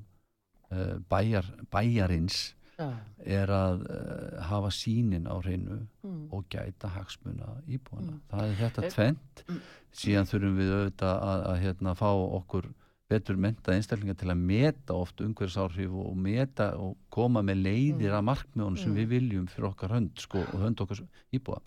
uh, 0.71 0.95
bæjar, 1.09 1.47
bæjarins 1.73 2.53
Já. 2.77 2.91
er 3.25 3.51
að 3.53 3.85
uh, 3.89 4.41
hafa 4.51 4.71
sínin 4.75 5.25
á 5.25 5.35
hreinu 5.39 5.79
mm. 6.03 6.27
og 6.35 6.45
gæta 6.51 6.91
hagsmuna 6.93 7.55
íbúana. 7.65 8.17
Mm. 8.17 8.25
Það 8.33 8.43
er 8.43 8.59
þetta 8.61 8.91
tvent, 8.93 9.45
mm. 9.47 9.63
síðan 10.03 10.29
þurfum 10.29 10.59
við 10.59 10.75
auðvitað 10.75 11.15
að, 11.15 11.31
að, 11.31 11.47
að 11.51 11.63
hérna, 11.65 11.95
fá 11.97 12.09
okkur 12.11 12.69
betur 13.11 13.39
mentað 13.39 13.77
einstaklingar 13.77 14.17
til 14.19 14.31
að 14.33 14.43
meta 14.49 14.95
oft 14.97 15.21
umhverfsáhrif 15.23 15.93
og 16.03 16.15
meta 16.19 16.73
og 16.81 16.97
koma 17.13 17.43
með 17.45 17.63
leiðir 17.63 18.11
mm. 18.11 18.17
að 18.19 18.25
markmiðunum 18.29 18.79
sem 18.81 18.91
mm. 18.91 18.97
við 18.99 19.11
viljum 19.15 19.49
fyrir 19.51 19.69
okkar 19.71 19.95
hönd 19.95 20.23
sko, 20.23 20.43
og 20.43 20.63
hönd 20.65 20.83
okkar 20.83 21.03
íbúa. 21.35 21.61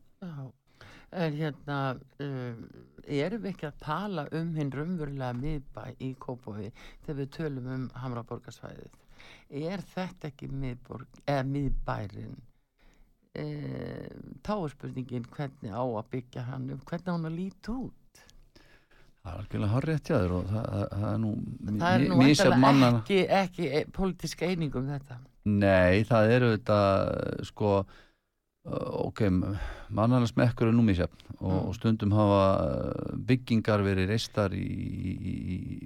En 1.11 1.34
hérna 1.34 1.78
um, 2.22 2.61
erum 3.03 3.43
við 3.43 3.55
ekki 3.55 3.70
að 3.70 3.80
tala 3.82 4.26
um 4.36 4.53
hinn 4.59 4.74
rumverulega 4.74 5.32
miðbæ 5.41 5.86
í 5.99 6.12
Kópaví 6.20 6.68
þegar 7.07 7.18
við 7.22 7.32
tölum 7.38 7.72
um 7.74 7.88
Hamraborgarsvæðið? 8.03 9.01
Er 9.51 9.82
þetta 9.95 10.30
ekki 10.30 10.49
miðborg, 10.53 11.18
eða 11.26 11.49
miðbærin 11.49 12.38
e, 13.36 13.45
þá 14.45 14.55
er 14.57 14.72
spurningin 14.74 15.26
hvernig 15.34 15.74
á 15.74 15.84
að 15.84 16.11
byggja 16.14 16.47
hann 16.49 16.70
um 16.74 16.84
hvernig 16.86 17.12
hann 17.12 17.28
að 17.28 17.36
líti 17.38 17.74
út 17.74 17.99
Það 19.21 19.33
er 19.33 19.41
algjörlega 19.41 19.75
horrið 19.75 20.05
þér 20.09 20.37
og 20.37 20.45
það, 20.49 20.85
það 20.93 21.09
er 21.11 21.18
nú 21.21 21.33
Það 21.81 21.97
er 21.97 22.05
nú 22.09 22.61
mannana... 22.62 23.01
ekki, 23.03 23.18
ekki 23.41 23.66
e, 23.68 23.83
politísk 23.93 24.47
einingum 24.47 24.87
þetta 24.89 25.18
Nei, 25.51 26.05
það 26.09 26.33
eru 26.37 26.49
þetta 26.55 26.79
sko 27.49 27.75
ok, 28.64 29.23
mannana 29.89 30.29
smekkur 30.29 30.68
er 30.68 30.77
nú 30.77 30.85
mísjafn 30.85 31.21
og, 31.39 31.53
mm. 31.53 31.61
og 31.68 31.77
stundum 31.77 32.12
hafa 32.16 32.43
byggingar 33.29 33.85
verið 33.85 34.12
reistar 34.12 34.57
í, 34.57 34.64
í, 34.64 35.35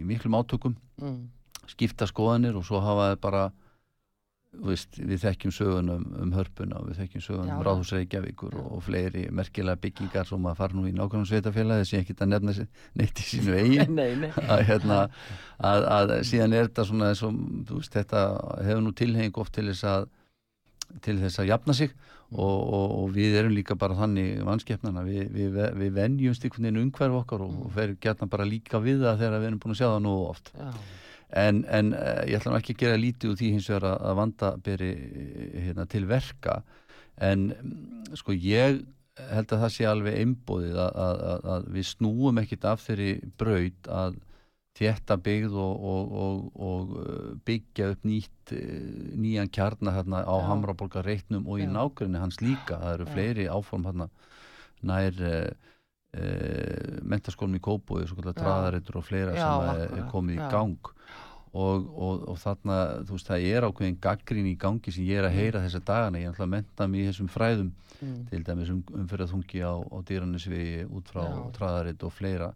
í 0.01 0.07
miklum 0.07 0.35
átökum 0.41 0.75
mm. 1.03 1.21
skipta 1.71 2.09
skoðanir 2.11 2.59
og 2.59 2.67
svo 2.67 2.83
hafa 2.83 3.13
það 3.13 3.21
bara 3.23 3.45
Veist, 4.63 4.99
við 4.99 5.23
þekkjum 5.25 5.53
sögunum 5.55 6.05
um 6.23 6.33
hörpuna 6.37 6.79
og 6.79 6.89
við 6.89 7.01
þekkjum 7.03 7.23
sögunum 7.25 7.57
um 7.57 7.65
Ráðhúsreikjavíkur 7.67 8.55
og, 8.61 8.69
og 8.77 8.83
fleiri 8.87 9.25
merkilega 9.35 9.81
byggingar 9.83 10.29
sem 10.29 10.49
að 10.49 10.59
fara 10.61 10.79
nú 10.79 10.85
í 10.89 10.95
nákvæmum 10.95 11.27
sveitafélagi 11.29 11.89
sem 11.89 11.99
ég 11.99 12.05
ekki 12.05 12.17
að 12.19 12.31
nefna 12.33 12.55
neitt 13.01 13.23
í 13.23 13.27
sínu 13.29 13.57
eigin 13.59 13.95
nei, 13.99 14.15
nei. 14.23 14.31
Að, 14.45 14.65
hérna, 14.71 14.99
að, 15.59 15.89
að 15.97 16.15
síðan 16.31 16.57
er 16.57 16.69
þetta 16.69 16.87
svona 16.91 17.11
eins 17.13 17.25
og 17.27 17.39
veist, 17.73 17.95
þetta 17.97 18.25
hefur 18.69 18.85
nú 18.87 18.95
tilheng 19.03 19.43
oft 19.43 19.57
til 19.59 19.67
þess 19.73 19.89
að 19.91 20.11
til 21.03 21.17
þess 21.19 21.41
að 21.41 21.49
jafna 21.51 21.75
sig 21.75 21.95
mm. 21.95 22.35
og, 22.39 22.59
og, 22.79 22.99
og 23.01 23.15
við 23.17 23.39
erum 23.41 23.55
líka 23.57 23.75
bara 23.81 23.97
þannig 23.99 24.45
vanskepnana, 24.47 25.03
við, 25.07 25.31
við, 25.35 25.63
við 25.81 25.97
venjumst 25.97 26.45
einhvern 26.45 26.69
veginn 26.69 26.85
umhverf 26.85 27.23
okkar 27.25 27.47
og 27.49 27.57
mm. 27.57 27.73
ferum 27.75 28.03
gætna 28.05 28.31
bara 28.31 28.47
líka 28.47 28.83
við 28.85 29.03
það 29.03 29.25
þegar 29.25 29.41
við 29.41 29.51
erum 29.51 29.65
búin 29.65 29.75
að 29.75 29.81
sjá 29.81 29.89
það 29.89 30.05
nú 30.07 30.19
oft 30.29 30.55
Já 30.55 30.71
en, 31.35 31.65
en 31.67 31.95
uh, 31.97 32.23
ég 32.29 32.39
ætla 32.39 32.59
ekki 32.61 32.77
að 32.77 32.83
gera 32.85 33.01
lítið 33.01 33.33
úr 33.33 33.39
því 33.41 33.53
hins 33.57 33.71
vegar 33.71 33.89
að, 33.97 34.13
vanda 34.21 34.51
beri 34.65 34.91
hérna, 35.67 35.87
til 35.91 36.05
verka. 36.11 36.61
En 37.23 37.49
mm, 37.55 38.13
sko 38.19 38.37
ég 38.37 38.85
held 39.31 39.55
að 39.55 39.65
það 39.65 39.73
sé 39.75 39.89
alveg 39.89 40.21
einbóðið 40.21 40.79
að, 40.85 41.01
að, 41.07 41.51
að 41.57 41.67
við 41.75 41.91
snúum 41.91 42.41
ekkit 42.43 42.65
af 42.71 42.87
þeirri 42.87 43.11
braud 43.39 43.91
að 43.91 44.17
þetta 44.75 45.17
byggð 45.23 45.59
og, 45.63 45.85
og, 45.91 46.15
og, 46.23 46.41
og 46.69 46.97
uh, 47.03 47.29
byggja 47.47 47.93
upp 47.95 48.09
nýtt 48.11 48.55
nýjan 48.55 49.51
kjarnar 49.55 49.95
hérna 49.99 50.25
á 50.27 50.35
Hamraborgar 50.49 51.07
reitnum 51.07 51.47
og 51.47 51.63
í 51.63 51.69
nákvæmni 51.71 52.23
hans 52.23 52.43
líka. 52.43 52.79
Það 52.79 52.97
eru 52.97 53.13
fleiri 53.13 53.47
áform 53.51 53.87
hérna 53.91 54.11
nær 54.85 55.23
uh, 55.25 55.47
mentaskólum 57.03 57.57
í 57.59 57.63
Kópói, 57.63 58.05
svo 58.07 58.21
kallar 58.21 58.37
traðarittur 58.39 59.01
og 59.01 59.07
fleira 59.07 59.33
Já, 59.35 59.49
sem 59.49 59.97
er 59.99 60.13
komið 60.13 60.39
í 60.39 60.51
gang 60.53 60.94
og, 61.55 61.87
og, 61.95 62.25
og 62.33 62.39
þarna, 62.43 62.77
þú 63.07 63.17
veist, 63.17 63.29
það 63.31 63.47
er 63.53 63.67
ákveðin 63.69 64.01
gaggrín 64.03 64.51
í 64.51 64.57
gangi 64.59 64.95
sem 64.95 65.07
ég 65.07 65.21
er 65.21 65.29
að 65.29 65.37
heyra 65.39 65.61
mm. 65.61 65.67
þessa 65.69 65.83
dagana, 65.87 66.21
ég 66.21 66.27
er 66.27 66.33
alltaf 66.33 66.47
að 66.49 66.53
menta 66.57 66.89
mér 66.91 67.05
í 67.05 67.09
þessum 67.13 67.31
fræðum 67.31 67.71
mm. 68.01 68.21
til 68.33 68.43
dæmis 68.49 68.73
um, 68.75 68.83
umferðarþungi 69.05 69.63
á, 69.63 69.75
á 69.79 69.97
dýrannisvegi 70.09 70.85
út 70.91 71.13
frá 71.13 71.25
traðaritt 71.55 72.07
og 72.07 72.15
fleira 72.15 72.51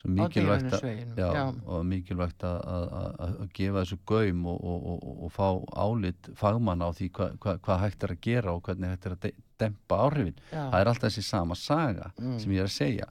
svo 0.00 0.12
mikilvægt 0.16 0.76
að, 0.76 0.84
já, 1.16 1.26
já. 1.36 1.42
og 1.68 1.82
mikilvægt 1.88 2.44
að, 2.48 2.60
að, 2.72 3.16
að 3.24 3.50
gefa 3.56 3.82
þessu 3.82 3.98
gaum 4.08 4.46
og, 4.52 4.62
og, 4.64 5.08
og 5.26 5.34
fá 5.34 5.48
álit 5.84 6.30
fagmann 6.40 6.84
á 6.84 6.88
því 6.96 7.10
hvað 7.16 7.34
hva, 7.44 7.56
hva 7.66 7.78
hægt 7.82 8.06
er 8.06 8.14
að 8.14 8.22
gera 8.24 8.54
og 8.56 8.62
hvernig 8.64 8.94
hægt 8.94 9.08
er 9.08 9.16
að 9.16 9.26
de 9.26 9.32
dempa 9.60 9.98
áhrifin 10.06 10.38
já. 10.38 10.62
það 10.62 10.78
er 10.78 10.92
alltaf 10.92 11.08
þessi 11.08 11.26
sama 11.26 11.56
saga 11.56 12.08
mm. 12.16 12.38
sem 12.40 12.56
ég 12.56 12.64
er 12.64 12.70
að 12.70 12.76
segja 12.78 13.10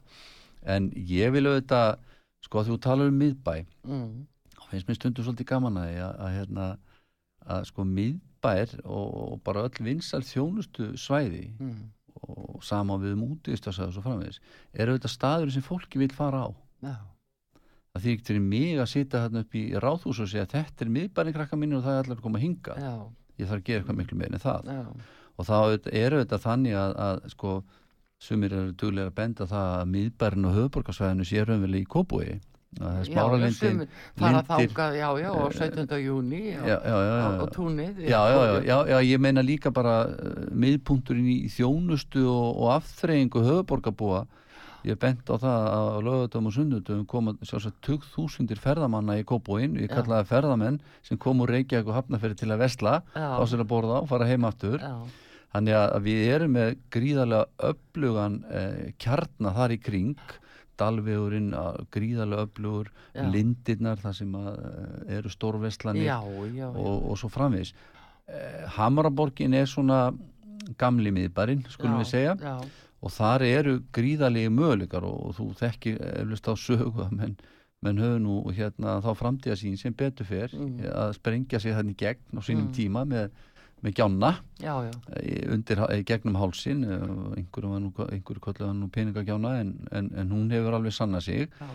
en 0.66 0.90
ég 0.98 1.30
vil 1.34 1.46
auðvitað 1.46 1.92
sko 2.42 2.66
þú 2.66 2.80
talar 2.82 3.12
um 3.12 3.22
miðbæ 3.22 3.54
mm 3.86 4.10
finnst 4.72 4.88
mér 4.88 4.98
stundum 4.98 5.26
svolítið 5.26 5.48
gaman 5.50 5.78
að 5.80 5.94
að, 6.00 6.10
að, 6.10 6.34
hérna, 6.38 6.66
að 7.54 7.62
sko 7.70 7.86
miðbær 7.88 8.74
og, 8.84 9.08
og 9.24 9.40
bara 9.46 9.64
öll 9.68 9.86
vinsal 9.86 10.22
þjónustu 10.26 10.90
svæði 11.00 11.46
mm. 11.58 11.78
og 12.26 12.60
sama 12.66 12.98
við 13.02 13.16
mútiðistasæðus 13.20 14.00
og 14.00 14.06
framvegis 14.06 14.42
eru 14.72 14.98
þetta 14.98 15.12
staður 15.12 15.54
sem 15.54 15.66
fólki 15.66 16.02
vil 16.02 16.12
fara 16.14 16.46
á 16.46 16.50
Já. 16.80 16.94
það 17.94 18.04
því 18.04 18.14
ekki 18.14 18.28
til 18.30 18.40
mig 18.44 18.76
að 18.78 18.92
sita 18.94 19.24
hérna 19.24 19.44
upp 19.44 19.56
í 19.58 19.64
ráðhús 19.74 20.22
og 20.22 20.30
segja 20.30 20.48
þetta 20.50 20.86
er 20.86 20.94
miðbærin 20.96 21.36
krakka 21.36 21.58
mínu 21.60 21.80
og 21.80 21.86
það 21.86 21.98
er 21.98 22.04
allar 22.04 22.20
að 22.20 22.24
koma 22.28 22.40
að 22.40 22.46
hinga 22.46 22.78
Já. 22.80 22.94
ég 23.40 23.50
þarf 23.50 23.60
að 23.60 23.66
gera 23.68 23.82
eitthvað 23.82 24.00
miklu 24.00 24.20
meira 24.20 24.38
en 24.38 24.46
það 24.46 24.72
Já. 24.72 24.80
og 25.36 25.48
þá 25.48 25.56
eru 26.04 26.22
þetta 26.24 26.42
þannig 26.46 26.80
að, 26.80 26.96
að 27.08 27.22
sko 27.34 27.58
sumir 28.20 28.52
eru 28.52 28.76
duglega 28.76 29.08
að 29.08 29.16
benda 29.16 29.46
það 29.48 29.74
að 29.78 29.90
miðbærin 29.94 30.48
og 30.48 30.56
höfuborgarsvæðinu 30.58 31.26
sé 31.26 31.44
raunverið 31.44 31.80
í 31.80 31.88
kópúi 31.88 32.34
það 32.78 32.98
er 33.00 33.08
smáralindin 33.08 33.80
fara 34.20 34.42
þákað, 34.46 34.98
já, 35.00 35.08
já, 35.18 35.30
á 35.34 35.46
17. 35.58 35.94
Eh, 35.96 36.02
júni 36.04 36.42
og 36.60 37.48
túnið 37.54 38.02
já, 38.06 38.20
já, 38.62 38.76
já, 38.92 38.98
ég 39.02 39.22
meina 39.22 39.42
líka 39.42 39.72
bara 39.74 40.04
uh, 40.06 40.44
miðpunkturinn 40.54 41.26
í 41.32 41.50
þjónustu 41.50 42.22
og, 42.30 42.60
og 42.62 42.76
afþreyingu 42.76 43.42
höfuborgarbúa 43.48 44.26
ég 44.86 44.98
bent 45.00 45.28
á 45.28 45.36
það 45.36 45.66
að 45.70 45.98
lögutum 46.06 46.46
og 46.48 46.54
sunnutum 46.56 47.02
koma 47.08 47.34
sjálfsagt 47.42 47.80
2000 47.84 48.60
ferðamanna 48.60 49.18
í 49.20 49.26
Kópóin, 49.28 49.76
ég 49.80 49.92
kallaði 49.92 50.28
ferðamenn 50.30 50.78
sem 51.06 51.20
kom 51.20 51.42
úr 51.44 51.52
Reykjavík 51.52 51.90
og 51.90 51.98
Hafnafjörði 51.98 52.38
til 52.40 52.52
að 52.54 52.62
vestla 52.64 52.94
á 53.12 53.42
sér 53.44 53.64
að 53.64 53.70
borða 53.74 54.00
og 54.00 54.08
fara 54.08 54.28
heim 54.30 54.46
aftur. 54.48 54.80
Þannig 55.50 55.76
að 55.76 56.04
við 56.06 56.20
erum 56.30 56.54
með 56.54 56.76
gríðarlega 56.94 57.70
upplugan 57.72 58.38
eh, 58.54 58.92
kjarnar 59.02 59.56
þar 59.56 59.74
í 59.74 59.80
kring 59.82 60.14
dalvegurinn 60.80 61.52
gríðarlega 61.94 62.48
öflugur 62.48 62.90
lindirnar 63.34 64.00
þar 64.00 64.16
sem 64.16 64.34
eh, 64.40 65.16
eru 65.18 65.32
stórvestlanir 65.32 66.10
og, 66.16 67.08
og 67.10 67.16
svo 67.20 67.30
framvis 67.32 67.72
eh, 68.26 68.66
Hamaraborgin 68.76 69.56
er 69.58 69.68
svona 69.70 70.08
gamli 70.80 71.12
miðbarinn 71.14 71.64
skulum 71.68 71.98
já, 71.98 72.02
við 72.02 72.10
segja 72.10 72.34
já. 72.40 72.54
og 73.00 73.14
þar 73.14 73.46
eru 73.46 73.78
gríðarlegi 73.96 74.52
möguleikar 74.52 75.06
og, 75.08 75.30
og 75.30 75.38
þú 75.38 75.48
þekkir 75.62 76.02
eflust 76.20 76.50
á 76.50 76.54
sögu 76.60 77.08
menn, 77.16 77.36
menn 77.84 78.02
höfðu 78.02 78.22
nú 78.24 78.40
hérna 78.56 78.98
þá 79.04 79.10
framtíðasín 79.22 79.78
sem 79.80 79.96
betur 79.96 80.28
fer 80.28 80.52
mm. 80.54 80.84
að 80.92 81.14
sprengja 81.18 81.62
sig 81.62 81.76
þannig 81.76 81.98
gegn 82.00 82.38
á 82.38 82.40
sínum 82.44 82.68
mm. 82.68 82.74
tíma 82.76 83.06
með 83.08 83.30
með 83.84 83.96
gjána 83.96 84.30
já, 84.60 84.74
já. 84.86 84.92
undir 85.54 85.80
gegnum 86.08 86.36
hálsin 86.40 86.84
einhverju, 86.84 87.80
nú, 87.80 87.90
einhverju 88.06 88.44
kollega 88.44 88.72
nú 88.76 88.90
peningagjána 88.92 89.56
en, 89.62 89.72
en, 89.92 90.10
en 90.20 90.34
hún 90.34 90.50
hefur 90.52 90.76
alveg 90.76 90.94
sanna 90.96 91.20
sig. 91.24 91.48
Já. 91.60 91.70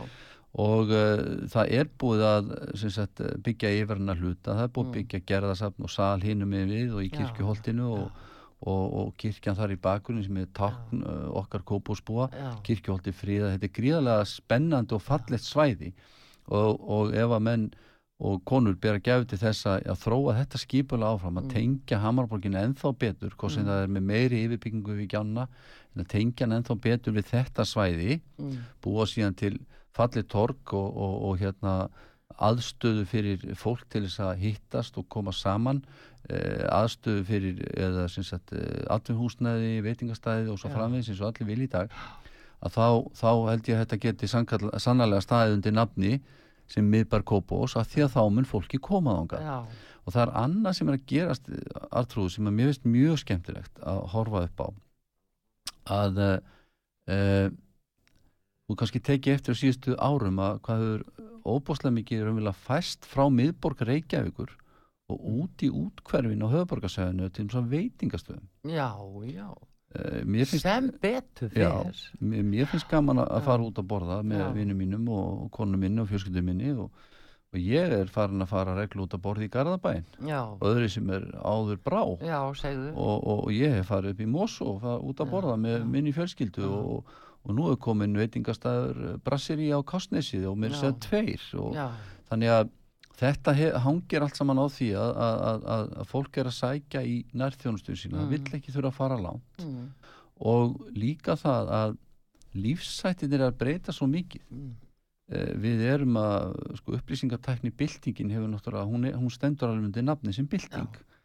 og 0.61 0.93
uh, 0.93 1.23
það 1.51 1.73
er 1.79 1.89
búið 1.99 2.21
að 2.29 2.53
sagt, 2.93 3.23
byggja 3.43 3.73
yfirna 3.81 4.15
hluta, 4.15 4.53
það 4.53 4.67
er 4.67 4.71
búið 4.75 4.85
að 4.85 4.91
mm. 4.91 4.95
byggja 4.99 5.23
gerðasafn 5.31 5.87
og 5.87 5.91
sal 5.91 6.21
hinnum 6.23 6.53
með 6.53 6.71
við 6.71 6.93
og 6.95 7.03
í 7.03 7.09
kirkjuholtinu 7.11 7.89
og, 7.91 8.21
og, 8.63 8.85
og 9.01 9.09
kirkjan 9.19 9.57
þar 9.57 9.73
í 9.75 9.79
bakgrunni 9.87 10.23
sem 10.27 10.37
er 10.39 10.51
takn 10.55 11.03
uh, 11.03 11.25
okkar 11.41 11.65
kópúsbúa, 11.67 12.29
kirkjuholti 12.67 13.15
fríða 13.15 13.55
þetta 13.55 13.67
er 13.67 13.75
gríðarlega 13.79 14.29
spennandi 14.31 14.95
og 14.95 15.03
fallett 15.03 15.43
svæði. 15.43 15.91
Og, 16.45 16.77
og 16.77 17.15
ef 17.17 17.31
að 17.33 17.41
menn 17.41 17.69
og 18.23 18.39
konur 18.47 18.77
ber 18.79 18.95
að 18.95 19.05
gefa 19.09 19.27
til 19.27 19.39
þess 19.41 19.67
að, 19.67 19.85
að 19.91 20.01
þróa 20.05 20.35
þetta 20.37 20.59
skipula 20.61 21.11
áfram 21.11 21.39
að 21.41 21.47
mm. 21.47 21.53
tengja 21.55 21.99
Hamarborgin 21.99 22.57
ennþá 22.61 22.93
betur 22.95 23.33
hvort 23.35 23.51
sem 23.51 23.65
mm. 23.65 23.71
það 23.71 23.81
er 23.83 23.91
með 23.91 24.05
meiri 24.11 24.41
yfirbyggingu 24.45 24.95
við 25.01 25.09
gjána 25.11 25.47
en 25.49 26.03
að 26.03 26.11
tengja 26.13 26.45
hann 26.45 26.57
ennþá 26.59 26.77
betur 26.85 27.15
við 27.17 27.29
þetta 27.33 27.65
svæði 27.67 28.19
mm. 28.39 28.53
búa 28.85 29.07
síðan 29.11 29.35
til 29.35 29.53
fallið 29.95 30.27
tork 30.31 30.75
og, 30.75 30.87
og, 30.95 31.15
og 31.27 31.41
hérna 31.43 31.75
aðstöðu 32.45 33.03
fyrir 33.07 33.43
fólk 33.59 33.83
til 33.91 34.05
þess 34.05 34.23
að 34.23 34.43
hittast 34.43 34.97
og 34.99 35.07
koma 35.11 35.31
saman 35.35 35.83
eh, 36.29 36.63
aðstöðu 36.71 37.23
fyrir 37.27 37.61
eða 37.75 38.07
sem 38.11 38.25
sagt 38.27 38.55
eh, 38.55 39.83
veitingastæði 39.83 40.51
og 40.51 40.59
svo 40.59 40.71
framvegis 40.71 41.11
eins 41.11 41.21
og 41.21 41.33
allir 41.33 41.51
vil 41.51 41.67
í 41.67 41.71
dag 41.71 41.91
að 42.63 42.75
þá, 42.75 42.87
þá 43.11 43.29
held 43.51 43.69
ég 43.69 43.75
að 43.75 43.83
þetta 43.83 44.01
geti 44.07 44.31
sannlega 44.31 45.21
staðið 45.23 45.59
undir 45.59 45.75
nafni 45.75 46.13
sem 46.71 46.87
miðbar 46.89 47.25
Kópós 47.27 47.75
að 47.79 47.91
því 47.91 48.05
að 48.05 48.15
þá 48.15 48.21
mun 48.37 48.49
fólki 48.49 48.79
komað 48.81 49.21
ánga 49.21 49.41
og 50.05 50.13
það 50.13 50.23
er 50.23 50.33
annað 50.41 50.77
sem 50.77 50.89
er 50.89 50.97
að 50.97 51.05
gerast 51.11 51.51
artrúðu 51.89 52.33
sem 52.35 52.49
er 52.49 52.57
mjög, 52.59 52.81
mjög 52.89 53.21
skemmtilegt 53.21 53.81
að 53.81 54.01
horfa 54.13 54.43
upp 54.47 54.65
á 54.65 54.67
að 55.95 56.21
e, 56.25 57.17
þú 58.65 58.77
kannski 58.79 59.01
teki 59.05 59.35
eftir 59.35 59.57
síðustu 59.57 59.95
árum 60.01 60.41
að 60.41 60.59
hvað 60.65 60.85
hefur 60.85 61.05
óbúslega 61.45 61.93
mikið 61.99 62.25
raunverulega 62.25 62.65
fæst 62.65 63.05
frá 63.05 63.27
miðborg 63.29 63.85
Reykjavíkur 63.85 64.55
og 65.13 65.25
út 65.43 65.61
í 65.61 65.69
útkverfin 65.69 66.41
á 66.41 66.49
höfuborgarsæðinu 66.49 67.29
til 67.29 67.45
þess 67.45 67.59
að 67.59 67.71
veitingastöðum. 67.75 68.47
Já, 68.65 68.89
já. 69.29 69.49
Uh, 69.53 69.74
finnst, 70.45 70.61
sem 70.61 70.91
betur 71.01 71.49
fyrir 71.49 71.65
já, 71.65 71.73
mér, 72.19 72.69
finnst 72.71 72.87
gaman 72.91 73.23
að 73.23 73.43
fara 73.47 73.65
út 73.65 73.81
að 73.81 73.89
borða 73.89 74.21
með 74.25 74.45
vinnum 74.55 74.79
mínum 74.81 75.09
og 75.15 75.51
konu 75.55 75.79
minni 75.81 76.03
og 76.03 76.09
fjölskyldum 76.11 76.47
minni 76.49 76.71
og, 76.73 76.89
og 77.53 77.59
ég 77.61 77.93
er 77.97 78.11
farin 78.11 78.43
að 78.43 78.51
fara 78.53 78.77
reglu 78.77 79.05
út 79.05 79.15
að 79.17 79.23
borða 79.25 79.45
í 79.47 79.51
Garðabæn 79.53 80.07
og 80.59 80.65
öðru 80.69 80.89
sem 80.91 81.11
er 81.15 81.27
áður 81.41 81.81
brá. 81.85 82.01
Já, 82.25 82.39
og, 82.93 83.27
og 83.35 83.51
ég 83.55 83.77
hef 83.79 83.91
farið 83.93 84.15
upp 84.15 84.23
í 84.25 84.31
Mosó 84.37 84.77
út 84.99 85.21
að 85.23 85.31
borða 85.31 85.55
með 85.61 85.85
minni 85.91 86.15
fjölskyldu 86.15 86.65
og, 86.67 87.13
og 87.45 87.55
nú 87.55 87.69
er 87.71 87.77
komin 87.81 88.17
veitingastæður 88.19 89.19
Brasseri 89.23 89.69
á 89.71 89.79
Kostnesið 89.85 90.49
og 90.51 90.57
mér 90.59 90.75
séð 90.75 90.97
tveir 91.07 91.45
þannig 92.31 92.57
að 92.59 92.73
Þetta 93.15 93.53
hangir 93.79 94.25
allt 94.25 94.35
saman 94.35 94.59
á 94.59 94.67
því 94.67 94.89
að, 94.99 95.11
að, 95.25 95.67
að, 95.75 95.91
að 96.01 96.07
fólk 96.09 96.39
er 96.41 96.49
að 96.49 96.57
sækja 96.57 97.03
í 97.07 97.19
nærþjónustuðu 97.31 97.99
sína, 98.01 98.17
það 98.19 98.25
mm. 98.25 98.33
vill 98.33 98.57
ekki 98.57 98.73
þurfa 98.75 98.91
að 98.91 98.97
fara 98.97 99.19
langt 99.23 99.63
mm. 99.63 99.85
og 100.51 100.73
líka 100.97 101.37
það 101.39 101.71
að 101.77 101.95
lífsættin 102.55 103.35
er 103.35 103.45
að 103.47 103.55
breyta 103.61 103.95
svo 103.95 104.07
mikið. 104.11 104.43
Mm. 104.51 104.73
Eh, 105.25 105.53
við 105.57 105.79
erum 105.89 106.19
að, 106.21 106.51
sko, 106.77 106.97
upplýsingartækni 106.99 107.71
byltingin 107.73 108.33
hefur 108.35 108.51
náttúrulega, 108.51 108.89
hún, 108.91 109.07
er, 109.09 109.15
hún 109.17 109.31
stendur 109.33 109.71
alveg 109.71 109.87
undir 109.87 110.05
nafni 110.05 110.33
sem 110.35 110.45
bylting 110.45 110.99
Já. 110.99 111.23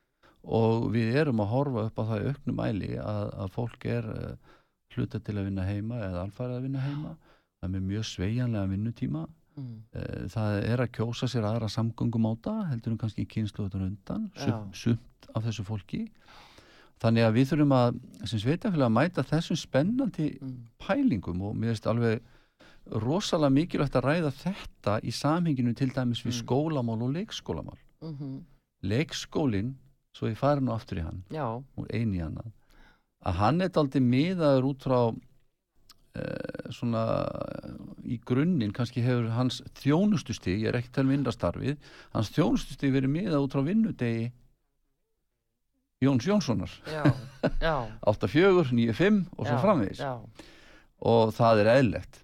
og 0.57 0.87
við 0.95 1.19
erum 1.21 1.43
að 1.45 1.51
horfa 1.51 1.85
upp 1.91 2.01
á 2.01 2.05
það 2.13 2.23
í 2.23 2.31
auknum 2.31 2.63
æli 2.65 2.95
að 3.03 3.51
fólk 3.53 3.85
er 3.93 4.09
uh, 4.09 4.55
hluta 4.95 5.21
til 5.21 5.37
að 5.37 5.51
vinna 5.51 5.67
heima 5.69 6.01
eða 6.07 6.25
alfarið 6.25 6.57
að 6.57 6.65
vinna 6.65 6.87
heima, 6.87 7.13
það 7.61 7.77
er 7.77 7.85
mjög 7.91 8.09
sveianlega 8.09 8.73
vinnutíma 8.73 9.27
mm. 9.61 10.29
það 10.33 10.57
er 10.73 10.83
að 10.85 10.93
kjósa 10.99 11.29
sér 11.31 11.47
aðra 11.49 11.69
samgöngum 11.73 12.29
á 12.29 12.33
það 12.47 12.61
heldur 12.73 12.95
um 12.95 13.01
kannski 13.01 13.27
kynsluður 13.31 13.87
undan 13.87 14.29
sumt, 14.37 14.77
sumt 14.77 15.31
af 15.35 15.47
þessu 15.47 15.67
fólki 15.69 16.03
þannig 17.01 17.27
að 17.27 17.37
við 17.39 17.49
þurfum 17.53 17.77
að 17.77 18.01
sem 18.25 18.43
sveitafélag 18.43 18.91
að 18.91 18.97
mæta 18.99 19.27
þessum 19.31 19.61
spennandi 19.61 20.29
mm. 20.41 20.59
pælingum 20.83 21.43
og 21.49 21.57
mér 21.57 21.75
finnst 21.75 21.89
alveg 21.91 22.21
rosalega 23.05 23.55
mikilvægt 23.55 23.99
að 23.99 24.07
ræða 24.09 24.33
þetta 24.41 24.97
í 25.07 25.13
samhenginu 25.15 25.75
til 25.77 25.91
dæmis 25.95 26.25
við 26.25 26.35
mm. 26.35 26.39
skólamál 26.43 27.05
og 27.07 27.15
leikskólamál 27.15 27.79
mm 28.03 28.17
-hmm. 28.17 28.39
leikskólin 28.83 29.75
svo 30.17 30.29
ég 30.29 30.37
fari 30.37 30.61
nú 30.61 30.73
aftur 30.75 30.99
í 30.99 31.03
hann 31.03 31.25
Já. 31.31 31.63
og 31.77 31.87
eini 31.93 32.19
hann 32.19 32.39
að 33.21 33.33
hann 33.33 33.61
er 33.61 33.71
aldrei 33.75 34.01
miðaður 34.01 34.65
út 34.71 34.83
frá 34.83 35.01
svona 36.75 37.05
í 38.03 38.19
grunninn 38.27 38.73
kannski 38.75 39.03
hefur 39.05 39.29
hans 39.37 39.61
þjónustustig, 39.79 40.63
ég 40.65 40.73
er 40.73 40.81
ekkert 40.81 40.99
til 40.99 41.09
vinnastarfið, 41.11 41.77
hans 42.17 42.33
þjónustustig 42.35 42.95
verið 42.95 43.15
miða 43.15 43.43
út 43.43 43.55
frá 43.55 43.63
vinnudegi 43.67 44.31
Jóns 46.01 46.25
Jónssonar. 46.25 46.73
8-4, 48.09 48.73
9-5 48.73 49.21
og 49.37 49.45
svo 49.45 49.59
framvegis. 49.61 50.01
og 51.01 51.33
það 51.37 51.61
er 51.61 51.73
eðlegt 51.75 52.23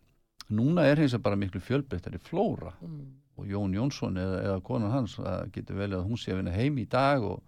núna 0.53 0.87
er 0.87 1.01
hins 1.03 1.15
að 1.17 1.25
bara 1.27 1.39
miklu 1.39 1.61
fjölbreyttari 1.61 2.21
flóra. 2.23 2.75
Mm. 2.81 3.07
og 3.37 3.45
Jón 3.51 3.75
Jónsson 3.77 4.17
eða, 4.17 4.37
eða 4.47 4.61
konan 4.65 4.95
hans 4.95 5.19
getur 5.53 5.77
vel 5.77 5.91
að 5.93 6.07
hún 6.09 6.17
sé 6.17 6.33
að 6.33 6.39
vinna 6.41 6.55
heim 6.57 6.79
í 6.81 6.87
dag 6.89 7.21
og 7.21 7.43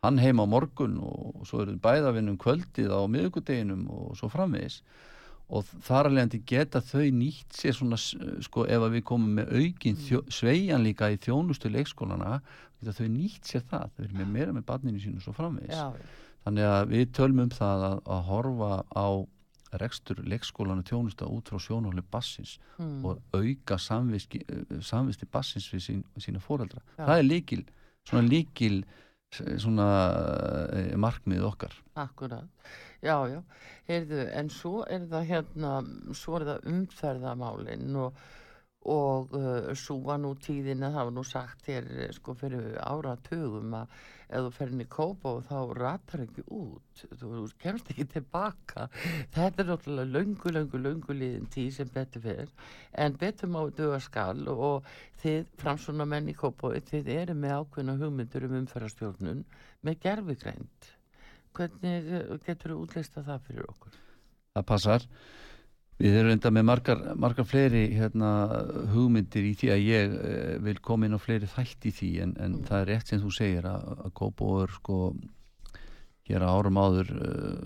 hann 0.00 0.16
heim 0.22 0.40
á 0.40 0.46
morgun 0.48 0.94
og 1.04 1.42
svo 1.44 1.66
eru 1.66 1.74
bæða 1.76 2.14
vinnum 2.16 2.38
kvöldið 2.40 2.88
á 2.88 3.04
miðugudeginum 3.12 3.82
og 3.92 4.14
svo 4.16 4.30
framvegis 4.32 4.78
og 5.48 5.64
þar 5.84 6.10
alveg 6.10 6.42
geta 6.48 6.82
þau 6.84 7.06
nýtt 7.16 7.56
sér 7.56 7.76
svona 7.76 7.96
sko 7.98 8.66
ef 8.68 8.84
við 8.92 9.04
komum 9.08 9.38
með 9.38 9.54
aukin 9.56 9.96
mm. 9.96 10.32
sveian 10.32 10.84
líka 10.84 11.08
í 11.14 11.16
þjónustu 11.24 11.72
leikskólana 11.72 12.40
geta 12.80 12.96
þau 12.98 13.08
nýtt 13.14 13.48
sér 13.48 13.64
það 13.70 13.94
þau 13.94 14.02
verður 14.02 14.20
með 14.20 14.34
meira 14.34 14.56
með 14.56 14.68
barninu 14.68 15.02
sínu 15.02 15.24
svo 15.24 15.32
framvegs 15.36 15.72
Já. 15.72 15.88
þannig 16.44 16.68
að 16.68 16.92
við 16.92 17.08
tölmum 17.16 17.48
um 17.48 17.56
það 17.56 17.88
að, 17.88 17.98
að 18.16 18.22
horfa 18.28 18.72
á 18.92 19.08
rekstur 19.82 20.20
leikskólanu 20.24 20.84
þjónusta 20.88 21.28
út 21.28 21.50
frá 21.50 21.60
sjónhóli 21.60 22.04
bassins 22.12 22.56
mm. 22.78 23.02
og 23.04 23.20
auka 23.36 23.76
samvisti 23.80 25.28
bassins 25.32 25.68
við 25.72 25.84
sín, 25.84 26.06
sína 26.20 26.40
fóreldra 26.44 26.84
það 26.96 27.16
er 27.16 27.28
líkil 27.28 27.62
svona 28.08 28.28
líkil 28.28 28.82
svona 29.36 29.88
eh, 30.72 30.96
markmið 30.96 31.44
okkar. 31.48 31.74
Akkurat, 32.00 32.48
já, 33.04 33.16
já. 33.28 33.42
Heyrðu, 33.88 34.24
en 34.40 34.50
svo 34.52 34.82
er 34.88 35.06
það 35.10 35.30
hérna 35.32 35.72
svo 36.16 36.38
er 36.38 36.46
það 36.48 36.68
umferðamálinn 36.72 37.98
og, 38.02 38.20
og 38.88 39.34
uh, 39.36 39.72
svo 39.76 39.98
var 40.04 40.20
nú 40.22 40.34
tíðin 40.44 40.84
að 40.86 40.98
það 40.98 41.08
var 41.08 41.16
nú 41.16 41.24
sagt 41.26 41.68
hér 41.68 41.88
sko 42.16 42.36
fyrir 42.38 42.76
áratugum 42.84 43.74
að 43.80 43.98
ef 44.28 44.44
þú 44.44 44.50
fer 44.56 44.72
inn 44.72 44.84
í 44.84 44.88
kópa 44.92 45.32
og 45.36 45.46
þá 45.48 45.56
ratar 45.78 46.24
ekki 46.24 46.44
út. 46.52 47.04
Þú 47.20 47.44
kemst 47.62 47.92
ekki 47.92 48.06
tilbaka. 48.12 48.88
Þetta 49.34 49.64
er 49.64 49.70
náttúrulega 49.70 50.12
laungu, 50.16 50.52
laungu, 50.54 50.82
laungu 50.84 51.16
líðin 51.16 51.48
tíð 51.52 51.70
sem 51.78 51.90
betur 51.94 52.24
fyrir 52.26 52.52
en 52.92 53.16
betur 53.20 53.52
má 53.52 53.60
döga 53.70 54.00
skal 54.04 54.44
og 54.52 54.86
þið 55.22 55.50
framsvona 55.62 56.06
menn 56.08 56.30
í 56.30 56.36
kópa 56.36 56.74
þið 56.90 57.10
eru 57.16 57.36
með 57.38 57.56
ákveðna 57.62 57.98
hugmyndur 58.02 58.48
um 58.48 58.56
umferðarstjórnun 58.62 59.44
með 59.86 60.00
gerfigrænt 60.04 60.92
hvernig 61.56 62.08
getur 62.46 62.74
þú 62.74 62.80
útleista 62.84 63.24
það 63.26 63.44
fyrir 63.48 63.68
okkur? 63.72 64.00
Það 64.54 64.66
passar 64.68 65.06
Við 65.98 66.14
erum 66.14 66.30
enda 66.30 66.50
með 66.54 66.66
margar, 66.68 67.00
margar 67.18 67.46
fleiri 67.48 67.88
hérna, 67.98 68.28
hugmyndir 68.92 69.48
í 69.48 69.54
því 69.58 69.70
að 69.74 69.80
ég 69.82 70.12
eh, 70.14 70.52
vil 70.62 70.76
koma 70.78 71.08
inn 71.08 71.18
á 71.18 71.20
fleiri 71.20 71.48
þætt 71.50 71.88
í 71.90 71.94
því 71.96 72.10
en, 72.22 72.36
en 72.38 72.52
mm. 72.60 72.68
það 72.68 72.84
er 72.84 72.88
rétt 72.92 73.10
sem 73.10 73.22
þú 73.24 73.32
segir 73.34 73.66
að, 73.66 73.88
að 74.04 74.14
Kópóður 74.20 74.76
sko 74.76 74.98
hér 76.28 76.44
á 76.44 76.48
árum 76.52 76.78
áður 76.78 77.10
uh, 77.16 77.56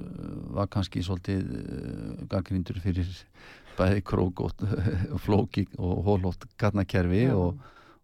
var 0.55 0.71
kannski 0.73 1.03
svolítið 1.03 1.51
uh, 1.51 2.25
gaggrindur 2.31 2.79
fyrir 2.83 3.11
bæði 3.77 4.05
krók 4.07 4.43
og, 4.47 4.65
flóki 5.25 5.67
og 5.79 6.03
hólótt 6.07 6.47
gatnakerfi 6.61 7.27
mm. 7.27 7.37
og, 7.37 7.59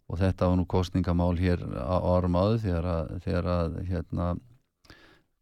og 0.09 0.21
þetta 0.21 0.51
var 0.51 0.59
nú 0.59 0.67
kostningamál 0.69 1.33
hér 1.39 1.63
á 1.73 1.97
árum 1.97 2.37
áður 2.37 2.61
þegar 2.65 2.89
að, 2.93 3.13
þegar 3.25 3.51
að 3.55 3.79
hérna 3.89 4.29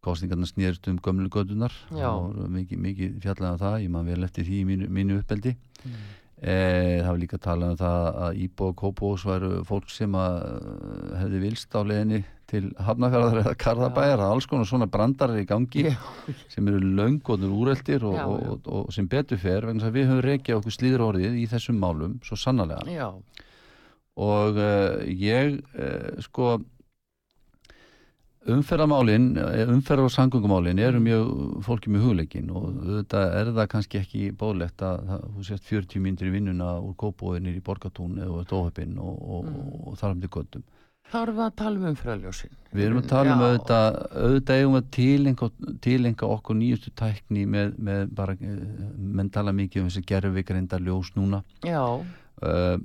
kostningarna 0.08 0.48
snýrst 0.48 0.88
um 0.90 1.00
gömlugötunar 1.04 1.74
og 1.94 2.38
mikið, 2.54 2.84
mikið 2.86 3.18
fjallega 3.24 3.54
um 3.54 3.60
það, 3.64 3.76
ég 3.84 3.92
maður 3.94 4.14
vel 4.14 4.28
eftir 4.28 4.48
því 4.48 4.62
í 4.62 4.68
mínu, 4.68 4.88
mínu 4.98 5.20
uppeldi 5.22 5.54
mm. 5.54 6.00
e, 6.40 6.56
það 7.02 7.12
var 7.12 7.22
líka 7.22 7.40
talað 7.44 7.74
um 7.74 7.78
það 7.82 8.08
að 8.24 8.42
Íbo 8.46 8.72
og 8.72 8.80
Kópós 8.82 9.26
væru 9.28 9.52
fólk 9.68 9.92
sem 9.92 10.18
að 10.18 10.40
eh, 10.48 11.14
hefði 11.22 11.44
vilst 11.44 11.78
á 11.78 11.80
leðinni 11.84 12.22
til 12.48 12.70
Hafnarfjörðar 12.80 13.42
eða 13.42 13.56
Karðabæjar 13.60 14.14
er 14.16 14.24
alls 14.24 14.46
konar 14.48 14.68
svona 14.68 14.88
brandarar 14.88 15.40
í 15.40 15.44
gangi 15.48 15.84
Já. 15.90 15.98
sem 16.48 16.68
eru 16.70 16.80
laungotur 16.80 17.52
úreldir 17.52 18.06
og, 18.08 18.16
Já, 18.16 18.24
og, 18.24 18.46
og, 18.48 18.70
og 18.86 18.94
sem 18.94 19.08
betur 19.10 19.40
fer 19.42 19.66
vegna 19.68 19.90
að 19.90 19.98
við 19.98 20.08
höfum 20.08 20.24
reykjað 20.24 20.62
okkur 20.62 20.76
slíður 20.78 21.04
orðið 21.10 21.36
í 21.42 21.44
þessum 21.50 21.80
málum 21.82 22.16
svo 22.24 22.38
sannarlega 22.40 22.88
Já. 22.88 23.10
og 24.24 24.60
uh, 24.62 25.04
ég 25.12 25.58
uh, 25.76 26.24
sko 26.24 26.56
umferðamálin, 28.52 29.28
umferð 29.68 30.06
og 30.06 30.12
sangungumálin 30.14 30.80
eru 30.82 31.00
mjög 31.02 31.28
fólki 31.66 31.92
með 31.92 32.06
hugleikin 32.06 32.50
og 32.54 32.80
þetta 32.86 33.22
er 33.40 33.52
það 33.56 33.70
kannski 33.74 34.00
ekki 34.00 34.24
bólegt 34.38 34.84
að 34.84 35.12
þú 35.36 35.46
sést 35.50 35.68
40 35.68 36.04
myndir 36.04 36.30
í 36.30 36.34
vinnuna 36.34 36.74
úr 36.80 36.96
góðbóðinir 37.00 37.58
í 37.58 37.62
borgatún 37.64 38.18
eða 38.24 38.44
dóhöpinn 38.50 38.98
og, 39.02 39.16
og, 39.18 39.48
mm. 39.48 39.72
og, 39.84 39.96
þar 40.00 40.14
um 40.14 40.22
til 40.24 40.32
göttum. 40.38 40.66
Þá 41.08 41.18
erum 41.22 41.38
við 41.38 41.44
að 41.46 41.54
tala 41.56 41.78
um 41.78 41.88
umferðaljósin. 41.88 42.56
Við 42.76 42.84
erum 42.84 43.00
að 43.00 43.06
tala 43.08 43.34
um 43.34 43.42
auðvitað, 43.46 43.98
auðvitað 44.12 44.58
eigum 44.62 44.78
að 44.78 44.88
tilenga, 45.86 46.28
okkur 46.34 46.58
nýjustu 46.58 46.92
tækni 47.00 47.44
með, 47.48 47.70
með 47.80 48.10
bara, 48.18 48.34
eh, 48.44 48.58
menn 48.98 49.30
tala 49.32 49.54
mikið 49.56 49.82
um 49.82 49.88
þessi 49.88 50.04
gerðvikrenda 50.10 50.80
ljós 50.84 51.14
núna. 51.16 51.40
Já. 51.64 51.80
Uh, 52.38 52.76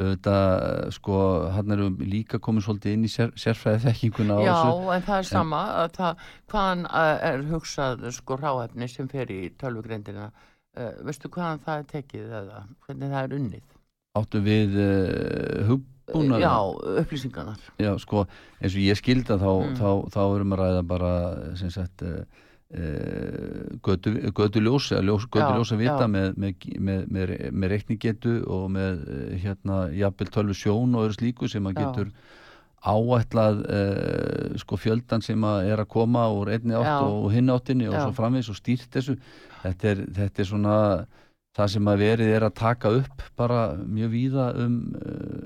auðvitað 0.00 0.88
sko 0.96 1.16
hann 1.54 1.74
eru 1.74 1.84
líka 2.02 2.40
komið 2.42 2.64
svolítið 2.66 2.94
inn 2.96 3.04
í 3.06 3.10
sér, 3.12 3.30
sérfræði 3.38 3.84
þekkinguna 3.84 4.38
Já, 4.42 4.56
en 4.96 5.04
það 5.06 5.18
er 5.18 5.28
sama 5.28 5.60
en, 5.82 5.92
það, 5.94 6.24
hvaðan 6.50 6.82
uh, 6.88 7.10
er 7.28 7.44
hugsað 7.52 8.02
sko 8.16 8.38
ráefni 8.40 8.88
sem 8.90 9.10
fer 9.12 9.30
í 9.30 9.38
tölvugreindina 9.60 10.26
uh, 10.30 10.90
veistu 11.06 11.30
hvaðan 11.30 11.62
það 11.62 11.82
er 11.82 11.88
tekið 11.92 12.34
eða 12.40 12.64
hvernig 12.86 13.14
það 13.14 13.22
er 13.22 13.36
unnið? 13.38 13.64
Áttu 14.18 14.42
við 14.42 14.76
hugbúna 15.68 16.42
Já, 16.42 16.54
upplýsingarnar. 17.04 17.66
Já, 17.78 17.92
sko, 18.02 18.24
eins 18.58 18.74
og 18.74 18.82
ég 18.82 18.98
skilda 18.98 19.38
þá, 19.38 19.50
mm. 19.52 19.76
þá, 19.78 19.86
þá, 19.86 20.16
þá 20.16 20.22
erum 20.24 20.56
að 20.56 20.62
ræða 20.64 20.86
bara 20.90 21.12
sem 21.60 21.70
sagt 21.70 22.02
e, 22.02 22.16
götu, 22.70 24.12
götu 24.30 24.60
ljós 24.62 24.90
götu 24.94 25.54
ljós 25.56 25.72
að 25.74 25.80
vita 25.80 26.06
með, 26.06 26.36
með, 26.38 26.66
með, 26.78 27.00
með, 27.10 27.32
með 27.50 27.72
reikningetu 27.72 28.34
og 28.46 28.68
með 28.70 29.00
hérna 29.42 29.80
jafnvel 29.90 30.28
tölvu 30.30 30.54
sjón 30.54 30.94
og 30.94 31.08
öðru 31.08 31.16
slíku 31.18 31.50
sem 31.50 31.66
að 31.66 31.80
getur 31.80 32.12
já. 32.12 32.94
áætlað 32.94 33.64
e, 33.66 33.80
sko 34.62 34.78
fjöldan 34.78 35.26
sem 35.26 35.42
að 35.50 35.72
er 35.72 35.82
að 35.82 35.90
koma 35.96 36.28
úr 36.30 36.52
einni 36.54 36.78
átt 36.78 36.92
já. 36.92 37.00
og 37.10 37.26
hinn 37.34 37.50
áttinni 37.50 37.90
og 37.90 37.98
já. 37.98 38.04
svo 38.04 38.14
framvegs 38.20 38.52
og 38.54 38.60
stýrt 38.60 38.94
þessu 38.94 39.18
þetta 39.64 39.90
er, 39.90 40.04
þetta 40.20 40.44
er 40.44 40.50
svona 40.52 40.76
það 41.58 41.72
sem 41.74 41.90
að 41.90 42.04
verið 42.06 42.34
er 42.36 42.46
að 42.46 42.58
taka 42.62 42.94
upp 43.00 43.24
bara 43.40 43.64
mjög 43.82 44.14
víða 44.14 44.50
um, 44.62 44.78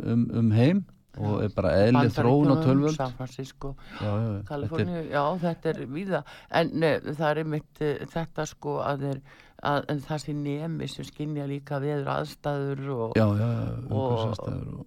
um, 0.04 0.28
um 0.42 0.52
heim 0.52 0.84
og 1.20 1.44
er 1.44 1.54
bara 1.54 1.72
eðli 1.84 2.10
þróun 2.14 2.52
á 2.52 2.56
tölvöld 2.64 2.96
San 2.96 3.14
Francisco, 3.18 3.74
já, 4.00 4.10
já, 4.10 4.30
þetta 4.48 4.80
er, 4.82 4.92
já 5.12 5.22
þetta 5.44 5.72
er 5.72 5.80
víða. 5.94 6.22
En 6.60 6.74
ne, 6.82 6.92
það 7.10 7.26
er 7.28 7.42
einmitt 7.44 7.82
uh, 7.84 7.94
þetta 8.14 8.46
sko 8.50 8.76
að, 8.84 9.06
er, 9.12 9.22
að 9.70 10.04
það 10.08 10.22
sé 10.24 10.36
nemi 10.40 10.90
sem 10.90 11.08
skinnja 11.08 11.46
líka 11.50 11.80
veður 11.84 12.12
aðstæður 12.18 12.84
og 12.96 13.16
já 13.18 13.26
já, 13.38 13.48
og, 13.88 14.26
og, 14.42 14.84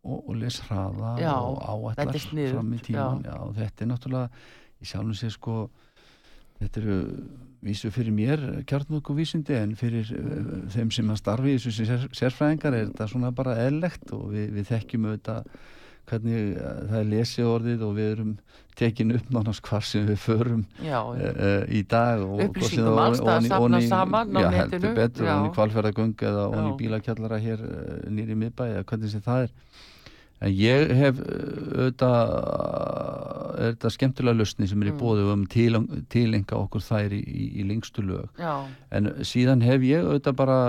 og, 0.00 0.16
og 0.20 0.32
lesraða 0.38 1.14
og 1.34 1.60
áallar 1.66 2.16
fram 2.16 2.74
í 2.74 2.82
tíman 2.86 3.22
já. 3.26 3.36
Þetta 3.60 3.86
er 3.86 3.92
náttúrulega 3.94 4.44
í 4.80 4.88
sjálfum 4.88 5.16
sé 5.18 5.32
sko 5.34 5.62
þetta 6.60 6.84
eru 6.84 7.00
vísu 7.64 7.90
fyrir 7.92 8.14
mér 8.14 8.44
kjartmökuvísindi 8.68 9.56
en 9.58 9.74
fyrir 9.78 10.08
uh, 10.16 10.54
þeim 10.72 10.92
sem 10.94 11.10
að 11.12 11.20
starfi 11.20 11.52
í 11.52 11.58
þessu 11.58 11.86
sér, 11.88 12.06
sérfræðingar 12.16 12.76
er 12.76 12.88
þetta 12.88 13.10
svona 13.10 13.34
bara 13.36 13.58
eðlegt 13.66 14.14
og 14.16 14.30
við, 14.32 14.48
við 14.56 14.70
þekkjum 14.70 15.10
auðvitað 15.10 15.52
hvernig 16.10 16.56
uh, 16.56 16.70
það 16.88 16.96
er 17.02 17.10
lesið 17.10 17.50
orðið 17.50 17.84
og 17.86 17.94
við 17.98 18.10
erum 18.14 18.32
tekin 18.80 19.12
upp 19.18 19.32
nánast 19.34 19.64
hvar 19.66 19.84
sem 19.84 20.08
við 20.08 20.22
förum 20.22 20.64
já, 20.80 20.98
uh, 21.02 21.20
uh, 21.20 21.62
í 21.68 21.84
dag 21.90 22.24
upplýsingum 22.46 23.02
allstað 23.04 23.32
að 23.34 23.50
safna 23.52 23.82
saman 23.90 24.40
já, 24.40 24.48
heldur 24.56 24.96
betur, 24.96 25.30
onni 25.34 25.54
kvalferðagöng 25.58 26.26
eða 26.32 26.48
onni 26.48 26.74
bílakjallara 26.80 27.40
hér 27.44 27.64
nýri 28.08 28.38
miðbæ 28.40 28.66
eða 28.70 28.86
hvernig 28.88 29.12
sem 29.12 29.24
það 29.26 29.48
er 29.48 29.56
en 30.40 30.52
ég 30.56 30.92
hef 30.96 31.18
auðvitað 31.20 32.34
er 33.60 33.74
þetta 33.74 33.92
skemmtilega 33.96 34.40
lusni 34.40 34.68
sem 34.68 34.84
er 34.84 34.92
í 34.92 34.96
bóðu 34.96 35.26
um 35.34 35.42
til, 35.50 35.74
tilenga 36.12 36.56
okkur 36.60 36.84
þær 36.84 37.16
í, 37.16 37.20
í, 37.20 37.48
í 37.60 37.66
lengstu 37.68 38.04
lög. 38.06 38.30
Já. 38.40 38.64
en 38.96 39.12
síðan 39.26 39.64
hef 39.66 39.84
ég 39.84 40.06
auðvitað 40.06 40.38
bara 40.40 40.60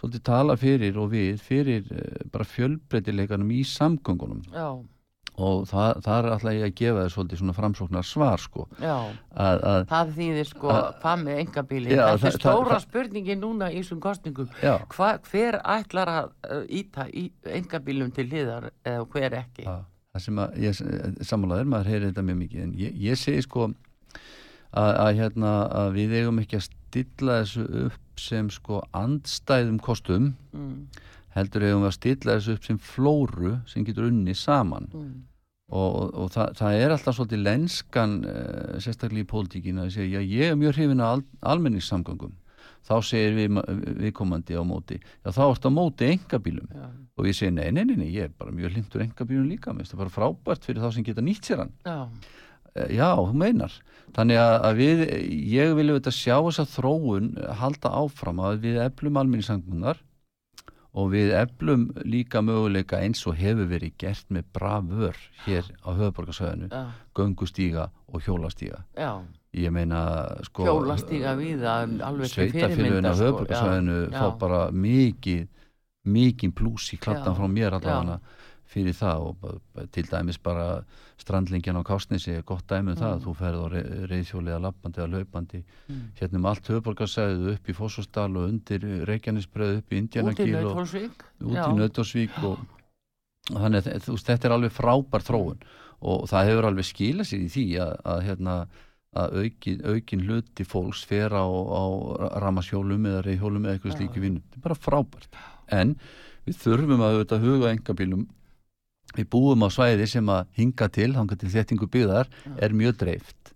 svolítið 0.00 0.24
tala 0.24 0.56
fyrir 0.56 0.96
og 1.00 1.10
við 1.12 1.42
fyrir 1.44 1.92
bara 2.32 2.48
fjölbreytileikanum 2.48 3.52
í 3.52 3.60
samgöngunum. 3.68 4.46
Já 4.54 4.80
og 5.40 5.66
það, 5.70 6.00
það 6.04 6.16
er 6.18 6.28
alltaf 6.34 6.54
ég 6.54 6.64
að 6.66 6.74
gefa 6.80 7.04
þér 7.04 7.12
svolítið 7.14 7.40
svona 7.40 7.54
framsóknar 7.56 8.06
svar 8.06 8.42
sko. 8.42 8.66
Já, 8.82 8.96
að, 9.32 9.62
að, 9.70 9.84
það 9.90 10.10
þýðir 10.18 10.48
sko 10.50 10.72
hvað 11.00 11.22
með 11.22 11.40
engabíli, 11.44 11.92
þetta 11.94 12.30
er 12.30 12.36
stóra 12.36 12.72
það, 12.74 12.82
spurningi 12.86 13.36
núna 13.40 13.70
í 13.70 13.78
þessum 13.80 14.02
kostningum 14.04 14.50
Hva, 14.60 15.12
hver 15.30 15.60
ætlar 15.76 16.12
að 16.12 16.66
íta 16.80 17.06
engabílum 17.60 18.12
til 18.16 18.26
hliðar 18.28 18.68
eða 18.84 19.06
hver 19.14 19.38
ekki? 19.40 19.64
Já, 19.64 19.78
það 20.12 20.26
sem 20.26 20.42
að 20.44 20.58
ég 20.66 20.82
samanlæður, 21.30 21.72
maður 21.72 21.92
heyrir 21.94 22.06
þetta 22.10 22.26
mjög 22.28 22.40
mikið. 22.42 22.66
En 22.66 22.76
ég, 22.80 23.00
ég 23.08 23.20
segi 23.20 23.46
sko 23.46 23.70
að, 23.70 24.90
að 24.90 25.12
hérna 25.22 25.54
að 25.84 25.96
við 25.96 26.18
eigum 26.20 26.42
ekki 26.44 26.60
að 26.60 26.68
stilla 26.68 27.40
þessu 27.40 27.66
upp 27.86 28.20
sem 28.20 28.52
sko 28.52 28.82
andstæðum 28.92 29.80
kostum 29.80 30.34
mm. 30.52 31.02
heldur 31.32 31.64
eigum 31.64 31.86
við 31.86 31.92
að 31.94 31.96
stilla 31.96 32.36
þessu 32.36 32.58
upp 32.58 32.66
sem 32.68 32.80
flóru 32.90 33.56
sem 33.70 33.86
getur 33.88 34.10
unni 34.10 34.36
saman. 34.36 34.92
Mm 34.92 35.18
og, 35.70 36.10
og, 36.18 36.28
það, 36.34 36.54
það 36.58 36.76
er 36.82 36.94
alltaf 36.94 37.16
svolítið 37.16 37.42
lenskan 37.46 38.16
uh, 38.26 38.76
sérstaklega 38.82 39.24
í 39.24 39.30
pólitíkin 39.30 39.82
að 39.82 39.92
segja 39.94 40.20
já 40.20 40.34
ég 40.40 40.52
er 40.52 40.58
mjög 40.58 40.76
hrifin 40.76 41.02
að 41.04 41.12
al, 41.14 41.24
almenningssamgangum 41.54 42.34
þá 42.86 42.94
segir 43.06 43.36
við 43.36 43.60
viðkomandi 44.00 44.58
á 44.58 44.64
móti 44.66 44.98
já 44.98 45.30
þá 45.30 45.42
ertu 45.46 45.70
á 45.70 45.72
móti 45.76 46.10
engabílum 46.10 46.68
já. 46.74 46.88
og 46.90 47.26
við 47.28 47.38
segir 47.38 47.54
nei, 47.54 47.70
nei, 47.76 47.84
nei, 47.84 47.96
nei, 48.02 48.10
ég 48.16 48.28
er 48.28 48.34
bara 48.34 48.54
mjög 48.56 48.74
lindur 48.76 49.04
engabílum 49.04 49.48
líka, 49.50 49.74
mér 49.74 49.84
finnst 49.84 49.94
það 49.94 50.04
bara 50.04 50.14
frábært 50.16 50.66
fyrir 50.66 50.82
þá 50.82 50.94
sem 50.96 51.06
geta 51.06 51.24
nýtt 51.24 51.46
sér 51.46 51.64
hann. 51.64 51.74
Já, 51.86 51.98
uh, 52.74 52.90
já 52.90 53.08
þú 53.20 53.40
meinar. 53.44 53.80
Þannig 54.16 54.40
að, 54.42 54.80
við, 54.80 55.02
ég 55.52 55.74
vil 55.78 55.90
auðvitað 55.92 56.16
sjá 56.16 56.34
þess 56.34 56.62
að 56.64 56.72
þróun 56.72 57.28
halda 57.60 57.92
áfram 58.00 58.40
að 58.42 58.64
við 58.64 58.80
eflum 58.88 59.20
almenningssamgangar 59.20 60.00
og 60.92 61.12
við 61.12 61.34
eflum 61.38 61.84
líka 62.02 62.42
möguleika 62.42 62.98
eins 63.04 63.22
og 63.30 63.38
hefur 63.38 63.68
verið 63.70 63.94
gert 64.00 64.26
með 64.32 64.48
bravör 64.56 65.20
hér 65.44 65.68
á 65.86 65.88
höfuborgarsöðinu 65.94 66.70
ja. 66.70 66.82
göngustíga 67.14 67.90
og 68.10 68.24
hjólastíga 68.26 68.82
Já. 68.98 69.22
ég 69.54 69.70
meina 69.74 70.02
sko 70.46 70.66
hjólastíga 70.66 71.36
við 71.38 71.62
sveitafélaginu 72.26 73.06
á 73.06 73.14
sko. 73.14 73.22
höfuborgarsöðinu 73.22 74.00
fá 74.10 74.26
bara 74.40 74.60
mikið 74.74 75.46
mikið 76.10 76.54
plús 76.56 76.90
í 76.94 76.98
klattan 76.98 77.38
frá 77.38 77.46
mér 77.46 77.78
allavega 77.78 78.18
fyrir 78.70 78.94
það 78.94 79.24
og 79.28 79.86
til 79.94 80.04
dæmis 80.06 80.38
bara 80.42 80.66
strandlingjan 81.20 81.80
á 81.80 81.82
Kásnesi 81.86 82.34
er 82.36 82.44
gott 82.46 82.66
dæmið 82.70 82.92
um 82.92 82.96
mm. 82.96 83.00
það. 83.00 83.14
Að 83.14 83.24
þú 83.24 83.34
ferð 83.40 83.62
á 83.62 83.66
reyðhjóliða 84.12 84.60
lappandi 84.64 85.00
eða 85.00 85.12
laupandi 85.16 85.62
mm. 85.62 86.02
hérna 86.20 86.40
um 86.40 86.50
allt 86.50 86.70
höfborgarsæðu 86.70 87.54
upp 87.54 87.70
í 87.70 87.76
Fossosdal 87.76 88.30
og 88.30 88.46
undir 88.46 88.86
Reykjanesbröð 89.10 89.80
upp 89.80 89.94
í 89.94 90.02
Indianagíl 90.04 90.54
og 90.60 90.84
út 90.84 91.58
í 91.58 91.72
Nautósvík 91.80 92.38
og 92.46 92.62
þannig 93.50 93.90
að 93.90 94.10
þetta 94.14 94.48
er 94.48 94.56
alveg 94.56 94.76
frábær 94.76 95.26
þróun. 95.26 95.66
Og 96.00 96.24
það 96.30 96.46
hefur 96.48 96.70
alveg 96.70 96.88
skilað 96.88 97.28
sér 97.28 97.44
í 97.44 97.50
því 97.52 97.66
að, 97.84 97.92
að 98.14 98.22
hérna 98.28 98.54
að 99.20 99.40
aukin, 99.42 99.80
aukin 99.84 100.20
hluti 100.24 100.64
fólks 100.64 101.02
fer 101.10 101.34
á, 101.34 101.42
á 101.42 101.84
ramasjólum 102.44 103.08
eða 103.10 103.24
reyðhjólum 103.26 103.64
eða 103.66 103.76
eitthvað 103.76 103.96
slíki 103.96 104.22
vinnu, 104.22 104.42
þetta 104.44 104.60
er 104.60 104.66
bara 104.68 104.78
frábært. 104.78 105.40
En 105.74 105.96
við 106.46 106.60
þurfum 106.62 107.02
að 107.02 107.16
auðvitað 107.16 107.46
huga 107.48 107.72
engabílum 107.74 108.28
við 109.16 109.30
búum 109.32 109.66
á 109.66 109.68
svæði 109.72 110.06
sem 110.10 110.30
að 110.32 110.46
hinga 110.58 110.90
til, 110.92 111.10
hanga 111.16 111.38
til 111.38 111.50
þettingu 111.52 111.88
byggðar 111.90 112.30
er 112.58 112.76
mjög 112.76 113.00
dreift. 113.04 113.54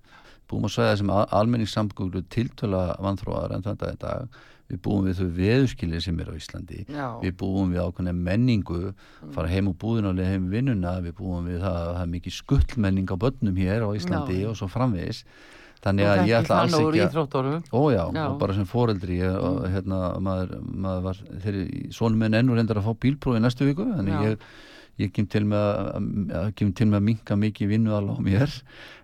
Búum 0.51 0.67
á 0.67 0.71
svæði 0.73 0.99
sem 1.03 1.13
almenningssamgöngur 1.15 2.27
tiltöla 2.33 2.91
vanþróaðar 3.03 3.57
en 3.57 3.65
þannig 3.65 3.89
að 3.89 4.03
dag. 4.05 4.43
Við 4.65 4.79
búum 4.81 5.05
við 5.05 5.19
þau 5.19 5.27
veðuskilir 5.37 6.01
sem 6.01 6.21
er 6.23 6.31
á 6.33 6.35
Íslandi. 6.35 6.85
Já. 6.89 7.09
við 7.21 7.35
búum 7.43 7.75
við 7.75 7.83
ákveðna 7.85 8.15
menningu 8.17 8.95
fara 9.35 9.51
heim 9.53 9.69
úr 9.69 10.09
leið 10.17 10.31
heim 10.31 10.47
vinnuna. 10.53 10.95
Við 11.05 11.19
búum 11.19 11.51
við 11.51 11.61
það 11.61 11.81
að 11.81 11.91
það 11.91 12.01
er 12.05 12.13
mikið 12.15 12.37
skullmenning 12.39 13.13
á 13.13 13.17
börnum 13.21 13.61
hér 13.61 13.85
á 13.85 13.89
Íslandi 13.93 14.41
Já. 14.41 14.49
og 14.49 14.57
svo 14.57 14.71
framvegis. 14.73 15.25
Þannig 15.85 16.09
að 16.09 16.23
ég 16.31 16.39
ætla 16.39 16.61
alls 16.63 16.75
ekki 16.79 17.03
að 17.05 17.49
ójá, 17.69 18.05
og 18.09 18.37
bara 18.41 18.55
sem 18.57 18.69
foreldri 18.69 19.19
ég, 19.21 19.35
og, 19.37 19.59
mm. 19.59 19.73
hérna, 19.75 19.99
maður, 20.25 20.55
maður 20.65 21.03
var 21.11 21.19
þeirri, 21.45 21.65
svonum 21.93 22.25
minn 22.25 22.39
ennur 22.39 22.61
endur 22.63 22.81
að 22.81 22.87
fá 22.89 23.03
bílprófi 23.05 23.43
næstu 23.45 23.69
viku, 23.69 23.85
þannig 23.91 24.15
Já. 24.15 24.31
ég 24.31 24.47
ég 25.01 25.13
kem 25.15 25.27
til 25.31 25.43
með 25.51 25.63
að, 26.39 26.61
að 26.85 27.01
minka 27.03 27.37
mikið 27.39 27.71
vinnu 27.73 27.95
alveg 27.97 28.21
á 28.21 28.27
mér 28.29 28.53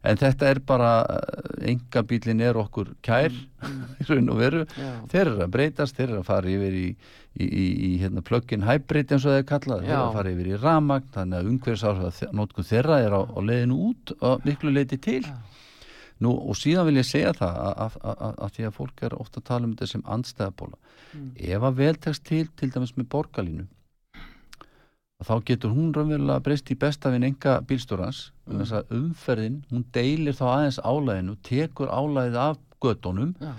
en 0.06 0.20
þetta 0.20 0.50
er 0.50 0.60
bara 0.66 0.90
enga 1.66 2.02
bílin 2.06 2.42
er 2.44 2.58
okkur 2.60 2.92
kær 3.02 3.32
mm. 3.32 3.80
í 4.00 4.08
raun 4.08 4.30
og 4.30 4.40
veru 4.40 4.62
Já. 4.68 4.90
þeir 5.10 5.22
eru 5.24 5.44
að 5.46 5.54
breytast, 5.56 5.98
þeir 5.98 6.08
eru 6.08 6.20
að 6.22 6.28
fara 6.30 6.52
yfir 6.54 6.78
í, 6.78 6.86
í, 7.34 7.44
í, 7.46 7.66
í 7.90 7.92
hérna, 8.02 8.24
plug-in 8.26 8.66
hybrid 8.68 9.10
eins 9.10 9.26
og 9.26 9.34
það 9.34 9.42
er 9.42 9.48
kallað, 9.50 9.86
þeir 9.86 9.96
eru 9.96 10.04
að 10.06 10.18
fara 10.20 10.34
yfir 10.36 10.50
í 10.50 10.60
ramagn 10.62 11.14
þannig 11.16 11.40
að 11.40 11.52
umhverfisárfæða 11.54 12.68
þeirra 12.70 13.00
er 13.06 13.16
á, 13.18 13.20
á 13.26 13.38
leiðinu 13.42 13.80
út 13.90 14.14
og 14.20 14.46
miklu 14.46 14.74
leiti 14.74 15.00
til 15.00 15.24
Já. 15.26 15.34
Nú, 16.20 16.34
og 16.36 16.56
síðan 16.60 16.84
vil 16.90 16.98
ég 17.00 17.06
segja 17.08 17.32
það 17.32 17.58
að, 17.64 17.78
að, 17.80 17.94
að, 18.12 18.34
að 18.44 18.50
því 18.56 18.64
að 18.68 18.74
fólk 18.76 19.04
er 19.06 19.14
ofta 19.16 19.40
að 19.40 19.46
tala 19.48 19.64
um 19.64 19.70
þetta 19.72 19.86
sem 19.88 20.02
andstæðabóla 20.04 20.76
mm. 21.16 21.28
ef 21.48 21.64
að 21.64 21.78
veltegst 21.78 22.26
til 22.28 22.42
til 22.60 22.68
dæmis 22.74 22.92
með 22.98 23.06
borgarlínu 23.14 23.64
þá 25.26 25.34
getur 25.48 25.74
hún 25.74 25.90
raunverulega 25.96 26.44
breyst 26.44 26.70
í 26.72 26.78
bestafinn 26.80 27.26
enga 27.26 27.58
bílstórans 27.68 28.30
mm. 28.48 28.94
umferðin, 28.96 29.60
hún 29.72 29.84
deilir 29.94 30.36
þá 30.38 30.46
aðeins 30.54 30.80
álæðinu, 30.80 31.36
tekur 31.46 31.92
álæðið 31.92 32.40
af 32.40 32.62
gödunum 32.80 33.34
ja. 33.42 33.52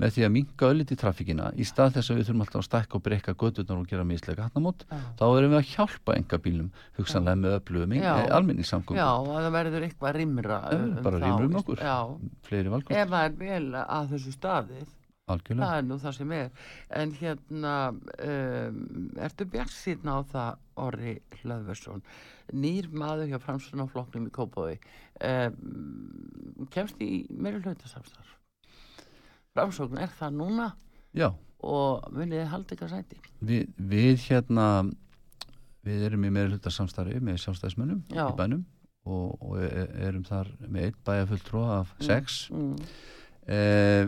með 0.00 0.14
því 0.14 0.26
að 0.26 0.32
minga 0.36 0.68
ölliti 0.70 0.98
trafíkina 1.00 1.48
í 1.58 1.66
stað 1.66 1.96
þess 1.96 2.12
að 2.12 2.20
við 2.20 2.28
þurfum 2.28 2.44
alltaf 2.44 2.60
að 2.60 2.68
stakka 2.68 2.98
og 3.00 3.04
breyka 3.08 3.34
gödunar 3.42 3.82
og 3.82 3.90
gera 3.90 4.06
misleika 4.06 4.46
hattamót, 4.46 4.86
ja. 4.86 5.00
þá 5.18 5.24
erum 5.32 5.56
við 5.56 5.58
að 5.60 5.74
hjálpa 5.74 6.16
enga 6.20 6.40
bílum, 6.46 6.70
hugsanlega 7.00 7.36
ja. 7.36 7.42
með 7.42 7.58
öflugum 7.58 7.98
alminningssamgöngum. 8.38 9.02
Já, 9.02 9.10
og 9.18 9.34
það 9.34 9.50
verður 9.58 9.88
eitthvað 9.88 10.16
rimra 10.20 10.62
um, 10.76 10.88
bara 11.02 11.24
rimra 11.26 11.50
um 11.50 11.60
okkur, 11.64 11.84
fleiri 12.46 12.72
valkost. 12.76 12.96
Ef 12.96 13.12
það 13.12 13.28
er 13.28 13.38
vel 13.42 13.82
að 13.82 14.14
þessu 14.14 14.38
staðið 14.38 14.88
Algjörlega. 15.30 15.66
það 15.66 15.78
er 15.78 15.86
nú 15.86 15.98
það 16.00 16.16
sem 16.16 16.34
er 16.36 16.48
en 17.00 17.12
hérna 17.20 17.74
um, 17.90 18.80
ertu 19.26 19.46
bjart 19.52 19.74
síðan 19.74 20.10
á 20.10 20.18
það 20.32 20.58
Orri 20.80 21.18
Hlöðversson. 21.40 22.02
Nýr 22.56 22.88
maður 22.92 23.30
hjá 23.30 23.38
Framsson 23.42 23.84
og 23.84 23.92
flokknum 23.92 24.26
í 24.28 24.34
Kópaví 24.34 24.78
um, 25.26 26.66
kemst 26.72 27.00
í 27.02 27.26
meira 27.30 27.60
hlutasamstarf 27.62 28.36
Framsson 29.54 29.98
er 30.00 30.10
það 30.18 30.36
núna 30.38 30.66
já. 31.16 31.28
og 31.66 32.10
munið 32.14 32.48
haldi 32.50 32.76
ekki 32.76 32.86
að 32.86 32.96
sæti? 32.96 33.20
Vi, 33.44 33.62
við 33.76 34.26
hérna 34.28 34.66
við 35.86 36.04
erum 36.10 36.26
í 36.26 36.32
meira 36.32 36.52
hlutasamstarfi 36.52 37.22
með 37.24 37.40
sjálfstæðismönnum 37.44 38.04
í 38.10 38.26
bænum 38.38 38.66
og, 39.08 39.38
og 39.40 39.56
e, 39.62 39.86
erum 40.06 40.26
þar 40.28 40.50
með 40.66 40.90
eitt 40.90 40.98
bæjafulltrú 41.06 41.62
af 41.78 41.94
sex. 42.04 42.42
mm, 42.52 42.74
mm. 42.74 43.16
Eh, 43.50 44.04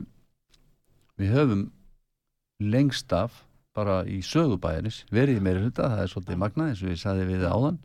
við 1.19 1.33
höfum 1.35 1.63
lengst 2.63 3.11
af 3.17 3.41
bara 3.77 4.03
í 4.05 4.21
sögubæðinis 4.27 5.03
verið 5.13 5.41
í 5.41 5.45
meiri 5.45 5.65
hluta, 5.65 5.89
það 5.95 6.05
er 6.05 6.13
svolítið 6.13 6.41
magnað 6.43 6.73
eins 6.73 6.83
og 6.85 6.93
ég 6.93 7.01
saði 7.01 7.29
við 7.29 7.47
áðan 7.49 7.79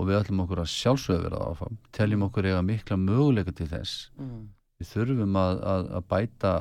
og 0.00 0.08
við 0.08 0.18
ætlum 0.20 0.42
okkur 0.44 0.62
að 0.62 0.72
sjálfsögðu 0.72 1.26
vera 1.26 1.44
áfram 1.50 1.78
teljum 1.96 2.26
okkur 2.28 2.48
eiga 2.48 2.62
mikla 2.64 2.98
möguleika 3.00 3.54
til 3.56 3.68
þess 3.70 4.08
mm. 4.16 4.42
við 4.80 4.92
þurfum 4.94 5.38
að, 5.40 5.62
að, 5.72 5.88
að 5.98 6.06
bæta 6.14 6.52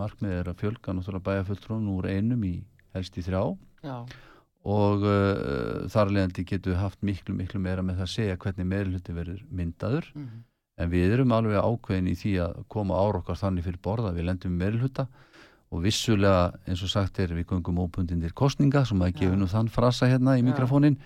markmiðir 0.00 0.50
að 0.50 0.60
fjölga 0.62 0.94
náttúrulega 0.96 1.26
bæja 1.28 1.46
fulltrúin 1.48 1.88
úr 1.92 2.08
einum 2.10 2.44
í 2.46 2.54
helst 2.94 3.18
í 3.18 3.24
þrjá 3.26 3.42
Já. 3.84 3.96
og 4.76 5.06
uh, 5.06 5.88
þar 5.92 6.14
leðandi 6.14 6.46
getum 6.46 6.74
við 6.74 6.82
haft 6.84 7.02
miklu 7.06 7.34
miklu 7.36 7.62
meira 7.62 7.84
með 7.84 8.00
það 8.00 8.06
að 8.06 8.14
segja 8.14 8.38
hvernig 8.44 8.70
meiri 8.70 8.94
hluti 8.94 9.16
verður 9.16 9.42
myndaður 9.50 10.12
mm. 10.14 10.30
en 10.80 10.94
við 10.94 11.16
erum 11.16 11.34
alveg 11.36 11.60
ákveðin 11.60 12.12
í 12.12 12.16
því 12.22 12.36
að 12.46 12.62
koma 12.72 13.00
ára 13.00 13.20
okkar 13.20 13.42
þannig 13.42 13.66
fyrir 13.66 13.82
borða 13.82 14.14
við 14.16 14.30
lendum 14.30 14.56
meiri 14.60 14.80
hluta 14.80 15.08
og 15.70 15.84
vissulega 15.84 16.50
eins 16.66 16.82
og 16.82 16.90
sagt 16.90 17.20
er 17.22 17.34
við 17.36 17.46
gungum 17.52 17.78
óbundinir 17.84 18.34
kostninga 18.34 18.82
sem 18.88 19.02
að 19.04 19.20
gefa 19.20 19.38
nú 19.38 19.46
þann 19.50 19.70
frasa 19.70 20.08
hérna 20.10 20.36
í 20.38 20.42
mikrofónin 20.46 20.98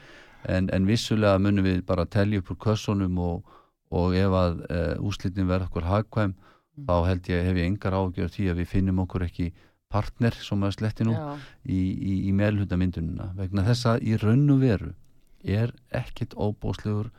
en, 0.49 0.71
en 0.73 0.89
vissulega 0.89 1.41
munum 1.43 1.67
við 1.67 1.83
bara 1.89 2.07
telja 2.09 2.41
upp 2.41 2.55
úr 2.55 2.61
kössunum 2.65 3.19
og, 3.21 3.45
og 3.93 4.17
ef 4.17 4.39
að 4.41 4.65
e, 4.69 4.81
úslitin 5.05 5.51
verður 5.51 5.69
okkur 5.69 5.89
hagkvæm 5.91 6.33
mm. 6.33 6.89
þá 6.89 6.97
held 7.11 7.31
ég 7.33 7.49
hef 7.49 7.61
ég 7.61 7.71
engar 7.71 7.99
ágjör 8.01 8.33
því 8.33 8.49
að 8.51 8.61
við 8.63 8.73
finnum 8.73 9.05
okkur 9.05 9.27
ekki 9.29 9.51
partner 9.93 10.37
sem 10.41 10.67
að 10.67 10.77
sletti 10.79 11.07
nú 11.07 11.15
Já. 11.15 11.37
í, 11.69 11.81
í, 11.93 12.15
í 12.31 12.35
meðlhutamindununa 12.35 13.31
vegna 13.37 13.67
þess 13.69 13.93
að 13.93 14.09
í 14.09 14.17
raun 14.23 14.49
og 14.57 14.65
veru 14.65 14.95
er 15.45 15.75
ekkit 15.93 16.35
óbóslegur 16.41 17.13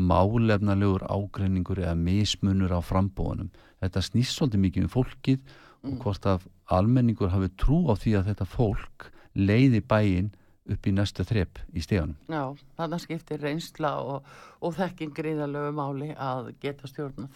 málefnalegur 0.00 1.06
ágreiningur 1.06 1.84
eða 1.84 1.96
mismunur 1.98 2.74
á 2.74 2.80
frambóðunum 2.82 3.50
þetta 3.82 4.02
snýst 4.04 4.36
svolítið 4.36 4.64
mikið 4.66 4.86
um 4.86 4.94
fólkið 4.94 5.38
mm. 5.38 5.92
og 5.92 6.02
hvort 6.04 6.26
að 6.26 6.48
almenningur 6.70 7.32
hafi 7.32 7.50
trú 7.60 7.82
á 7.90 7.94
því 7.98 8.16
að 8.20 8.30
þetta 8.30 8.46
fólk 8.48 9.10
leiði 9.34 9.82
bæin 9.82 10.30
upp 10.70 10.86
í 10.86 10.94
næsta 10.94 11.24
þrepp 11.26 11.60
í 11.74 11.82
steganum. 11.82 12.16
Já, 12.30 12.54
þannig 12.78 13.04
skiptir 13.04 13.40
reynsla 13.42 13.94
og, 14.04 14.26
og 14.62 14.74
þekking 14.76 15.14
gríðalögu 15.16 15.72
máli 15.76 16.10
að 16.14 16.52
geta 16.62 16.90
stjórnað. 16.90 17.30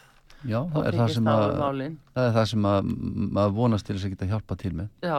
Já, 0.45 0.61
það 0.73 0.87
er 0.87 0.99
það, 0.99 1.17
að, 1.33 1.55
það 2.15 2.27
er 2.27 2.35
það 2.37 2.51
sem 2.51 2.69
að 2.69 2.91
maður 3.39 3.57
vonast 3.57 3.87
til 3.89 3.97
þess 3.97 4.07
að 4.07 4.15
geta 4.15 4.29
hjálpa 4.31 4.59
til 4.61 4.73
með. 4.77 4.91
Já, 5.05 5.17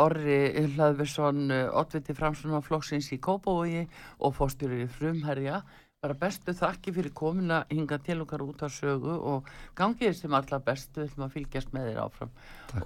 Orri 0.00 0.40
Hlaðversson, 0.76 1.50
oddviti 1.50 2.14
framsvona 2.14 2.60
flokksins 2.62 3.08
í 3.14 3.18
Kópavogi 3.22 3.86
og 4.22 4.36
fórstjóri 4.36 4.84
frumherja 4.90 5.64
bara 6.00 6.14
bestu 6.16 6.52
þakki 6.56 6.94
fyrir 6.96 7.12
komina 7.12 7.58
hinga 7.68 7.98
til 8.00 8.22
okkar 8.22 8.40
út 8.46 8.62
af 8.64 8.72
sögu 8.72 9.16
og 9.32 9.48
gangið 9.76 10.14
sem 10.16 10.36
allra 10.36 10.56
bestu 10.64 11.02
við 11.02 11.10
ætlum 11.10 11.26
að 11.26 11.34
fylgjast 11.34 11.74
með 11.76 11.88
þér 11.90 12.00
áfram. 12.06 12.30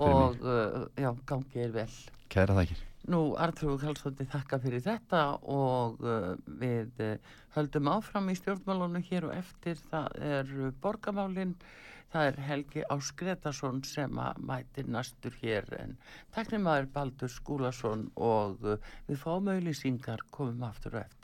Og 0.02 0.42
uh, 0.42 0.80
já, 0.98 1.10
gangið 1.30 1.60
er 1.68 1.76
vel. 1.76 1.94
Kæra 2.34 2.58
þakkir. 2.58 2.82
Nú, 3.14 3.20
Artrúi 3.38 3.76
Kallstótti 3.78 4.26
þakka 4.32 4.58
fyrir 4.64 4.82
þetta 4.82 5.22
og 5.54 6.02
uh, 6.02 6.32
við 6.58 7.04
uh, 7.06 7.38
höldum 7.54 7.90
áfram 7.92 8.32
í 8.32 8.38
stjórnmálunum 8.40 9.06
hér 9.06 9.28
og 9.28 9.36
eftir. 9.36 9.78
Það 9.92 10.18
er 10.34 10.54
borgamálinn 10.82 11.54
það 12.10 12.30
er 12.32 12.40
Helgi 12.48 12.82
Áskretarsson 12.90 13.84
sem 13.86 14.18
að 14.22 14.40
mæti 14.48 14.82
næstur 14.90 15.38
hér 15.38 15.70
en 15.78 15.94
takk 16.34 16.50
fyrir 16.50 16.66
maður 16.66 16.90
Baldur 16.98 17.30
Skúlason 17.30 18.08
og 18.18 18.66
uh, 18.66 18.90
við 19.06 19.22
fáum 19.22 19.54
auðlýsingar 19.54 20.26
komum 20.34 20.66
aftur 20.66 20.98
og 20.98 21.06
eftir 21.06 21.23